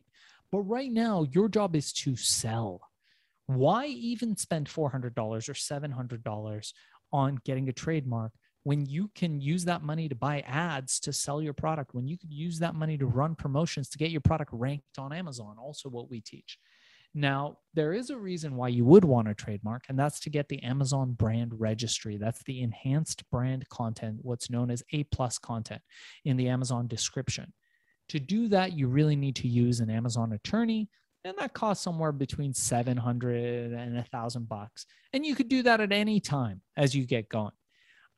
But 0.50 0.60
right 0.60 0.90
now, 0.90 1.26
your 1.30 1.48
job 1.48 1.76
is 1.76 1.92
to 1.94 2.16
sell. 2.16 2.80
Why 3.46 3.86
even 3.86 4.36
spend 4.36 4.68
$400 4.68 5.16
or 5.16 5.52
$700 5.52 6.72
on 7.12 7.38
getting 7.44 7.68
a 7.68 7.72
trademark 7.72 8.32
when 8.62 8.86
you 8.86 9.10
can 9.14 9.40
use 9.40 9.64
that 9.66 9.82
money 9.82 10.08
to 10.08 10.14
buy 10.16 10.40
ads 10.40 10.98
to 11.00 11.12
sell 11.12 11.40
your 11.40 11.52
product, 11.52 11.94
when 11.94 12.08
you 12.08 12.18
could 12.18 12.32
use 12.32 12.58
that 12.58 12.74
money 12.74 12.98
to 12.98 13.06
run 13.06 13.36
promotions 13.36 13.88
to 13.90 13.98
get 13.98 14.10
your 14.10 14.20
product 14.22 14.50
ranked 14.52 14.98
on 14.98 15.12
Amazon, 15.12 15.56
also 15.58 15.88
what 15.88 16.10
we 16.10 16.20
teach. 16.20 16.58
Now, 17.18 17.56
there 17.72 17.94
is 17.94 18.10
a 18.10 18.18
reason 18.18 18.56
why 18.56 18.68
you 18.68 18.84
would 18.84 19.02
want 19.02 19.26
a 19.26 19.34
trademark, 19.34 19.84
and 19.88 19.98
that's 19.98 20.20
to 20.20 20.30
get 20.30 20.50
the 20.50 20.62
Amazon 20.62 21.12
brand 21.12 21.58
registry. 21.58 22.18
That's 22.18 22.42
the 22.42 22.60
enhanced 22.60 23.28
brand 23.30 23.66
content, 23.70 24.18
what's 24.20 24.50
known 24.50 24.70
as 24.70 24.82
A 24.92 25.04
plus 25.04 25.38
content 25.38 25.80
in 26.26 26.36
the 26.36 26.50
Amazon 26.50 26.86
description. 26.88 27.54
To 28.10 28.20
do 28.20 28.48
that, 28.48 28.74
you 28.74 28.88
really 28.88 29.16
need 29.16 29.34
to 29.36 29.48
use 29.48 29.80
an 29.80 29.88
Amazon 29.88 30.34
attorney, 30.34 30.90
and 31.24 31.38
that 31.38 31.54
costs 31.54 31.82
somewhere 31.82 32.12
between 32.12 32.52
700 32.52 33.72
and 33.72 33.96
a 33.96 34.02
thousand 34.02 34.46
bucks. 34.46 34.84
And 35.14 35.24
you 35.24 35.34
could 35.34 35.48
do 35.48 35.62
that 35.62 35.80
at 35.80 35.92
any 35.92 36.20
time 36.20 36.60
as 36.76 36.94
you 36.94 37.06
get 37.06 37.30
going. 37.30 37.54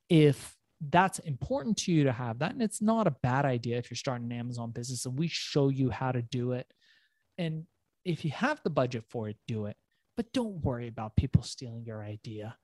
If 0.09 0.57
that's 0.81 1.21
important 1.21 1.77
to 1.79 1.93
you 1.93 2.03
to 2.03 2.13
have 2.13 2.41
that, 2.41 2.51
and 2.51 2.63
it's 2.63 2.83
not 2.83 3.07
a 3.07 3.15
bad 3.23 3.45
idea 3.45 3.79
if 3.79 3.93
you're 3.93 3.97
starting 3.97 4.33
an 4.33 4.39
Amazon 4.39 4.73
business, 4.73 5.07
and 5.07 5.17
we 5.17 5.29
show 5.29 5.69
you 5.69 5.89
how 5.89 6.11
to 6.11 6.21
do 6.21 6.51
it. 6.51 6.67
And 7.39 7.65
if 8.09 8.25
you 8.25 8.31
have 8.31 8.61
the 8.63 8.71
budget 8.71 9.05
for 9.09 9.29
it, 9.29 9.37
do 9.47 9.67
it. 9.67 9.77
But 10.17 10.33
don't 10.33 10.65
worry 10.65 10.89
about 10.89 11.15
people 11.15 11.43
stealing 11.43 11.85
your 11.85 12.03
idea. 12.03 12.57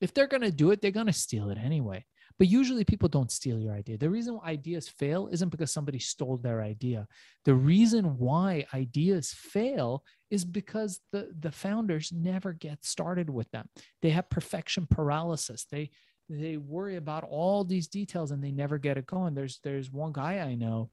If 0.00 0.12
they're 0.12 0.26
going 0.26 0.42
to 0.42 0.50
do 0.50 0.70
it, 0.70 0.80
they're 0.80 0.90
going 0.90 1.06
to 1.06 1.12
steal 1.12 1.50
it 1.50 1.58
anyway. 1.58 2.04
But 2.38 2.48
usually 2.48 2.84
people 2.84 3.08
don't 3.08 3.30
steal 3.30 3.58
your 3.58 3.74
idea. 3.74 3.96
The 3.96 4.10
reason 4.10 4.34
why 4.34 4.50
ideas 4.50 4.88
fail 4.88 5.28
isn't 5.30 5.50
because 5.50 5.72
somebody 5.72 5.98
stole 5.98 6.36
their 6.36 6.62
idea. 6.62 7.06
The 7.44 7.54
reason 7.54 8.18
why 8.18 8.66
ideas 8.74 9.32
fail 9.32 10.02
is 10.30 10.44
because 10.44 11.00
the, 11.12 11.30
the 11.38 11.52
founders 11.52 12.12
never 12.12 12.52
get 12.52 12.84
started 12.84 13.30
with 13.30 13.50
them. 13.52 13.68
They 14.02 14.10
have 14.10 14.28
perfection 14.28 14.86
paralysis. 14.90 15.66
They 15.70 15.90
they 16.28 16.56
worry 16.56 16.96
about 16.96 17.22
all 17.22 17.62
these 17.62 17.86
details 17.86 18.32
and 18.32 18.42
they 18.42 18.50
never 18.50 18.78
get 18.78 18.98
it 18.98 19.06
going. 19.06 19.34
There's 19.34 19.60
there's 19.62 19.92
one 19.92 20.12
guy 20.12 20.40
I 20.40 20.56
know 20.56 20.90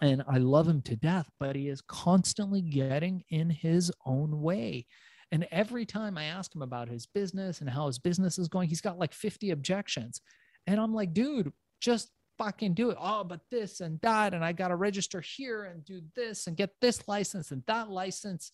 and 0.00 0.22
I 0.28 0.38
love 0.38 0.68
him 0.68 0.82
to 0.82 0.96
death, 0.96 1.28
but 1.40 1.56
he 1.56 1.68
is 1.68 1.80
constantly 1.80 2.62
getting 2.62 3.24
in 3.30 3.50
his 3.50 3.90
own 4.06 4.40
way. 4.40 4.86
And 5.32 5.46
every 5.50 5.84
time 5.84 6.16
I 6.16 6.24
ask 6.24 6.54
him 6.54 6.62
about 6.62 6.88
his 6.88 7.06
business 7.06 7.60
and 7.60 7.68
how 7.68 7.86
his 7.86 7.98
business 7.98 8.38
is 8.38 8.48
going, 8.48 8.68
he's 8.68 8.80
got 8.80 8.98
like 8.98 9.12
50 9.12 9.50
objections. 9.50 10.20
And 10.66 10.80
I'm 10.80 10.94
like, 10.94 11.12
dude, 11.12 11.52
just 11.80 12.10
fucking 12.38 12.74
do 12.74 12.90
it. 12.90 12.96
Oh, 13.00 13.24
but 13.24 13.40
this 13.50 13.80
and 13.80 14.00
that. 14.02 14.32
And 14.32 14.44
I 14.44 14.52
got 14.52 14.68
to 14.68 14.76
register 14.76 15.20
here 15.20 15.64
and 15.64 15.84
do 15.84 16.00
this 16.14 16.46
and 16.46 16.56
get 16.56 16.70
this 16.80 17.06
license 17.08 17.50
and 17.50 17.62
that 17.66 17.90
license. 17.90 18.52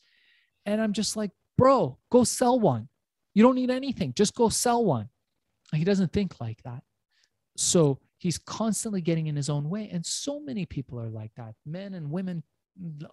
And 0.66 0.80
I'm 0.80 0.92
just 0.92 1.16
like, 1.16 1.30
bro, 1.56 1.98
go 2.10 2.24
sell 2.24 2.58
one. 2.58 2.88
You 3.34 3.42
don't 3.42 3.54
need 3.54 3.70
anything. 3.70 4.14
Just 4.14 4.34
go 4.34 4.48
sell 4.48 4.84
one. 4.84 5.08
He 5.72 5.84
doesn't 5.84 6.12
think 6.12 6.40
like 6.40 6.62
that. 6.64 6.82
So 7.56 7.98
he's 8.18 8.38
constantly 8.38 9.00
getting 9.00 9.26
in 9.26 9.36
his 9.36 9.48
own 9.48 9.68
way. 9.68 9.88
And 9.92 10.04
so 10.04 10.40
many 10.40 10.66
people 10.66 11.00
are 11.00 11.10
like 11.10 11.32
that, 11.36 11.54
men 11.66 11.94
and 11.94 12.10
women 12.10 12.42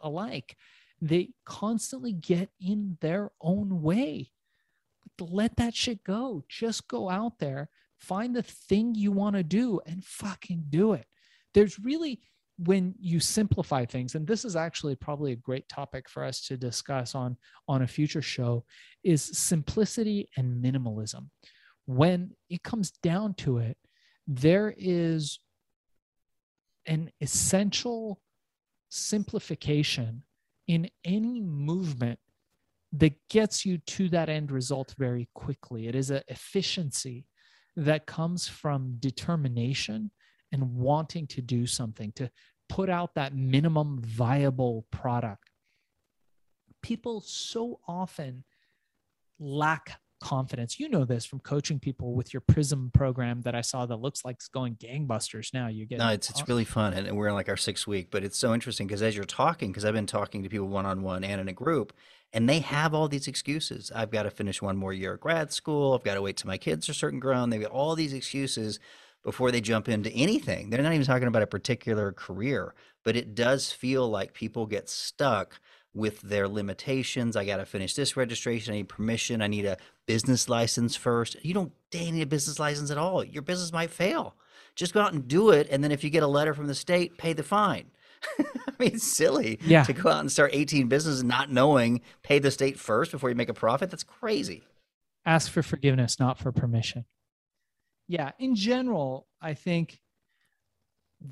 alike. 0.03 0.55
They 1.01 1.29
constantly 1.45 2.13
get 2.13 2.49
in 2.59 2.97
their 3.01 3.31
own 3.41 3.81
way. 3.81 4.31
Let 5.19 5.55
that 5.57 5.75
shit 5.75 6.03
go. 6.03 6.43
Just 6.47 6.87
go 6.87 7.09
out 7.09 7.39
there, 7.39 7.69
find 7.99 8.35
the 8.35 8.43
thing 8.43 8.95
you 8.95 9.11
want 9.11 9.35
to 9.35 9.43
do, 9.43 9.79
and 9.85 10.03
fucking 10.03 10.65
do 10.69 10.93
it. 10.93 11.05
There's 11.53 11.79
really, 11.79 12.21
when 12.57 12.93
you 12.99 13.19
simplify 13.19 13.85
things 13.85 14.13
and 14.13 14.27
this 14.27 14.45
is 14.45 14.55
actually 14.55 14.95
probably 14.95 15.31
a 15.31 15.37
great 15.37 15.67
topic 15.67 16.07
for 16.07 16.23
us 16.23 16.41
to 16.41 16.57
discuss 16.57 17.15
on 17.15 17.35
on 17.67 17.81
a 17.81 17.87
future 17.87 18.21
show 18.21 18.63
is 19.03 19.23
simplicity 19.23 20.29
and 20.37 20.63
minimalism 20.63 21.27
when 21.85 22.29
it 22.49 22.61
comes 22.61 22.91
down 23.01 23.33
to 23.33 23.57
it 23.57 23.77
there 24.27 24.73
is 24.77 25.39
an 26.85 27.11
essential 27.21 28.19
simplification 28.89 30.23
in 30.67 30.89
any 31.03 31.41
movement 31.41 32.19
that 32.93 33.13
gets 33.29 33.65
you 33.65 33.77
to 33.77 34.09
that 34.09 34.29
end 34.29 34.51
result 34.51 34.93
very 34.97 35.29
quickly. 35.33 35.87
It 35.87 35.95
is 35.95 36.09
an 36.09 36.23
efficiency 36.27 37.25
that 37.75 38.05
comes 38.05 38.47
from 38.47 38.97
determination 38.99 40.11
and 40.51 40.75
wanting 40.75 41.27
to 41.27 41.41
do 41.41 41.65
something, 41.65 42.11
to 42.17 42.29
put 42.67 42.89
out 42.89 43.15
that 43.15 43.35
minimum 43.35 44.01
viable 44.01 44.85
product. 44.91 45.49
People 46.81 47.21
so 47.21 47.79
often 47.87 48.43
lack 49.39 49.99
confidence. 50.21 50.79
You 50.79 50.87
know 50.87 51.03
this 51.03 51.25
from 51.25 51.39
coaching 51.39 51.79
people 51.79 52.13
with 52.13 52.33
your 52.33 52.41
Prism 52.41 52.91
program 52.93 53.41
that 53.41 53.55
I 53.55 53.61
saw 53.61 53.85
that 53.85 53.97
looks 53.97 54.23
like 54.23 54.35
it's 54.35 54.47
going 54.47 54.75
gangbusters 54.75 55.53
now. 55.53 55.67
You 55.67 55.85
get 55.85 55.99
no, 55.99 56.09
it's 56.09 56.29
it's 56.29 56.47
really 56.47 56.63
fun, 56.63 56.93
and 56.93 57.17
we're 57.17 57.27
in 57.27 57.33
like 57.33 57.49
our 57.49 57.57
sixth 57.57 57.87
week. 57.87 58.09
But 58.11 58.23
it's 58.23 58.37
so 58.37 58.53
interesting 58.53 58.87
because 58.87 59.01
as 59.01 59.15
you're 59.15 59.25
talking, 59.25 59.71
because 59.71 59.83
I've 59.83 59.93
been 59.93 60.05
talking 60.05 60.43
to 60.43 60.49
people 60.49 60.67
one 60.67 60.85
on 60.85 61.01
one 61.01 61.23
and 61.23 61.41
in 61.41 61.47
a 61.47 61.53
group, 61.53 61.93
and 62.31 62.47
they 62.47 62.59
have 62.59 62.93
all 62.93 63.07
these 63.07 63.27
excuses. 63.27 63.91
I've 63.93 64.11
got 64.11 64.23
to 64.23 64.29
finish 64.29 64.61
one 64.61 64.77
more 64.77 64.93
year 64.93 65.15
of 65.15 65.19
grad 65.19 65.51
school. 65.51 65.93
I've 65.93 66.03
got 66.03 66.15
to 66.15 66.21
wait 66.21 66.37
till 66.37 66.47
my 66.47 66.57
kids 66.57 66.87
are 66.87 66.93
certain 66.93 67.19
grown. 67.19 67.49
They've 67.49 67.61
got 67.61 67.71
all 67.71 67.95
these 67.95 68.13
excuses 68.13 68.79
before 69.23 69.51
they 69.51 69.61
jump 69.61 69.89
into 69.89 70.11
anything. 70.11 70.69
They're 70.69 70.81
not 70.81 70.93
even 70.93 71.05
talking 71.05 71.27
about 71.27 71.43
a 71.43 71.47
particular 71.47 72.11
career, 72.11 72.73
but 73.03 73.15
it 73.15 73.35
does 73.35 73.71
feel 73.71 74.09
like 74.09 74.33
people 74.33 74.65
get 74.65 74.89
stuck 74.89 75.59
with 75.93 76.21
their 76.21 76.47
limitations. 76.47 77.35
I 77.35 77.45
got 77.45 77.57
to 77.57 77.65
finish 77.65 77.93
this 77.93 78.15
registration. 78.15 78.73
I 78.73 78.77
need 78.77 78.89
permission. 78.89 79.41
I 79.41 79.47
need 79.47 79.65
a 79.65 79.77
business 80.05 80.47
license 80.47 80.95
first. 80.95 81.37
You 81.43 81.53
don't 81.53 81.73
need 81.93 82.21
a 82.21 82.25
business 82.25 82.59
license 82.59 82.91
at 82.91 82.97
all. 82.97 83.23
Your 83.23 83.41
business 83.41 83.73
might 83.73 83.91
fail. 83.91 84.35
Just 84.75 84.93
go 84.93 85.01
out 85.01 85.13
and 85.13 85.27
do 85.27 85.49
it. 85.51 85.67
And 85.69 85.83
then 85.83 85.91
if 85.91 86.03
you 86.03 86.09
get 86.09 86.23
a 86.23 86.27
letter 86.27 86.53
from 86.53 86.67
the 86.67 86.75
state, 86.75 87.17
pay 87.17 87.33
the 87.33 87.43
fine. 87.43 87.91
I 88.39 88.43
mean, 88.79 88.93
it's 88.93 89.03
silly 89.03 89.59
yeah. 89.65 89.83
to 89.83 89.93
go 89.93 90.09
out 90.09 90.21
and 90.21 90.31
start 90.31 90.51
18 90.53 90.87
businesses 90.87 91.23
not 91.23 91.51
knowing, 91.51 92.01
pay 92.23 92.39
the 92.39 92.51
state 92.51 92.79
first 92.79 93.11
before 93.11 93.29
you 93.29 93.35
make 93.35 93.49
a 93.49 93.53
profit. 93.53 93.89
That's 93.89 94.03
crazy. 94.03 94.63
Ask 95.25 95.51
for 95.51 95.61
forgiveness, 95.61 96.19
not 96.19 96.39
for 96.39 96.51
permission. 96.51 97.05
Yeah, 98.07 98.31
in 98.39 98.55
general, 98.55 99.27
I 99.41 99.53
think 99.53 100.01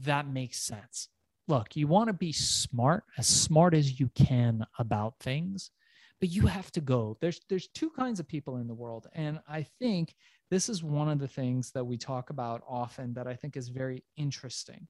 that 0.04 0.28
makes 0.28 0.62
sense 0.62 1.10
look, 1.50 1.76
you 1.76 1.88
want 1.88 2.08
to 2.08 2.14
be 2.14 2.32
smart, 2.32 3.04
as 3.18 3.28
smart 3.28 3.74
as 3.74 4.00
you 4.00 4.10
can 4.16 4.66
about 4.78 5.20
things, 5.20 5.72
but 6.20 6.30
you 6.30 6.46
have 6.46 6.72
to 6.74 6.82
go. 6.82 7.18
There's 7.20 7.42
there's 7.50 7.68
two 7.70 7.90
kinds 7.90 8.20
of 8.20 8.28
people 8.28 8.58
in 8.58 8.68
the 8.68 8.74
world, 8.74 9.08
and 9.14 9.40
I 9.50 9.64
think 9.64 10.14
this 10.52 10.70
is 10.70 10.84
one 10.84 11.10
of 11.10 11.20
the 11.20 11.28
things 11.28 11.72
that 11.72 11.86
we 11.86 11.98
talk 11.98 12.30
about 12.30 12.64
often 12.68 13.14
that 13.14 13.28
I 13.28 13.36
think 13.36 13.58
is 13.58 13.70
very 13.70 14.04
interesting. 14.16 14.88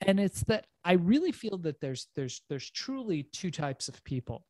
And 0.00 0.18
it's 0.18 0.42
that 0.44 0.66
I 0.84 0.94
really 0.94 1.32
feel 1.32 1.58
that 1.58 1.80
there's 1.80 2.08
there's 2.16 2.42
there's 2.48 2.70
truly 2.70 3.24
two 3.32 3.50
types 3.50 3.88
of 3.88 4.02
people 4.04 4.46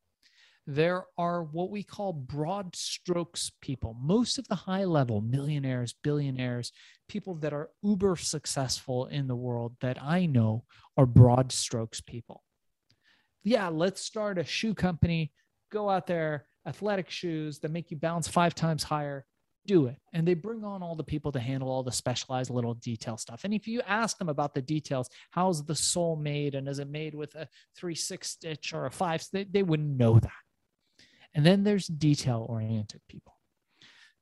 there 0.67 1.05
are 1.17 1.43
what 1.43 1.69
we 1.69 1.83
call 1.83 2.11
broad 2.11 2.75
strokes 2.75 3.51
people. 3.61 3.95
Most 4.01 4.37
of 4.39 4.47
the 4.47 4.55
high 4.55 4.85
level 4.85 5.21
millionaires, 5.21 5.93
billionaires, 6.03 6.71
people 7.07 7.35
that 7.35 7.53
are 7.53 7.69
uber 7.83 8.15
successful 8.15 9.05
in 9.07 9.27
the 9.27 9.35
world 9.35 9.75
that 9.81 10.01
I 10.01 10.25
know 10.25 10.63
are 10.97 11.05
broad 11.05 11.51
strokes 11.51 12.01
people. 12.01 12.43
Yeah, 13.43 13.67
let's 13.67 14.01
start 14.01 14.39
a 14.39 14.43
shoe 14.43 14.73
company, 14.73 15.31
go 15.71 15.87
out 15.87 16.07
there, 16.07 16.47
athletic 16.67 17.11
shoes 17.11 17.59
that 17.59 17.71
make 17.71 17.91
you 17.91 17.97
bounce 17.97 18.27
five 18.27 18.55
times 18.55 18.83
higher. 18.83 19.25
Do 19.67 19.87
it. 19.87 19.97
And 20.13 20.27
they 20.27 20.35
bring 20.35 20.63
on 20.63 20.83
all 20.83 20.95
the 20.95 21.03
people 21.03 21.31
to 21.31 21.39
handle 21.39 21.69
all 21.69 21.81
the 21.81 21.91
specialized 21.91 22.51
little 22.51 22.75
detail 22.75 23.17
stuff. 23.17 23.45
And 23.45 23.53
if 23.53 23.67
you 23.67 23.81
ask 23.87 24.17
them 24.19 24.29
about 24.29 24.53
the 24.53 24.61
details, 24.61 25.09
how's 25.31 25.65
the 25.65 25.73
sole 25.73 26.15
made 26.15 26.53
and 26.53 26.67
is 26.67 26.77
it 26.77 26.87
made 26.87 27.15
with 27.15 27.33
a 27.33 27.47
three, 27.75 27.95
six 27.95 28.29
stitch 28.29 28.73
or 28.73 28.85
a 28.85 28.91
five, 28.91 29.25
they, 29.33 29.43
they 29.43 29.63
wouldn't 29.63 29.97
know 29.97 30.19
that. 30.19 30.31
And 31.35 31.45
then 31.45 31.63
there's 31.63 31.87
detail 31.87 32.45
oriented 32.49 33.01
people. 33.07 33.33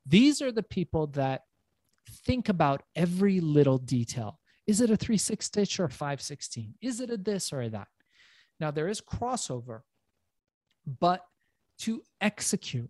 These 0.05 0.41
are 0.41 0.51
the 0.51 0.63
people 0.63 1.07
that 1.07 1.43
think 2.25 2.49
about 2.49 2.83
every 2.95 3.39
little 3.39 3.77
detail. 3.77 4.39
Is 4.65 4.81
it 4.81 4.89
a 4.89 4.97
3 4.97 5.17
6 5.17 5.45
stitch 5.45 5.79
or 5.79 5.85
a 5.85 5.89
516? 5.89 6.73
Is 6.81 6.99
it 6.99 7.09
a 7.09 7.17
this 7.17 7.53
or 7.53 7.61
a 7.61 7.69
that? 7.69 7.87
Now, 8.59 8.71
there 8.71 8.87
is 8.87 8.99
crossover, 8.99 9.81
but 10.99 11.21
to 11.79 12.01
execute, 12.19 12.89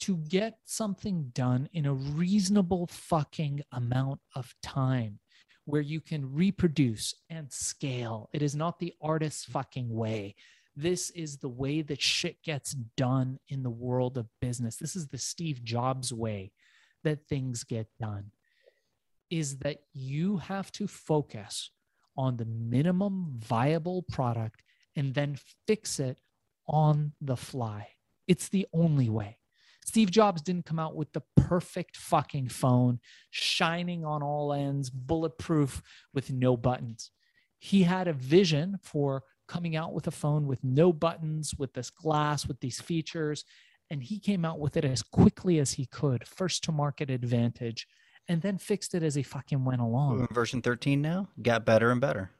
to 0.00 0.16
get 0.16 0.58
something 0.64 1.30
done 1.34 1.68
in 1.72 1.86
a 1.86 1.94
reasonable 1.94 2.86
fucking 2.86 3.62
amount 3.72 4.20
of 4.34 4.54
time 4.62 5.18
where 5.64 5.82
you 5.82 6.00
can 6.00 6.32
reproduce 6.32 7.14
and 7.28 7.52
scale, 7.52 8.30
it 8.32 8.42
is 8.42 8.54
not 8.54 8.78
the 8.78 8.94
artist's 9.02 9.44
fucking 9.44 9.92
way. 9.92 10.34
This 10.76 11.10
is 11.10 11.38
the 11.38 11.48
way 11.48 11.80
that 11.82 12.02
shit 12.02 12.42
gets 12.42 12.72
done 12.72 13.38
in 13.48 13.62
the 13.62 13.70
world 13.70 14.18
of 14.18 14.28
business. 14.40 14.76
This 14.76 14.94
is 14.94 15.08
the 15.08 15.18
Steve 15.18 15.64
Jobs 15.64 16.12
way 16.12 16.52
that 17.02 17.26
things 17.26 17.64
get 17.64 17.86
done. 17.98 18.30
Is 19.30 19.58
that 19.58 19.78
you 19.94 20.36
have 20.36 20.70
to 20.72 20.86
focus 20.86 21.70
on 22.16 22.36
the 22.36 22.44
minimum 22.44 23.34
viable 23.38 24.02
product 24.02 24.62
and 24.94 25.14
then 25.14 25.38
fix 25.66 25.98
it 25.98 26.18
on 26.68 27.12
the 27.20 27.36
fly. 27.36 27.88
It's 28.28 28.48
the 28.48 28.66
only 28.72 29.08
way. 29.08 29.38
Steve 29.84 30.10
Jobs 30.10 30.42
didn't 30.42 30.66
come 30.66 30.80
out 30.80 30.96
with 30.96 31.12
the 31.12 31.22
perfect 31.36 31.96
fucking 31.96 32.48
phone, 32.48 32.98
shining 33.30 34.04
on 34.04 34.22
all 34.22 34.52
ends, 34.52 34.90
bulletproof 34.90 35.80
with 36.12 36.32
no 36.32 36.56
buttons. 36.56 37.12
He 37.58 37.84
had 37.84 38.08
a 38.08 38.12
vision 38.12 38.78
for 38.82 39.22
coming 39.46 39.76
out 39.76 39.92
with 39.92 40.06
a 40.06 40.10
phone 40.12 40.46
with 40.46 40.62
no 40.62 40.92
buttons, 40.92 41.54
with 41.58 41.72
this 41.74 41.90
glass, 41.90 42.46
with 42.46 42.60
these 42.60 42.80
features. 42.80 43.44
And 43.90 44.02
he 44.02 44.18
came 44.18 44.44
out 44.44 44.58
with 44.58 44.76
it 44.76 44.84
as 44.84 45.02
quickly 45.02 45.58
as 45.58 45.72
he 45.72 45.86
could, 45.86 46.26
first 46.26 46.64
to 46.64 46.72
market 46.72 47.08
advantage, 47.08 47.86
and 48.28 48.42
then 48.42 48.58
fixed 48.58 48.94
it 48.94 49.02
as 49.02 49.14
he 49.14 49.22
fucking 49.22 49.64
went 49.64 49.80
along. 49.80 50.26
Version 50.32 50.60
13 50.60 51.00
now 51.00 51.28
got 51.40 51.64
better 51.64 51.90
and 51.90 52.00
better. 52.00 52.30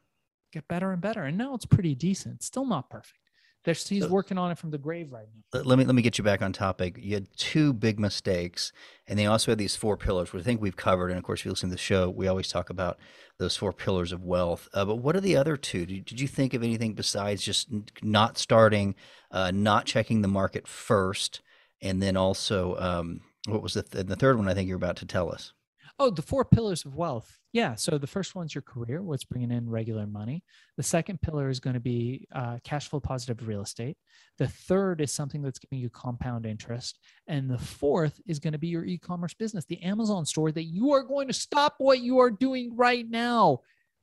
Get 0.51 0.67
better 0.67 0.91
and 0.91 1.01
better. 1.01 1.23
And 1.23 1.37
now 1.37 1.55
it's 1.55 1.65
pretty 1.65 1.95
decent. 1.95 2.43
Still 2.43 2.65
not 2.65 2.89
perfect. 2.89 3.26
There's, 3.63 3.85
he's 3.87 4.07
working 4.07 4.37
on 4.37 4.49
it 4.49 4.57
from 4.57 4.71
the 4.71 4.77
grave 4.77 5.11
right 5.11 5.27
now. 5.53 5.61
Let 5.61 5.77
me 5.77 5.83
let 5.83 5.93
me 5.93 6.01
get 6.01 6.17
you 6.17 6.23
back 6.23 6.41
on 6.41 6.53
topic. 6.53 6.97
You 6.97 7.15
had 7.15 7.27
two 7.35 7.73
big 7.73 7.99
mistakes, 7.99 8.71
and 9.07 9.19
they 9.19 9.25
also 9.25 9.51
had 9.51 9.57
these 9.57 9.75
four 9.75 9.97
pillars, 9.97 10.31
which 10.31 10.41
I 10.41 10.43
think 10.45 10.61
we've 10.61 10.77
covered. 10.77 11.09
And 11.09 11.17
of 11.17 11.23
course, 11.23 11.41
if 11.41 11.45
you 11.45 11.51
listen 11.51 11.69
to 11.69 11.75
the 11.75 11.81
show, 11.81 12.09
we 12.09 12.27
always 12.27 12.47
talk 12.47 12.69
about 12.69 12.97
those 13.39 13.57
four 13.57 13.73
pillars 13.73 14.13
of 14.13 14.23
wealth. 14.23 14.69
Uh, 14.73 14.85
but 14.85 14.97
what 14.97 15.17
are 15.17 15.21
the 15.21 15.35
other 15.35 15.57
two? 15.57 15.85
Did, 15.85 16.05
did, 16.05 16.21
you 16.21 16.27
think 16.27 16.53
of 16.53 16.63
anything 16.63 16.93
besides 16.93 17.43
just 17.43 17.67
not 18.01 18.37
starting, 18.37 18.95
uh, 19.31 19.51
not 19.53 19.85
checking 19.85 20.21
the 20.21 20.27
market 20.29 20.65
first, 20.65 21.41
and 21.81 22.01
then 22.01 22.15
also 22.15 22.77
um, 22.77 23.21
what 23.47 23.61
was 23.61 23.73
the 23.73 23.83
th- 23.83 24.05
the 24.05 24.15
third 24.15 24.37
one? 24.37 24.47
I 24.47 24.53
think 24.53 24.67
you're 24.67 24.77
about 24.77 24.97
to 24.97 25.05
tell 25.05 25.31
us. 25.31 25.53
Oh, 25.99 26.09
the 26.09 26.21
four 26.21 26.45
pillars 26.45 26.85
of 26.85 26.95
wealth. 26.95 27.39
Yeah. 27.57 27.73
So 27.73 27.97
the 27.97 28.05
first 28.05 28.35
one's 28.35 28.53
your 28.53 28.61
career, 28.61 29.01
what's 29.01 29.23
bringing 29.23 29.49
in 29.49 29.67
regular 29.67 30.05
money. 30.05 30.43
The 30.75 30.83
second 30.83 31.23
pillar 31.23 31.49
is 31.49 31.59
going 31.59 31.73
to 31.73 31.79
be 31.79 32.27
uh, 32.31 32.59
cash 32.63 32.87
flow 32.87 32.99
positive 32.99 33.47
real 33.47 33.63
estate. 33.63 33.97
The 34.37 34.47
third 34.47 35.01
is 35.01 35.11
something 35.11 35.41
that's 35.41 35.57
giving 35.57 35.79
you 35.79 35.89
compound 35.89 36.45
interest. 36.45 36.99
And 37.25 37.49
the 37.49 37.57
fourth 37.57 38.21
is 38.27 38.37
going 38.37 38.53
to 38.53 38.59
be 38.59 38.67
your 38.67 38.85
e 38.85 38.99
commerce 38.99 39.33
business, 39.33 39.65
the 39.65 39.81
Amazon 39.81 40.23
store 40.23 40.51
that 40.51 40.65
you 40.65 40.93
are 40.93 41.01
going 41.01 41.27
to 41.29 41.33
stop 41.33 41.73
what 41.79 41.99
you 41.99 42.19
are 42.19 42.29
doing 42.29 42.75
right 42.75 43.09
now. 43.09 43.61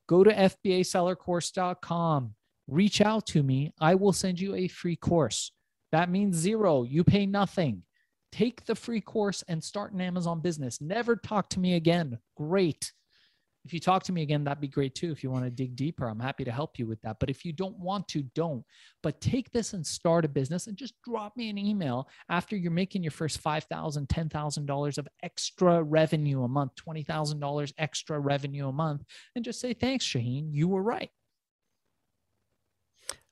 Go 0.09 0.25
to 0.25 0.35
FBAsellercourse.com, 0.35 2.35
reach 2.67 3.01
out 3.03 3.25
to 3.29 3.45
me. 3.45 3.73
I 3.81 3.95
will 3.95 4.13
send 4.13 4.41
you 4.41 4.57
a 4.57 4.67
free 4.67 4.97
course. 4.97 5.53
That 5.93 6.11
means 6.11 6.35
zero. 6.35 6.83
You 6.83 7.05
pay 7.05 7.25
nothing 7.25 7.85
take 8.33 8.65
the 8.65 8.75
free 8.75 9.01
course 9.01 9.45
and 9.47 9.63
start 9.63 9.93
an 9.93 10.01
Amazon 10.01 10.41
business. 10.41 10.81
Never 10.81 11.15
talk 11.15 11.49
to 11.51 11.61
me 11.61 11.77
again. 11.77 12.19
Great. 12.37 12.93
If 13.65 13.73
you 13.73 13.81
talk 13.81 14.03
to 14.05 14.13
me 14.13 14.23
again, 14.23 14.45
that'd 14.45 14.61
be 14.61 14.69
great 14.69 14.95
too. 14.95 15.11
If 15.11 15.23
you 15.23 15.31
want 15.31 15.45
to 15.45 15.51
dig 15.51 15.75
deeper, 15.75 16.07
I'm 16.07 16.21
happy 16.21 16.45
to 16.45 16.53
help 16.53 16.79
you 16.79 16.87
with 16.87 17.01
that. 17.03 17.17
But 17.19 17.31
if 17.31 17.45
you 17.45 17.53
don't 17.53 17.79
want 17.79 18.07
to, 18.09 18.23
don't. 18.35 18.63
But 19.03 19.21
take 19.23 19.51
this 19.53 19.73
and 19.73 19.87
start 19.87 20.27
a 20.27 20.29
business 20.29 20.67
and 20.67 20.77
just 20.77 21.01
drop 21.03 21.35
me 21.37 21.49
an 21.49 21.57
email 21.57 22.09
after 22.29 22.57
you're 22.57 22.71
making 22.71 23.03
your 23.03 23.11
first 23.11 23.43
$5,000, 23.43 24.07
$10,000 24.07 24.99
of 24.99 25.09
extra 25.23 25.83
revenue 25.83 26.43
a 26.43 26.49
month, 26.49 26.73
$20,000 26.87 27.73
extra 27.79 28.19
revenue 28.19 28.69
a 28.69 28.73
month, 28.73 29.03
and 29.35 29.45
just 29.45 29.61
say, 29.61 29.73
thanks, 29.73 30.05
Shahin. 30.05 30.53
You 30.53 30.69
were 30.69 30.83
right. 30.83 31.11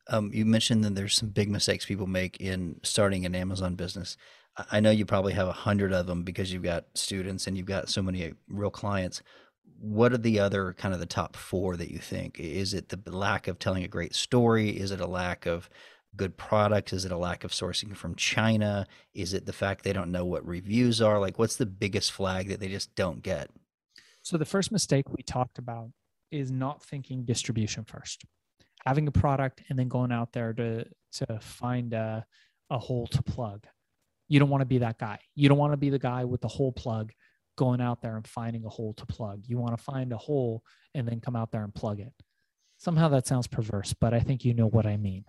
Um, 0.09 0.31
you 0.33 0.45
mentioned 0.45 0.83
that 0.85 0.95
there's 0.95 1.15
some 1.15 1.29
big 1.29 1.51
mistakes 1.51 1.87
people 1.87 2.07
make 2.07 2.39
in 2.41 2.81
starting 2.83 3.25
an 3.27 3.35
Amazon 3.35 3.75
business. 3.75 4.17
I 4.71 4.81
know 4.81 4.91
you 4.91 5.07
probably 5.07 5.33
have 5.33 5.49
a 5.49 5.53
hundred 5.53 5.93
of 5.93 6.07
them 6.07 6.25
because 6.25 6.53
you've 6.53 6.63
got 6.63 6.85
students 6.95 7.47
and 7.47 7.57
you've 7.57 7.67
got 7.67 7.89
so 7.89 8.03
many 8.03 8.27
uh, 8.27 8.31
real 8.49 8.71
clients. 8.71 9.23
What 9.79 10.13
are 10.13 10.19
the 10.19 10.39
other 10.39 10.73
kind 10.75 10.95
of 10.95 11.01
the 11.01 11.07
top 11.07 11.37
four 11.37 11.77
that 11.77 11.91
you 11.91 11.99
think? 11.99 12.39
Is 12.39 12.73
it 12.73 12.89
the 12.89 13.01
lack 13.11 13.49
of 13.49 13.59
telling 13.59 13.85
a 13.85 13.89
great 13.89 14.15
story? 14.15 14.71
Is 14.71 14.91
it 14.93 15.01
a 15.01 15.07
lack 15.07 15.45
of 15.47 15.69
good 16.15 16.37
products? 16.37 16.93
Is 16.93 17.05
it 17.05 17.13
a 17.13 17.17
lack 17.17 17.45
of 17.45 17.53
sourcing 17.53 17.97
from 17.97 18.15
China? 18.15 18.87
Is 19.15 19.35
it 19.35 19.47
the 19.47 19.53
fact 19.53 19.83
they 19.83 19.93
don't 19.93 20.13
know 20.13 20.25
what 20.25 20.47
reviews 20.47 21.01
are? 21.01 21.19
Like, 21.19 21.39
what's 21.39 21.57
the 21.57 21.67
biggest 21.67 22.13
flag 22.13 22.49
that 22.49 22.61
they 22.61 22.69
just 22.69 22.95
don't 22.95 23.23
get? 23.23 23.51
So, 24.23 24.37
the 24.37 24.45
first 24.45 24.71
mistake 24.71 25.07
we 25.11 25.23
talked 25.23 25.59
about 25.59 25.91
is 26.31 26.51
not 26.51 26.83
thinking 26.83 27.25
distribution 27.25 27.85
first, 27.85 28.25
having 28.87 29.09
a 29.09 29.13
product 29.13 29.63
and 29.69 29.79
then 29.79 29.89
going 29.89 30.13
out 30.13 30.33
there 30.33 30.53
to, 30.53 30.85
to 31.13 31.41
find 31.41 31.93
a, 31.93 32.25
a 32.71 32.79
hole 32.79 33.07
to 33.09 33.23
plug. 33.23 33.67
You 34.29 34.39
don't 34.39 34.49
want 34.49 34.63
to 34.63 34.67
be 34.67 34.79
that 34.79 34.99
guy. 34.99 35.19
You 35.35 35.49
don't 35.49 35.59
want 35.59 35.73
to 35.73 35.77
be 35.77 35.91
the 35.91 35.99
guy 35.99 36.25
with 36.25 36.41
the 36.41 36.49
hole 36.49 36.73
plug 36.73 37.13
going 37.57 37.81
out 37.81 38.03
there 38.03 38.17
and 38.17 38.27
finding 38.27 38.65
a 38.65 38.69
hole 38.69 38.95
to 38.95 39.07
plug. 39.07 39.43
You 39.47 39.59
want 39.59 39.77
to 39.77 39.83
find 39.83 40.13
a 40.13 40.17
hole 40.17 40.63
and 40.95 41.07
then 41.07 41.21
come 41.21 41.37
out 41.37 41.53
there 41.53 41.65
and 41.65 41.75
plug 41.75 42.01
it. 42.01 42.13
Somehow 42.79 43.09
that 43.11 43.27
sounds 43.27 43.47
perverse, 43.47 43.93
but 43.93 44.13
I 44.15 44.21
think 44.21 44.45
you 44.45 44.55
know 44.55 44.67
what 44.67 44.87
I 44.87 44.97
mean. 44.97 45.25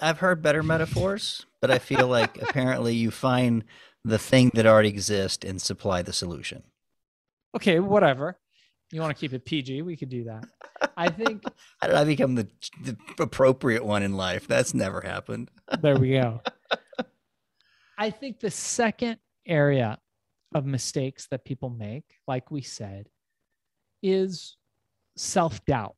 I've 0.00 0.18
heard 0.18 0.42
better 0.42 0.62
metaphors, 0.62 1.44
but 1.60 1.70
I 1.70 1.78
feel 1.78 2.08
like 2.08 2.40
apparently 2.48 2.94
you 2.94 3.10
find 3.10 3.64
the 4.04 4.18
thing 4.18 4.50
that 4.54 4.66
already 4.66 4.88
exists 4.88 5.44
and 5.44 5.60
supply 5.60 6.02
the 6.02 6.12
solution. 6.12 6.62
Okay, 7.54 7.78
whatever. 7.80 8.38
You 8.90 9.00
want 9.00 9.16
to 9.16 9.20
keep 9.20 9.32
it 9.32 9.44
PG? 9.44 9.82
We 9.82 9.96
could 9.96 10.08
do 10.08 10.24
that. 10.24 10.44
I 10.96 11.08
think. 11.08 11.42
How 11.80 11.88
did 11.88 11.96
I 11.96 12.04
become 12.04 12.34
the, 12.34 12.48
the 12.82 12.96
appropriate 13.18 13.84
one 13.84 14.02
in 14.02 14.16
life? 14.16 14.46
That's 14.46 14.74
never 14.74 15.00
happened. 15.00 15.50
there 15.80 15.96
we 15.96 16.12
go. 16.12 16.40
I 17.98 18.10
think 18.10 18.40
the 18.40 18.50
second 18.50 19.18
area 19.46 19.98
of 20.54 20.64
mistakes 20.64 21.26
that 21.30 21.44
people 21.44 21.70
make, 21.70 22.04
like 22.26 22.50
we 22.50 22.62
said, 22.62 23.08
is 24.02 24.56
self 25.16 25.64
doubt. 25.64 25.96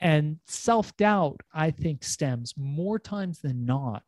And 0.00 0.38
self 0.46 0.96
doubt, 0.96 1.40
I 1.54 1.70
think, 1.70 2.02
stems 2.02 2.54
more 2.56 2.98
times 2.98 3.40
than 3.40 3.64
not 3.64 4.02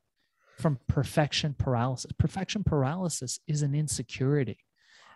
from 0.59 0.79
perfection 0.89 1.55
paralysis. 1.57 2.11
Perfection 2.19 2.65
paralysis 2.65 3.39
is 3.47 3.63
an 3.63 3.75
insecurity. 3.75 4.59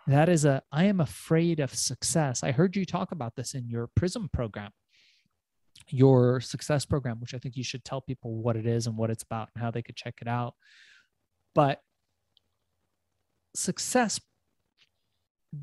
That 0.07 0.29
is 0.29 0.45
a, 0.45 0.63
I 0.71 0.85
am 0.85 1.01
afraid 1.01 1.59
of 1.59 1.73
success. 1.75 2.43
I 2.43 2.51
heard 2.51 2.75
you 2.75 2.85
talk 2.85 3.11
about 3.11 3.35
this 3.35 3.53
in 3.53 3.69
your 3.69 3.87
PRISM 3.95 4.29
program, 4.31 4.71
your 5.89 6.41
success 6.41 6.85
program, 6.85 7.19
which 7.19 7.33
I 7.33 7.37
think 7.37 7.57
you 7.57 7.63
should 7.63 7.83
tell 7.83 8.01
people 8.01 8.35
what 8.35 8.55
it 8.55 8.65
is 8.65 8.87
and 8.87 8.97
what 8.97 9.09
it's 9.09 9.23
about 9.23 9.49
and 9.53 9.63
how 9.63 9.71
they 9.71 9.81
could 9.81 9.95
check 9.95 10.15
it 10.21 10.27
out. 10.27 10.55
But 11.53 11.81
success 13.55 14.19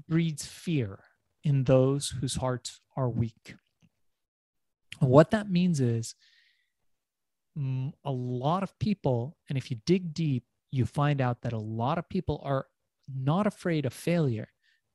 breeds 0.09 0.47
fear 0.47 0.99
in 1.45 1.65
those 1.65 2.15
whose 2.21 2.37
hearts 2.37 2.81
are 2.97 3.09
weak. 3.09 3.55
What 4.99 5.31
that 5.31 5.51
means 5.51 5.81
is 5.81 6.15
mm, 7.57 7.93
a 8.05 8.11
lot 8.11 8.63
of 8.63 8.79
people, 8.79 9.37
and 9.49 9.57
if 9.57 9.71
you 9.71 9.79
dig 9.87 10.15
deep, 10.15 10.45
you 10.71 10.87
find 10.87 11.21
out 11.21 11.43
that 11.43 11.53
a 11.53 11.59
lot 11.59 11.99
of 11.99 12.09
people 12.09 12.41
are 12.45 12.67
not 13.15 13.47
afraid 13.47 13.87
of 13.87 13.93
failure, 13.93 14.49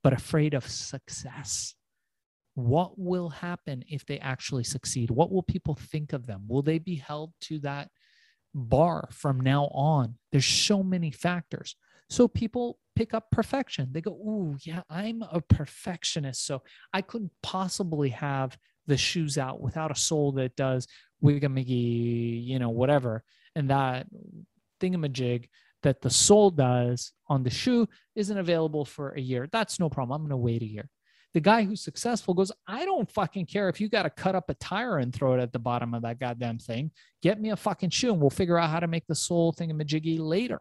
but 0.03 0.13
afraid 0.13 0.53
of 0.53 0.67
success. 0.67 1.75
What 2.55 2.99
will 2.99 3.29
happen 3.29 3.83
if 3.87 4.05
they 4.05 4.19
actually 4.19 4.65
succeed? 4.65 5.09
What 5.09 5.31
will 5.31 5.43
people 5.43 5.75
think 5.75 6.11
of 6.11 6.25
them? 6.27 6.43
Will 6.47 6.61
they 6.61 6.79
be 6.79 6.95
held 6.95 7.31
to 7.41 7.59
that 7.59 7.89
bar 8.53 9.07
from 9.11 9.39
now 9.39 9.65
on? 9.67 10.15
There's 10.31 10.45
so 10.45 10.83
many 10.83 11.11
factors. 11.11 11.75
So 12.11 12.27
people 12.27 12.77
pick 12.93 13.13
up 13.13 13.31
perfection. 13.31 13.87
They 13.89 14.01
go, 14.01 14.11
Ooh, 14.11 14.57
yeah, 14.63 14.81
I'm 14.89 15.23
a 15.31 15.39
perfectionist. 15.39 16.45
So 16.45 16.61
I 16.93 17.01
couldn't 17.01 17.31
possibly 17.41 18.09
have 18.09 18.57
the 18.85 18.97
shoes 18.97 19.37
out 19.37 19.61
without 19.61 19.91
a 19.91 19.95
sole 19.95 20.33
that 20.33 20.57
does 20.57 20.87
wigamiggy, 21.23 22.45
you 22.45 22.59
know, 22.59 22.69
whatever. 22.69 23.23
And 23.55 23.69
that 23.69 24.07
thingamajig 24.81 25.47
that 25.83 26.01
the 26.01 26.09
sole 26.09 26.51
does 26.51 27.13
on 27.27 27.43
the 27.43 27.49
shoe 27.49 27.87
isn't 28.15 28.37
available 28.37 28.83
for 28.83 29.11
a 29.11 29.21
year. 29.21 29.47
That's 29.49 29.79
no 29.79 29.89
problem. 29.89 30.15
I'm 30.19 30.27
going 30.27 30.31
to 30.31 30.37
wait 30.37 30.63
a 30.63 30.69
year. 30.69 30.89
The 31.33 31.39
guy 31.39 31.63
who's 31.63 31.81
successful 31.81 32.33
goes, 32.33 32.51
I 32.67 32.83
don't 32.83 33.09
fucking 33.09 33.45
care 33.45 33.69
if 33.69 33.79
you 33.79 33.87
got 33.87 34.03
to 34.03 34.09
cut 34.09 34.35
up 34.35 34.49
a 34.49 34.53
tire 34.55 34.97
and 34.97 35.15
throw 35.15 35.33
it 35.35 35.39
at 35.39 35.53
the 35.53 35.59
bottom 35.59 35.93
of 35.93 36.01
that 36.01 36.19
goddamn 36.19 36.59
thing. 36.59 36.91
Get 37.21 37.39
me 37.39 37.51
a 37.51 37.55
fucking 37.55 37.91
shoe 37.91 38.11
and 38.11 38.19
we'll 38.19 38.29
figure 38.29 38.57
out 38.57 38.69
how 38.69 38.81
to 38.81 38.87
make 38.87 39.07
the 39.07 39.15
sole 39.15 39.53
thingamajiggy 39.53 40.19
later. 40.19 40.59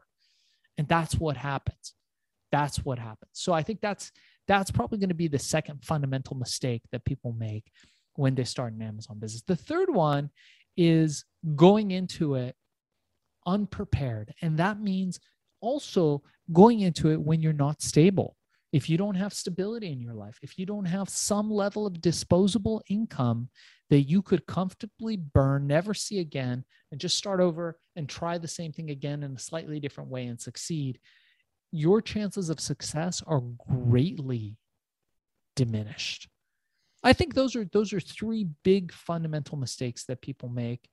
And 0.80 0.88
that's 0.88 1.16
what 1.16 1.36
happens. 1.36 1.92
That's 2.50 2.78
what 2.86 2.98
happens. 2.98 3.32
So 3.34 3.52
I 3.52 3.62
think 3.62 3.82
that's 3.82 4.10
that's 4.48 4.70
probably 4.70 4.96
going 4.96 5.10
to 5.10 5.14
be 5.14 5.28
the 5.28 5.38
second 5.38 5.84
fundamental 5.84 6.38
mistake 6.38 6.80
that 6.90 7.04
people 7.04 7.34
make 7.38 7.70
when 8.14 8.34
they 8.34 8.44
start 8.44 8.72
an 8.72 8.80
Amazon 8.80 9.18
business. 9.18 9.42
The 9.46 9.56
third 9.56 9.90
one 9.90 10.30
is 10.78 11.26
going 11.54 11.90
into 11.90 12.36
it 12.36 12.56
unprepared. 13.46 14.32
And 14.40 14.56
that 14.56 14.80
means 14.80 15.20
also 15.60 16.22
going 16.50 16.80
into 16.80 17.10
it 17.10 17.20
when 17.20 17.42
you're 17.42 17.52
not 17.52 17.82
stable. 17.82 18.38
If 18.72 18.88
you 18.88 18.96
don't 18.96 19.16
have 19.16 19.32
stability 19.32 19.90
in 19.90 20.00
your 20.00 20.14
life, 20.14 20.38
if 20.42 20.58
you 20.58 20.64
don't 20.64 20.84
have 20.84 21.08
some 21.08 21.50
level 21.50 21.86
of 21.86 22.00
disposable 22.00 22.82
income 22.88 23.48
that 23.88 24.02
you 24.02 24.22
could 24.22 24.46
comfortably 24.46 25.16
burn, 25.16 25.66
never 25.66 25.92
see 25.92 26.20
again, 26.20 26.64
and 26.92 27.00
just 27.00 27.18
start 27.18 27.40
over 27.40 27.78
and 27.96 28.08
try 28.08 28.38
the 28.38 28.46
same 28.46 28.72
thing 28.72 28.90
again 28.90 29.24
in 29.24 29.34
a 29.34 29.38
slightly 29.38 29.80
different 29.80 30.10
way 30.10 30.26
and 30.26 30.40
succeed, 30.40 31.00
your 31.72 32.00
chances 32.00 32.48
of 32.48 32.60
success 32.60 33.22
are 33.26 33.42
greatly 33.68 34.56
diminished. 35.56 36.28
I 37.02 37.12
think 37.12 37.34
those 37.34 37.56
are 37.56 37.64
those 37.72 37.92
are 37.92 38.00
three 38.00 38.46
big 38.62 38.92
fundamental 38.92 39.56
mistakes 39.56 40.04
that 40.04 40.20
people 40.20 40.48
make 40.48 40.88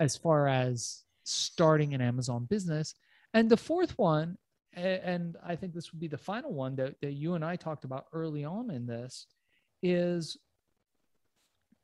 as 0.00 0.16
far 0.16 0.48
as 0.48 1.02
starting 1.24 1.94
an 1.94 2.00
Amazon 2.00 2.46
business. 2.46 2.94
And 3.34 3.48
the 3.48 3.56
fourth 3.56 3.96
one, 3.98 4.36
and 4.74 5.36
I 5.44 5.56
think 5.56 5.74
this 5.74 5.92
would 5.92 6.00
be 6.00 6.08
the 6.08 6.18
final 6.18 6.52
one 6.52 6.76
that, 6.76 7.00
that 7.02 7.12
you 7.12 7.34
and 7.34 7.44
I 7.44 7.56
talked 7.56 7.84
about 7.84 8.06
early 8.12 8.44
on 8.44 8.70
in 8.70 8.86
this, 8.86 9.26
is 9.82 10.36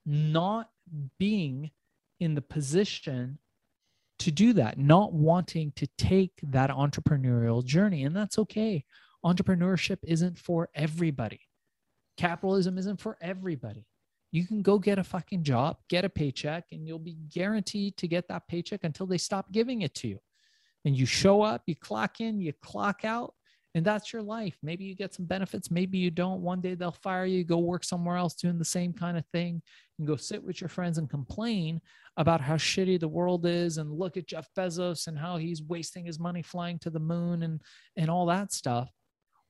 not 0.07 0.70
being 1.18 1.70
in 2.20 2.34
the 2.34 2.43
position 2.43 3.39
to 4.20 4.30
do 4.30 4.53
that, 4.55 4.78
not 4.78 5.12
wanting 5.12 5.72
to 5.76 5.86
take 5.99 6.32
that 6.43 6.70
entrepreneurial 6.70 7.64
journey. 7.64 8.05
And 8.05 8.16
that's 8.16 8.39
okay. 8.39 8.84
Entrepreneurship 9.24 9.99
isn't 10.03 10.39
for 10.39 10.70
everybody 10.74 11.41
capitalism 12.18 12.76
isn't 12.76 13.01
for 13.01 13.16
everybody. 13.22 13.86
You 14.30 14.47
can 14.47 14.61
go 14.61 14.78
get 14.78 14.99
a 14.99 15.05
fucking 15.05 15.45
job, 15.45 15.78
get 15.89 16.05
a 16.05 16.11
paycheck, 16.11 16.64
and 16.70 16.86
you'll 16.86 16.99
be 16.99 17.16
guaranteed 17.32 17.97
to 17.97 18.09
get 18.09 18.28
that 18.28 18.47
paycheck 18.47 18.84
until 18.84 19.07
they 19.07 19.16
stop 19.16 19.51
giving 19.53 19.80
it 19.80 19.95
to 19.95 20.09
you. 20.09 20.18
And 20.85 20.97
you 20.97 21.07
show 21.07 21.43
up, 21.43 21.62
you 21.66 21.76
clock 21.76 22.20
in, 22.20 22.41
you 22.41 22.53
clock 22.62 23.05
out, 23.05 23.35
and 23.74 23.85
that's 23.85 24.12
your 24.12 24.22
life. 24.22 24.57
Maybe 24.62 24.85
you 24.85 24.95
get 24.95 25.14
some 25.14 25.26
benefits, 25.26 25.70
maybe 25.70 25.99
you 25.99 26.11
don't. 26.11 26.41
One 26.41 26.61
day 26.61 26.74
they'll 26.74 26.93
fire 26.93 27.26
you, 27.26 27.45
go 27.45 27.59
work 27.59 27.85
somewhere 27.85 28.16
else 28.16 28.35
doing 28.35 28.59
the 28.59 28.64
same 28.64 28.93
kind 28.93 29.18
of 29.18 29.24
thing, 29.26 29.61
and 29.99 30.07
go 30.07 30.16
sit 30.16 30.43
with 30.43 30.61
your 30.61 30.68
friends 30.68 30.99
and 30.99 31.11
complain 31.11 31.81
about 32.16 32.41
how 32.41 32.57
shitty 32.57 32.99
the 32.99 33.09
world 33.09 33.47
is 33.47 33.79
and 33.79 33.93
look 33.93 34.16
at 34.16 34.26
Jeff 34.26 34.49
Bezos 34.57 35.07
and 35.07 35.18
how 35.18 35.37
he's 35.37 35.62
wasting 35.62 36.05
his 36.05 36.18
money 36.18 36.43
flying 36.43 36.79
to 36.81 36.91
the 36.91 37.01
moon 37.01 37.43
and 37.43 37.61
and 37.97 38.11
all 38.11 38.26
that 38.26 38.53
stuff. 38.53 38.91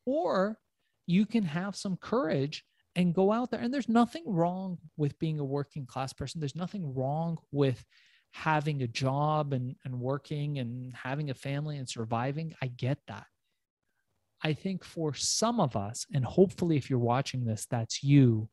Or 0.05 0.59
you 1.07 1.24
can 1.24 1.45
have 1.45 1.76
some 1.76 1.97
courage 1.97 2.64
and 2.97 3.14
go 3.14 3.33
out 3.33 3.51
there. 3.51 3.61
And 3.61 3.72
there's 3.72 3.89
nothing 3.89 4.24
wrong 4.26 4.76
with 4.97 5.18
being 5.18 5.39
a 5.39 5.45
working 5.45 5.87
class 5.87 6.12
person. 6.12 6.41
There's 6.41 6.57
nothing 6.57 6.95
wrong 6.95 7.39
with 7.53 7.85
having 8.39 8.82
a 8.82 8.89
job 8.89 9.53
and, 9.53 9.74
and 9.84 9.99
working 9.99 10.59
and 10.59 10.95
having 10.95 11.30
a 11.30 11.34
family 11.34 11.76
and 11.78 11.89
surviving. 11.89 12.55
I 12.62 12.68
get 12.68 12.99
that. 13.09 13.26
I 14.43 14.53
think 14.53 14.84
for 14.84 15.12
some 15.14 15.59
of 15.59 15.76
us, 15.76 16.07
and 16.14 16.24
hopefully 16.24 16.76
if 16.76 16.89
you're 16.89 16.99
watching 17.01 17.45
this, 17.45 17.66
that's 17.68 18.05
you, 18.05 18.49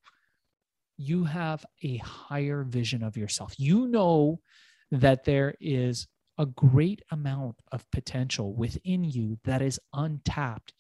you 0.98 1.26
have 1.26 1.64
a 1.84 1.98
higher 1.98 2.64
vision 2.64 3.04
of 3.04 3.16
yourself. 3.16 3.54
You 3.58 3.88
know 3.88 4.40
that 4.92 5.24
there 5.24 5.54
is 5.62 6.08
a 6.40 6.48
great 6.48 7.02
amount 7.12 7.56
of 7.72 7.90
potential 7.92 8.56
within 8.56 9.04
you 9.04 9.38
that 9.44 9.62
is 9.62 9.80
untapped 9.94 10.74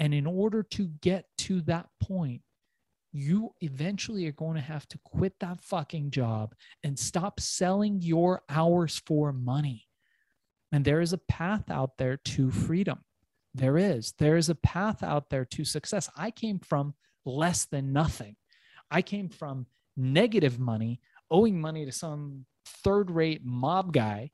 and 0.00 0.14
in 0.14 0.26
order 0.26 0.62
to 0.62 0.88
get 1.02 1.26
to 1.38 1.60
that 1.62 1.86
point, 2.02 2.40
you 3.12 3.54
eventually 3.60 4.26
are 4.26 4.32
going 4.32 4.54
to 4.54 4.60
have 4.60 4.86
to 4.88 4.98
quit 5.04 5.34
that 5.40 5.60
fucking 5.62 6.10
job 6.10 6.54
and 6.84 6.98
stop 6.98 7.40
selling 7.40 8.00
your 8.00 8.42
hours 8.48 9.02
for 9.06 9.32
money. 9.32 9.88
And 10.72 10.84
there 10.84 11.00
is 11.00 11.12
a 11.12 11.18
path 11.18 11.70
out 11.70 11.98
there 11.98 12.16
to 12.16 12.50
freedom. 12.50 13.00
There 13.54 13.76
is. 13.76 14.14
There 14.18 14.36
is 14.36 14.48
a 14.48 14.54
path 14.54 15.02
out 15.02 15.28
there 15.30 15.44
to 15.44 15.64
success. 15.64 16.08
I 16.16 16.30
came 16.30 16.60
from 16.60 16.94
less 17.24 17.64
than 17.64 17.92
nothing. 17.92 18.36
I 18.90 19.02
came 19.02 19.28
from 19.28 19.66
negative 19.96 20.60
money, 20.60 21.00
owing 21.30 21.60
money 21.60 21.84
to 21.84 21.92
some 21.92 22.46
third 22.64 23.10
rate 23.10 23.44
mob 23.44 23.92
guy 23.92 24.30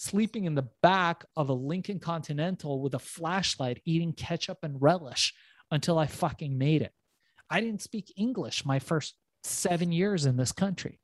sleeping 0.00 0.46
in 0.46 0.54
the 0.54 0.68
back 0.82 1.26
of 1.36 1.50
a 1.50 1.54
Lincoln 1.54 1.98
Continental 1.98 2.80
with 2.80 2.94
a 2.94 2.98
flashlight, 2.98 3.82
eating 3.84 4.14
ketchup 4.14 4.58
and 4.62 4.80
relish 4.80 5.34
until 5.70 5.98
I 5.98 6.06
fucking 6.06 6.56
made 6.56 6.80
it. 6.80 6.94
I 7.50 7.60
didn't 7.60 7.82
speak 7.82 8.12
English 8.16 8.64
my 8.64 8.78
first 8.78 9.14
seven 9.42 9.92
years 9.92 10.26
in 10.26 10.36
this 10.36 10.52
country. 10.52 11.00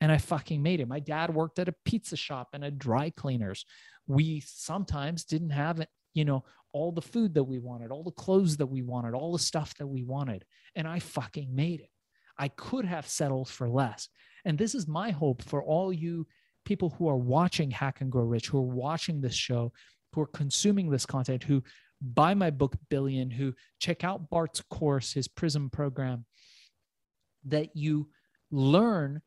And 0.00 0.10
I 0.10 0.18
fucking 0.18 0.62
made 0.62 0.80
it. 0.80 0.88
My 0.88 0.98
dad 0.98 1.32
worked 1.32 1.60
at 1.60 1.68
a 1.68 1.74
pizza 1.84 2.16
shop 2.16 2.48
and 2.52 2.64
a 2.64 2.70
dry 2.72 3.10
cleaners. 3.10 3.64
We 4.08 4.42
sometimes 4.44 5.24
didn't 5.24 5.50
have 5.50 5.80
you 6.14 6.24
know, 6.24 6.44
all 6.72 6.92
the 6.92 7.02
food 7.02 7.34
that 7.34 7.44
we 7.44 7.58
wanted, 7.58 7.90
all 7.90 8.02
the 8.02 8.10
clothes 8.10 8.56
that 8.56 8.66
we 8.66 8.82
wanted, 8.82 9.14
all 9.14 9.32
the 9.32 9.38
stuff 9.38 9.74
that 9.78 9.86
we 9.86 10.02
wanted. 10.02 10.44
And 10.74 10.88
I 10.88 10.98
fucking 10.98 11.54
made 11.54 11.80
it. 11.80 11.90
I 12.38 12.48
could 12.48 12.84
have 12.84 13.06
settled 13.06 13.48
for 13.48 13.68
less. 13.68 14.08
And 14.44 14.58
this 14.58 14.74
is 14.74 14.88
my 14.88 15.10
hope 15.10 15.42
for 15.42 15.62
all 15.62 15.92
you 15.92 16.26
people 16.64 16.90
who 16.90 17.08
are 17.08 17.16
watching 17.16 17.70
Hack 17.70 18.00
and 18.00 18.10
Grow 18.10 18.24
Rich, 18.24 18.48
who 18.48 18.58
are 18.58 18.62
watching 18.62 19.20
this 19.20 19.34
show, 19.34 19.72
who 20.12 20.22
are 20.22 20.28
consuming 20.28 20.90
this 20.90 21.06
content, 21.06 21.42
who 21.42 21.62
buy 22.02 22.34
my 22.34 22.50
book 22.50 22.76
Billion, 22.90 23.30
who 23.30 23.54
check 23.78 24.04
out 24.04 24.28
Bart's 24.28 24.60
course, 24.60 25.12
his 25.12 25.28
Prism 25.28 25.70
program, 25.70 26.24
that 27.44 27.76
you 27.76 28.08
learn 28.50 29.22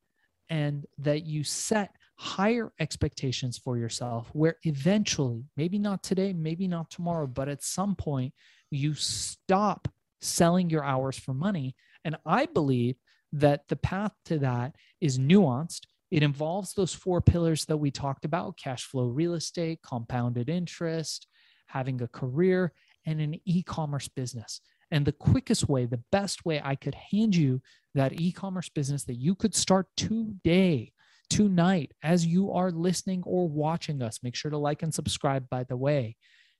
and 0.50 0.86
that 1.00 1.26
you 1.26 1.44
set 1.44 1.96
higher 2.18 2.72
expectations 2.80 3.58
for 3.58 3.78
yourself 3.78 4.30
where 4.34 4.58
eventually, 4.64 5.44
maybe 5.58 5.80
not 5.80 6.04
today, 6.04 6.34
maybe 6.34 6.68
not 6.68 6.90
tomorrow, 6.90 7.28
but 7.28 7.50
at 7.50 7.64
some 7.64 7.96
point, 7.96 8.34
you 8.72 8.94
stop 8.94 9.88
selling 10.22 10.70
your 10.70 10.84
hours 10.84 11.18
for 11.18 11.34
money. 11.34 11.76
And 12.04 12.16
I 12.26 12.46
believe 12.46 12.96
that 13.34 13.68
the 13.68 13.76
path 13.76 14.14
to 14.26 14.40
that 14.40 14.76
is 15.02 15.20
nuanced. 15.20 15.82
It 16.12 16.24
involves 16.24 16.74
those 16.74 16.94
four 16.94 17.20
pillars 17.20 17.66
that 17.66 17.78
we 17.78 17.92
talked 17.92 18.24
about 18.26 18.58
cash 18.58 18.86
flow, 18.86 19.08
real 19.08 19.34
estate, 19.34 19.80
compounded 19.84 20.50
interest, 20.50 21.28
having 21.68 22.02
a 22.02 22.08
career, 22.08 22.74
and 23.06 23.22
an 23.22 23.40
e 23.46 23.64
commerce 23.64 24.08
business. 24.08 24.62
And 24.92 25.06
the 25.06 25.12
quickest 25.12 25.68
way, 25.68 25.86
the 25.86 26.04
best 26.12 26.46
way 26.46 26.62
I 26.64 26.76
could 26.76 26.96
hand 26.96 27.36
you 27.36 27.62
that 27.94 28.20
e 28.20 28.32
commerce 28.32 28.70
business 28.70 29.04
that 29.06 29.16
you 29.16 29.36
could 29.36 29.56
start 29.56 29.88
today, 29.98 30.92
tonight, 31.30 31.92
as 32.04 32.26
you 32.26 32.52
are 32.52 32.72
listening 32.72 33.24
or 33.26 33.48
watching 33.48 34.02
us, 34.02 34.20
make 34.22 34.36
sure 34.36 34.52
to 34.52 34.58
like 34.58 34.84
and 34.84 34.94
subscribe, 34.94 35.50
by 35.50 35.64
the 35.64 35.78
way, 35.78 36.16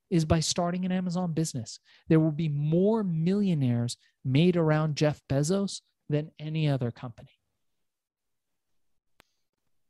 is 0.10 0.26
by 0.26 0.40
starting 0.40 0.86
an 0.86 0.92
Amazon 0.92 1.34
business. 1.34 1.80
There 2.08 2.20
will 2.20 2.32
be 2.32 2.50
more 2.50 3.04
millionaires 3.04 3.98
made 4.24 4.56
around 4.56 4.96
Jeff 4.96 5.22
Bezos 5.30 5.82
than 6.10 6.32
any 6.40 6.68
other 6.68 6.92
company. 6.92 7.32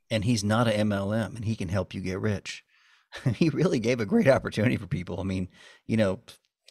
And 0.09 0.23
he's 0.23 0.43
not 0.43 0.67
an 0.67 0.89
MLM 0.89 1.35
and 1.35 1.45
he 1.45 1.55
can 1.55 1.69
help 1.69 1.93
you 1.93 2.01
get 2.01 2.19
rich. 2.19 2.63
he 3.35 3.49
really 3.49 3.79
gave 3.79 3.99
a 3.99 4.05
great 4.05 4.27
opportunity 4.27 4.77
for 4.77 4.87
people. 4.87 5.19
I 5.19 5.23
mean, 5.23 5.49
you 5.87 5.97
know, 5.97 6.19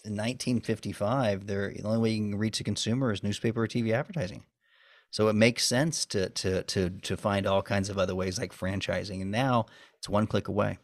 in 0.04 0.12
1955, 0.12 1.46
the 1.46 1.80
only 1.84 1.98
way 1.98 2.10
you 2.10 2.30
can 2.30 2.38
reach 2.38 2.60
a 2.60 2.64
consumer 2.64 3.10
is 3.10 3.22
newspaper 3.22 3.62
or 3.62 3.68
TV 3.68 3.92
advertising. 3.92 4.44
So 5.10 5.28
it 5.28 5.34
makes 5.34 5.64
sense 5.64 6.04
to 6.06 6.28
to 6.30 6.62
to 6.64 6.90
to 6.90 7.16
find 7.16 7.46
all 7.46 7.62
kinds 7.62 7.88
of 7.88 7.98
other 7.98 8.14
ways 8.14 8.38
like 8.38 8.52
franchising. 8.52 9.22
And 9.22 9.30
now 9.30 9.66
it's 9.96 10.08
one 10.08 10.26
click 10.26 10.48
away. 10.48 10.78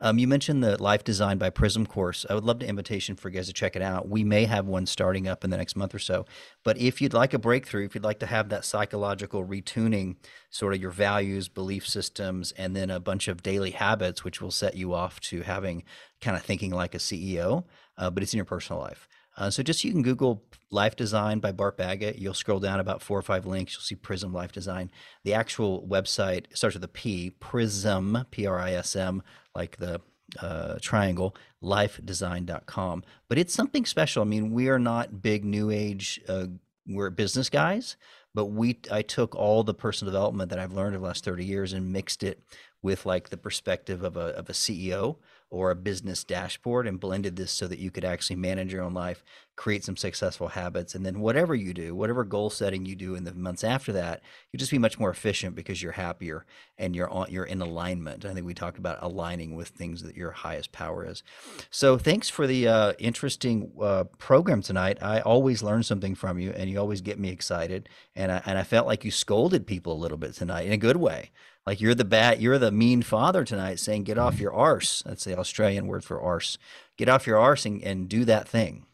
Um, 0.00 0.18
you 0.18 0.28
mentioned 0.28 0.62
the 0.62 0.80
Life 0.82 1.04
Design 1.04 1.38
by 1.38 1.50
Prism 1.50 1.86
course. 1.86 2.26
I 2.28 2.34
would 2.34 2.44
love 2.44 2.60
the 2.60 2.68
invitation 2.68 3.16
for 3.16 3.28
you 3.28 3.36
guys 3.36 3.46
to 3.46 3.52
check 3.52 3.76
it 3.76 3.82
out. 3.82 4.08
We 4.08 4.24
may 4.24 4.44
have 4.44 4.66
one 4.66 4.86
starting 4.86 5.26
up 5.26 5.42
in 5.42 5.50
the 5.50 5.56
next 5.56 5.76
month 5.76 5.94
or 5.94 5.98
so. 5.98 6.26
But 6.64 6.78
if 6.78 7.00
you'd 7.00 7.14
like 7.14 7.34
a 7.34 7.38
breakthrough, 7.38 7.84
if 7.84 7.94
you'd 7.94 8.04
like 8.04 8.20
to 8.20 8.26
have 8.26 8.48
that 8.50 8.64
psychological 8.64 9.44
retuning, 9.44 10.16
sort 10.50 10.74
of 10.74 10.80
your 10.80 10.90
values, 10.90 11.48
belief 11.48 11.86
systems, 11.88 12.52
and 12.52 12.76
then 12.76 12.90
a 12.90 13.00
bunch 13.00 13.28
of 13.28 13.42
daily 13.42 13.70
habits, 13.70 14.22
which 14.22 14.40
will 14.40 14.50
set 14.50 14.76
you 14.76 14.92
off 14.94 15.18
to 15.20 15.42
having 15.42 15.82
kind 16.20 16.36
of 16.36 16.42
thinking 16.42 16.72
like 16.72 16.94
a 16.94 16.98
CEO, 16.98 17.64
uh, 17.98 18.10
but 18.10 18.22
it's 18.22 18.32
in 18.32 18.38
your 18.38 18.44
personal 18.44 18.80
life. 18.80 19.08
Uh, 19.36 19.50
so 19.50 19.62
just 19.62 19.84
you 19.84 19.92
can 19.92 20.02
Google 20.02 20.42
Life 20.70 20.96
Design 20.96 21.40
by 21.40 21.52
Bart 21.52 21.76
Baggett. 21.76 22.18
You'll 22.18 22.34
scroll 22.34 22.58
down 22.58 22.80
about 22.80 23.02
four 23.02 23.18
or 23.18 23.22
five 23.22 23.46
links. 23.46 23.74
You'll 23.74 23.82
see 23.82 23.94
Prism 23.94 24.32
Life 24.32 24.52
Design. 24.52 24.90
The 25.24 25.34
actual 25.34 25.86
website 25.86 26.46
starts 26.56 26.74
with 26.74 26.84
a 26.84 26.88
P, 26.88 27.30
Prism, 27.30 28.26
P 28.30 28.46
R 28.46 28.58
I 28.58 28.72
S 28.72 28.96
M, 28.96 29.22
like 29.54 29.76
the 29.76 30.00
uh, 30.40 30.78
triangle, 30.80 31.36
lifedesign.com. 31.62 33.04
But 33.28 33.38
it's 33.38 33.54
something 33.54 33.84
special. 33.84 34.22
I 34.22 34.26
mean, 34.26 34.50
we 34.50 34.68
are 34.68 34.78
not 34.78 35.22
big 35.22 35.44
new 35.44 35.70
age, 35.70 36.20
uh, 36.28 36.46
we're 36.88 37.10
business 37.10 37.50
guys, 37.50 37.96
but 38.34 38.46
we 38.46 38.78
I 38.90 39.02
took 39.02 39.34
all 39.34 39.64
the 39.64 39.74
personal 39.74 40.12
development 40.12 40.50
that 40.50 40.58
I've 40.58 40.72
learned 40.72 40.94
over 40.94 41.02
the 41.02 41.08
last 41.08 41.24
30 41.24 41.44
years 41.44 41.72
and 41.72 41.92
mixed 41.92 42.22
it 42.22 42.42
with 42.82 43.06
like 43.06 43.30
the 43.30 43.36
perspective 43.36 44.02
of 44.02 44.16
a, 44.16 44.36
of 44.36 44.48
a 44.48 44.52
CEO 44.52 45.16
or 45.48 45.70
a 45.70 45.76
business 45.76 46.24
dashboard 46.24 46.86
and 46.86 46.98
blended 46.98 47.36
this 47.36 47.52
so 47.52 47.68
that 47.68 47.78
you 47.78 47.90
could 47.90 48.04
actually 48.04 48.36
manage 48.36 48.72
your 48.72 48.82
own 48.82 48.92
life, 48.92 49.22
create 49.54 49.84
some 49.84 49.96
successful 49.96 50.48
habits, 50.48 50.94
and 50.94 51.06
then 51.06 51.20
whatever 51.20 51.54
you 51.54 51.72
do, 51.72 51.94
whatever 51.94 52.24
goal 52.24 52.50
setting 52.50 52.84
you 52.84 52.96
do 52.96 53.14
in 53.14 53.24
the 53.24 53.32
months 53.32 53.62
after 53.62 53.92
that, 53.92 54.20
you 54.50 54.58
just 54.58 54.72
be 54.72 54.78
much 54.78 54.98
more 54.98 55.10
efficient 55.10 55.54
because 55.54 55.80
you're 55.80 55.92
happier 55.92 56.44
and 56.76 56.96
you're 56.96 57.08
on, 57.10 57.30
you're 57.30 57.44
in 57.44 57.62
alignment. 57.62 58.24
I 58.24 58.34
think 58.34 58.44
we 58.44 58.54
talked 58.54 58.78
about 58.78 58.98
aligning 59.00 59.54
with 59.54 59.68
things 59.68 60.02
that 60.02 60.16
your 60.16 60.32
highest 60.32 60.72
power 60.72 61.08
is. 61.08 61.22
So 61.70 61.96
thanks 61.96 62.28
for 62.28 62.46
the 62.48 62.66
uh, 62.66 62.92
interesting 62.98 63.70
uh, 63.80 64.04
program 64.18 64.62
tonight. 64.62 64.98
I 65.00 65.20
always 65.20 65.62
learn 65.62 65.84
something 65.84 66.16
from 66.16 66.40
you, 66.40 66.50
and 66.50 66.68
you 66.68 66.80
always 66.80 67.00
get 67.00 67.20
me 67.20 67.30
excited. 67.30 67.88
And 68.16 68.32
I, 68.32 68.42
and 68.46 68.58
I 68.58 68.64
felt 68.64 68.86
like 68.86 69.04
you 69.04 69.12
scolded 69.12 69.66
people 69.66 69.92
a 69.92 69.94
little 69.94 70.18
bit 70.18 70.34
tonight 70.34 70.66
in 70.66 70.72
a 70.72 70.76
good 70.76 70.96
way. 70.96 71.30
Like 71.66 71.80
you're 71.80 71.94
the 71.94 72.04
bat, 72.04 72.40
you're 72.40 72.58
the 72.58 72.70
mean 72.70 73.02
father 73.02 73.44
tonight 73.44 73.80
saying, 73.80 74.04
get 74.04 74.18
off 74.18 74.38
your 74.38 74.54
arse. 74.54 75.02
That's 75.04 75.24
the 75.24 75.36
Australian 75.36 75.88
word 75.88 76.04
for 76.04 76.20
arse. 76.20 76.58
Get 76.96 77.08
off 77.08 77.26
your 77.26 77.38
arse 77.38 77.66
and, 77.66 77.82
and 77.82 78.08
do 78.08 78.24
that 78.24 78.48
thing. 78.48 78.86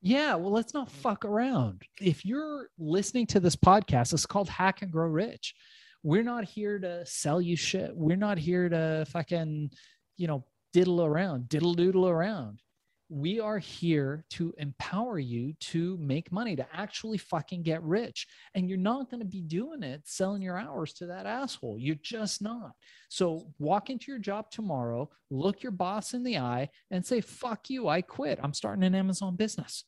Yeah, 0.00 0.34
well, 0.36 0.52
let's 0.52 0.74
not 0.74 0.90
fuck 0.90 1.24
around. 1.24 1.82
If 2.00 2.24
you're 2.24 2.68
listening 2.78 3.26
to 3.28 3.40
this 3.40 3.56
podcast, 3.56 4.12
it's 4.12 4.26
called 4.26 4.48
Hack 4.48 4.82
and 4.82 4.92
Grow 4.92 5.08
Rich. 5.08 5.54
We're 6.02 6.22
not 6.22 6.44
here 6.44 6.78
to 6.78 7.04
sell 7.06 7.40
you 7.40 7.56
shit. 7.56 7.96
We're 7.96 8.16
not 8.16 8.38
here 8.38 8.68
to 8.68 9.06
fucking, 9.08 9.70
you 10.16 10.26
know, 10.28 10.44
diddle 10.72 11.04
around, 11.04 11.48
diddle 11.48 11.74
doodle 11.74 12.08
around 12.08 12.60
we 13.08 13.38
are 13.38 13.58
here 13.58 14.24
to 14.30 14.54
empower 14.58 15.18
you 15.18 15.52
to 15.60 15.96
make 15.98 16.32
money, 16.32 16.56
to 16.56 16.66
actually 16.72 17.18
fucking 17.18 17.62
get 17.62 17.82
rich. 17.82 18.26
And 18.54 18.68
you're 18.68 18.78
not 18.78 19.10
going 19.10 19.20
to 19.20 19.26
be 19.26 19.42
doing 19.42 19.82
it 19.82 20.02
selling 20.04 20.42
your 20.42 20.58
hours 20.58 20.92
to 20.94 21.06
that 21.06 21.26
asshole. 21.26 21.78
You're 21.78 21.96
just 21.96 22.42
not. 22.42 22.72
So 23.08 23.48
walk 23.58 23.90
into 23.90 24.10
your 24.10 24.18
job 24.18 24.50
tomorrow, 24.50 25.10
look 25.30 25.62
your 25.62 25.72
boss 25.72 26.14
in 26.14 26.24
the 26.24 26.38
eye, 26.38 26.70
and 26.90 27.04
say, 27.04 27.20
fuck 27.20 27.68
you, 27.68 27.88
I 27.88 28.00
quit. 28.00 28.40
I'm 28.42 28.54
starting 28.54 28.84
an 28.84 28.94
Amazon 28.94 29.36
business. 29.36 29.84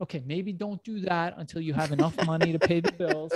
Okay, 0.00 0.22
maybe 0.26 0.52
don't 0.52 0.82
do 0.84 1.00
that 1.00 1.34
until 1.38 1.60
you 1.60 1.74
have 1.74 1.90
enough 1.90 2.14
money 2.24 2.52
to 2.52 2.58
pay 2.58 2.80
the 2.80 2.92
bills. 2.92 3.32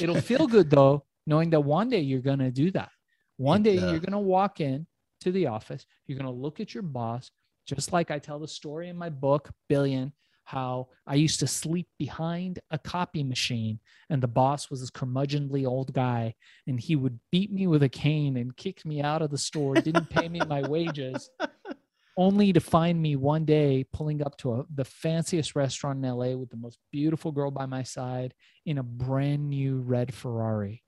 It'll 0.00 0.20
feel 0.20 0.46
good 0.46 0.70
though, 0.70 1.04
knowing 1.26 1.50
that 1.50 1.60
one 1.60 1.90
day 1.90 2.00
you're 2.00 2.20
going 2.20 2.40
to 2.40 2.50
do 2.50 2.70
that. 2.72 2.90
One 3.36 3.62
day 3.62 3.74
you're 3.74 4.00
going 4.00 4.12
to 4.12 4.18
walk 4.18 4.60
in 4.60 4.86
to 5.20 5.32
the 5.32 5.46
office, 5.46 5.86
you're 6.06 6.18
going 6.18 6.32
to 6.32 6.40
look 6.40 6.60
at 6.60 6.74
your 6.74 6.82
boss, 6.82 7.30
just 7.66 7.92
like 7.92 8.10
I 8.10 8.18
tell 8.18 8.38
the 8.38 8.48
story 8.48 8.88
in 8.88 8.96
my 8.96 9.10
book, 9.10 9.50
Billion, 9.68 10.12
how 10.44 10.88
I 11.06 11.14
used 11.14 11.40
to 11.40 11.46
sleep 11.46 11.88
behind 11.98 12.60
a 12.70 12.78
copy 12.78 13.24
machine 13.24 13.80
and 14.10 14.22
the 14.22 14.28
boss 14.28 14.70
was 14.70 14.80
this 14.80 14.90
curmudgeonly 14.90 15.66
old 15.66 15.92
guy 15.92 16.34
and 16.66 16.78
he 16.78 16.96
would 16.96 17.18
beat 17.32 17.50
me 17.50 17.66
with 17.66 17.82
a 17.82 17.88
cane 17.88 18.36
and 18.36 18.56
kick 18.56 18.84
me 18.84 19.02
out 19.02 19.22
of 19.22 19.30
the 19.30 19.38
store, 19.38 19.74
didn't 19.74 20.10
pay 20.10 20.28
me 20.28 20.40
my 20.46 20.60
wages, 20.68 21.30
only 22.16 22.52
to 22.52 22.60
find 22.60 23.00
me 23.00 23.16
one 23.16 23.44
day 23.44 23.84
pulling 23.92 24.22
up 24.22 24.36
to 24.38 24.54
a, 24.54 24.64
the 24.74 24.84
fanciest 24.84 25.56
restaurant 25.56 26.04
in 26.04 26.10
LA 26.10 26.36
with 26.36 26.50
the 26.50 26.56
most 26.56 26.78
beautiful 26.92 27.32
girl 27.32 27.50
by 27.50 27.66
my 27.66 27.82
side 27.82 28.34
in 28.66 28.78
a 28.78 28.82
brand 28.82 29.48
new 29.48 29.80
red 29.80 30.12
Ferrari. 30.12 30.82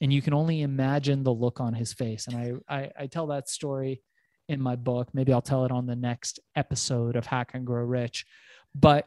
And 0.00 0.12
you 0.12 0.22
can 0.22 0.34
only 0.34 0.62
imagine 0.62 1.22
the 1.22 1.32
look 1.32 1.60
on 1.60 1.74
his 1.74 1.92
face. 1.92 2.26
And 2.26 2.62
I, 2.68 2.76
I, 2.76 2.90
I 3.00 3.06
tell 3.06 3.28
that 3.28 3.48
story 3.48 4.02
in 4.48 4.60
my 4.60 4.76
book. 4.76 5.08
Maybe 5.12 5.32
I'll 5.32 5.42
tell 5.42 5.64
it 5.64 5.72
on 5.72 5.86
the 5.86 5.96
next 5.96 6.40
episode 6.56 7.16
of 7.16 7.26
Hack 7.26 7.52
and 7.54 7.66
Grow 7.66 7.84
Rich. 7.84 8.26
But 8.74 9.06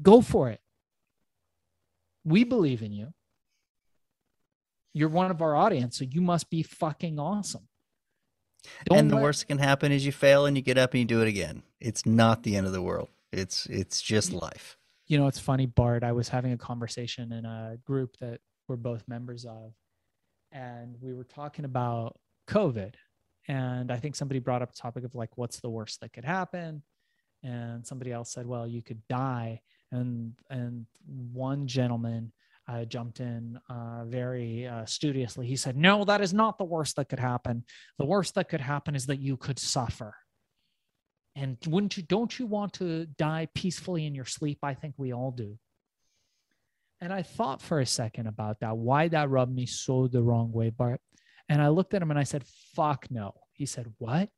go 0.00 0.20
for 0.20 0.50
it. 0.50 0.60
We 2.24 2.44
believe 2.44 2.82
in 2.82 2.92
you. 2.92 3.12
You're 4.92 5.08
one 5.08 5.30
of 5.30 5.40
our 5.40 5.54
audience, 5.54 5.98
so 5.98 6.04
you 6.04 6.20
must 6.20 6.50
be 6.50 6.62
fucking 6.62 7.18
awesome. 7.18 7.68
Don't 8.84 8.98
and 8.98 9.10
the 9.10 9.14
let... 9.16 9.22
worst 9.22 9.40
that 9.40 9.46
can 9.46 9.58
happen 9.58 9.92
is 9.92 10.04
you 10.04 10.12
fail 10.12 10.46
and 10.46 10.56
you 10.56 10.62
get 10.62 10.78
up 10.78 10.92
and 10.92 11.00
you 11.00 11.06
do 11.06 11.22
it 11.22 11.28
again. 11.28 11.62
It's 11.80 12.04
not 12.04 12.42
the 12.42 12.56
end 12.56 12.66
of 12.66 12.72
the 12.72 12.82
world. 12.82 13.08
It's 13.32 13.66
it's 13.66 14.02
just 14.02 14.32
life. 14.32 14.76
You 15.06 15.18
know, 15.18 15.28
it's 15.28 15.38
funny, 15.38 15.66
Bart. 15.66 16.04
I 16.04 16.12
was 16.12 16.28
having 16.28 16.52
a 16.52 16.58
conversation 16.58 17.32
in 17.32 17.44
a 17.44 17.78
group 17.84 18.16
that 18.18 18.40
we're 18.68 18.76
both 18.76 19.02
members 19.08 19.44
of, 19.44 19.72
and 20.52 20.96
we 21.00 21.14
were 21.14 21.24
talking 21.24 21.64
about 21.64 22.18
COVID 22.48 22.94
and 23.50 23.90
I 23.90 23.96
think 23.96 24.14
somebody 24.14 24.38
brought 24.38 24.62
up 24.62 24.70
a 24.70 24.76
topic 24.76 25.02
of 25.02 25.16
like, 25.16 25.36
what's 25.36 25.58
the 25.58 25.68
worst 25.68 26.00
that 26.00 26.12
could 26.12 26.24
happen? 26.24 26.84
And 27.42 27.84
somebody 27.84 28.12
else 28.12 28.32
said, 28.32 28.46
well, 28.46 28.64
you 28.64 28.80
could 28.80 29.02
die. 29.08 29.60
And 29.90 30.34
and 30.50 30.86
one 31.32 31.66
gentleman 31.66 32.32
uh, 32.68 32.84
jumped 32.84 33.18
in 33.18 33.58
uh, 33.68 34.04
very 34.04 34.68
uh, 34.68 34.84
studiously. 34.84 35.48
He 35.48 35.56
said, 35.56 35.76
no, 35.76 36.04
that 36.04 36.20
is 36.20 36.32
not 36.32 36.58
the 36.58 36.64
worst 36.64 36.94
that 36.94 37.08
could 37.08 37.18
happen. 37.18 37.64
The 37.98 38.06
worst 38.06 38.36
that 38.36 38.48
could 38.48 38.60
happen 38.60 38.94
is 38.94 39.06
that 39.06 39.18
you 39.18 39.36
could 39.36 39.58
suffer. 39.58 40.14
And 41.34 41.56
wouldn't 41.66 41.96
you? 41.96 42.04
Don't 42.04 42.38
you 42.38 42.46
want 42.46 42.74
to 42.74 43.06
die 43.18 43.48
peacefully 43.52 44.06
in 44.06 44.14
your 44.14 44.26
sleep? 44.26 44.58
I 44.62 44.74
think 44.74 44.94
we 44.96 45.12
all 45.12 45.32
do. 45.32 45.58
And 47.00 47.12
I 47.12 47.22
thought 47.22 47.62
for 47.62 47.80
a 47.80 47.86
second 47.86 48.28
about 48.28 48.60
that, 48.60 48.76
why 48.76 49.08
that 49.08 49.28
rubbed 49.28 49.54
me 49.54 49.66
so 49.66 50.06
the 50.06 50.22
wrong 50.22 50.52
way, 50.52 50.70
Bart. 50.70 51.00
And 51.50 51.60
I 51.60 51.68
looked 51.68 51.94
at 51.94 52.00
him 52.00 52.10
and 52.10 52.18
I 52.18 52.22
said, 52.22 52.44
fuck 52.76 53.10
no. 53.10 53.34
He 53.52 53.66
said, 53.66 53.92
what? 53.98 54.30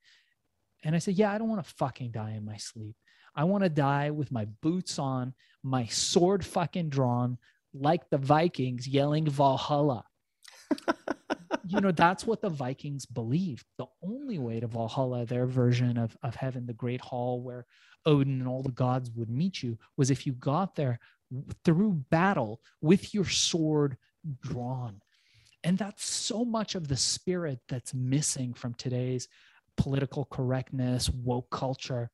And 0.83 0.97
I 0.97 0.99
said, 0.99 1.15
yeah, 1.15 1.31
I 1.31 1.37
don't 1.37 1.51
want 1.51 1.63
to 1.63 1.75
fucking 1.75 2.11
die 2.11 2.33
in 2.33 2.45
my 2.45 2.57
sleep. 2.57 2.97
I 3.37 3.45
want 3.45 3.65
to 3.65 3.69
die 3.69 4.11
with 4.11 4.33
my 4.33 4.47
boots 4.63 4.99
on, 4.99 5.35
my 5.63 5.85
sword 5.87 6.45
fucking 6.45 6.89
drawn, 6.89 7.37
like 7.75 8.09
the 8.09 8.17
Vikings 8.17 8.89
yelling 8.89 9.29
Valhalla. 9.29 10.05
you 11.67 11.83
know, 11.83 11.93
that's 11.93 12.27
what 12.27 12.41
the 12.41 12.49
Vikings 12.49 13.05
believed. 13.05 13.67
The 13.77 13.87
only 14.03 14.39
way 14.39 14.61
to 14.61 14.67
Valhalla, 14.67 15.27
their 15.27 15.47
version 15.47 15.99
of, 15.99 16.17
of 16.23 16.35
heaven, 16.35 16.65
the 16.65 16.73
great 16.73 17.03
hall 17.03 17.43
where 17.43 17.67
Odin 18.07 18.41
and 18.41 18.49
all 18.49 18.63
the 18.63 18.73
gods 18.73 19.11
would 19.15 19.31
meet 19.31 19.63
you, 19.63 19.79
was 19.99 20.11
if 20.11 20.27
you 20.27 20.33
got 20.33 20.77
there 20.77 20.99
through 21.63 22.05
battle 22.11 22.63
with 22.81 23.13
your 23.13 23.27
sword 23.27 23.99
drawn 24.41 25.02
And 25.65 25.79
that's 25.79 26.05
so 26.05 26.45
much 26.45 26.75
of 26.75 26.89
the 26.89 26.97
spirit 26.97 27.61
that's 27.69 27.95
missing 27.95 28.53
from 28.53 28.75
today's 28.75 29.29
political 29.77 30.25
correctness, 30.25 31.09
woke 31.09 31.51
culture, 31.51 32.11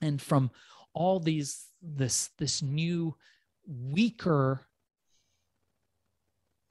and 0.00 0.20
from 0.20 0.50
all 0.92 1.20
these 1.20 1.66
this 1.80 2.30
this 2.38 2.60
new 2.62 3.14
weaker 3.66 4.66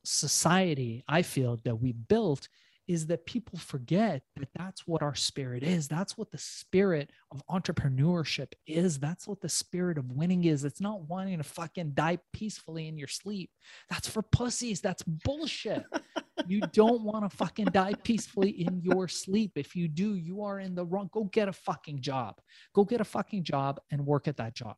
society 0.03 1.03
I 1.07 1.21
feel 1.21 1.59
that 1.63 1.75
we 1.75 1.91
built 1.91 2.47
is 2.87 3.07
that 3.07 3.25
people 3.25 3.59
forget 3.59 4.21
that 4.37 4.47
that's 4.55 4.87
what 4.87 5.01
our 5.01 5.13
spirit 5.13 5.61
is. 5.61 5.89
That's 5.89 6.17
what 6.17 6.31
the 6.31 6.37
spirit 6.37 7.11
of 7.31 7.45
entrepreneurship 7.47 8.53
is. 8.65 8.97
That's 8.97 9.27
what 9.27 9.41
the 9.41 9.49
spirit 9.49 9.97
of 9.97 10.11
winning 10.11 10.45
is. 10.45 10.63
It's 10.63 10.79
not 10.79 11.01
wanting 11.01 11.37
to 11.37 11.43
fucking 11.43 11.91
die 11.91 12.19
peacefully 12.31 12.87
in 12.87 12.97
your 12.97 13.09
sleep. 13.09 13.49
That's 13.89 14.07
for 14.07 14.21
pussies. 14.21 14.79
That's 14.79 15.03
bullshit. 15.03 15.83
you 16.47 16.61
don't 16.71 17.01
want 17.01 17.29
to 17.29 17.35
fucking 17.35 17.67
die 17.73 17.93
peacefully 18.03 18.51
in 18.51 18.81
your 18.81 19.09
sleep. 19.09 19.51
If 19.55 19.75
you 19.75 19.89
do, 19.89 20.15
you 20.15 20.43
are 20.43 20.59
in 20.59 20.73
the 20.73 20.85
wrong. 20.85 21.09
Go 21.11 21.25
get 21.25 21.49
a 21.49 21.53
fucking 21.53 22.01
job. 22.01 22.39
Go 22.73 22.85
get 22.85 23.01
a 23.01 23.05
fucking 23.05 23.43
job 23.43 23.81
and 23.91 24.05
work 24.05 24.29
at 24.29 24.37
that 24.37 24.55
job. 24.55 24.75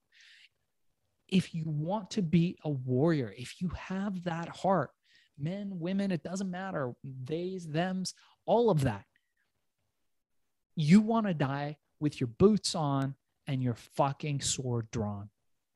If 1.27 1.53
you 1.53 1.65
want 1.67 2.09
to 2.11 2.23
be 2.23 2.57
a 2.63 2.69
warrior, 2.71 3.31
if 3.37 3.61
you 3.61 3.69
have 3.77 4.23
that 4.23 4.49
heart, 4.49 4.89
men, 5.39 5.79
women, 5.79 6.11
it 6.11 6.23
doesn't 6.23 6.51
matter, 6.51 6.93
theys, 7.25 7.65
thems, 7.65 8.13
all 8.45 8.69
of 8.69 8.81
that. 8.81 9.05
You 10.75 11.01
want 11.01 11.27
to 11.27 11.33
die 11.33 11.77
with 11.99 12.19
your 12.19 12.27
boots 12.27 12.75
on 12.75 13.15
and 13.47 13.61
your 13.61 13.75
fucking 13.75 14.41
sword 14.41 14.89
drawn. 14.91 15.29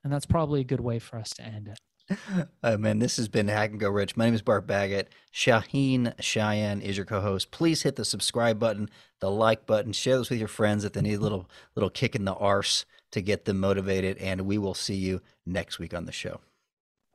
And 0.04 0.12
that's 0.12 0.26
probably 0.26 0.62
a 0.62 0.66
good 0.66 0.80
way 0.80 1.00
for 1.00 1.18
us 1.18 1.32
to 1.32 1.44
end 1.44 1.70
it. 1.70 1.80
Oh 2.66 2.78
man, 2.78 3.00
this 3.00 3.18
has 3.18 3.28
been 3.28 3.48
Hack 3.50 3.72
and 3.72 3.80
Go 3.80 3.90
Rich. 3.90 4.16
My 4.16 4.26
name 4.26 4.34
is 4.34 4.42
Bart 4.42 4.66
Baggett. 4.66 5.12
Shahin 5.32 6.14
Shayan 6.20 6.82
is 6.82 6.96
your 6.96 7.06
co-host. 7.06 7.52
Please 7.52 7.84
hit 7.84 7.98
the 7.98 8.06
subscribe 8.06 8.58
button, 8.58 8.90
the 9.20 9.30
like 9.30 9.66
button, 9.66 9.92
share 9.92 10.18
this 10.18 10.30
with 10.30 10.40
your 10.40 10.48
friends 10.48 10.86
if 10.86 10.94
they 10.94 11.02
need 11.02 11.16
a 11.16 11.20
little 11.20 11.50
little 11.76 11.90
kick 11.90 12.16
in 12.16 12.24
the 12.24 12.34
arse 12.36 12.86
to 13.12 13.22
get 13.22 13.46
them 13.46 13.60
motivated. 13.60 14.18
And 14.18 14.42
we 14.42 14.58
will 14.58 14.74
see 14.74 14.96
you 14.96 15.22
next 15.46 15.80
week 15.80 15.94
on 15.94 16.06
the 16.06 16.12
show. 16.12 16.40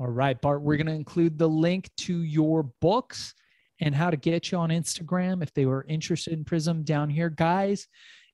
All 0.00 0.06
right, 0.08 0.40
Bart, 0.40 0.62
we're 0.62 0.74
mm. 0.74 0.78
going 0.78 0.86
to 0.86 0.92
include 0.92 1.38
the 1.38 1.48
link 1.48 1.90
to 1.98 2.22
your 2.22 2.62
books 2.80 3.34
and 3.80 3.94
how 3.94 4.10
to 4.10 4.16
get 4.16 4.52
you 4.52 4.58
on 4.58 4.70
Instagram 4.70 5.42
if 5.42 5.52
they 5.54 5.66
were 5.66 5.84
interested 5.88 6.32
in 6.32 6.44
Prism 6.44 6.82
down 6.84 7.10
here. 7.10 7.30
Guys, 7.30 7.88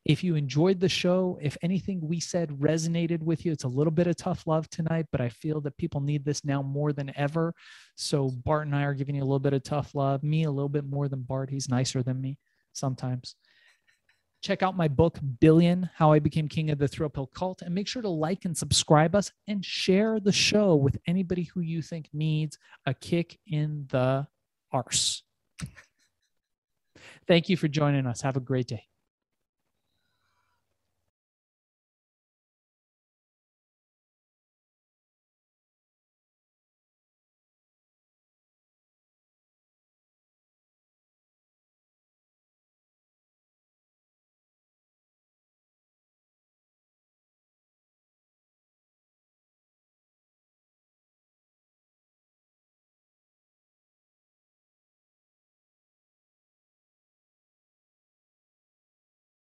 if 0.04 0.22
you 0.22 0.34
enjoyed 0.34 0.78
the 0.78 0.88
show, 0.88 1.38
if 1.40 1.56
anything 1.62 2.06
we 2.06 2.20
said 2.20 2.50
resonated 2.50 3.22
with 3.22 3.46
you, 3.46 3.52
it's 3.52 3.64
a 3.64 3.68
little 3.68 3.90
bit 3.90 4.06
of 4.06 4.16
tough 4.16 4.46
love 4.46 4.68
tonight, 4.68 5.06
but 5.10 5.22
I 5.22 5.30
feel 5.30 5.62
that 5.62 5.78
people 5.78 6.02
need 6.02 6.24
this 6.24 6.44
now 6.44 6.60
more 6.60 6.92
than 6.92 7.10
ever. 7.16 7.54
So 7.96 8.28
Bart 8.28 8.66
and 8.66 8.76
I 8.76 8.82
are 8.82 8.92
giving 8.92 9.14
you 9.14 9.22
a 9.22 9.24
little 9.24 9.38
bit 9.38 9.54
of 9.54 9.62
tough 9.62 9.94
love. 9.94 10.22
Me, 10.22 10.44
a 10.44 10.50
little 10.50 10.68
bit 10.68 10.84
more 10.84 11.08
than 11.08 11.22
Bart. 11.22 11.48
He's 11.48 11.70
nicer 11.70 12.02
than 12.02 12.20
me 12.20 12.36
sometimes. 12.74 13.36
Check 14.44 14.62
out 14.62 14.76
my 14.76 14.88
book, 14.88 15.18
Billion 15.40 15.88
How 15.94 16.12
I 16.12 16.18
Became 16.18 16.48
King 16.48 16.68
of 16.68 16.76
the 16.76 16.86
Thrill 16.86 17.08
Pill 17.08 17.28
Cult, 17.28 17.62
and 17.62 17.74
make 17.74 17.88
sure 17.88 18.02
to 18.02 18.10
like 18.10 18.44
and 18.44 18.54
subscribe 18.54 19.14
us 19.14 19.32
and 19.48 19.64
share 19.64 20.20
the 20.20 20.32
show 20.32 20.74
with 20.74 20.98
anybody 21.06 21.44
who 21.44 21.62
you 21.62 21.80
think 21.80 22.10
needs 22.12 22.58
a 22.84 22.92
kick 22.92 23.38
in 23.46 23.86
the 23.88 24.26
arse. 24.70 25.22
Thank 27.26 27.48
you 27.48 27.56
for 27.56 27.68
joining 27.68 28.06
us. 28.06 28.20
Have 28.20 28.36
a 28.36 28.40
great 28.40 28.66
day. 28.66 28.84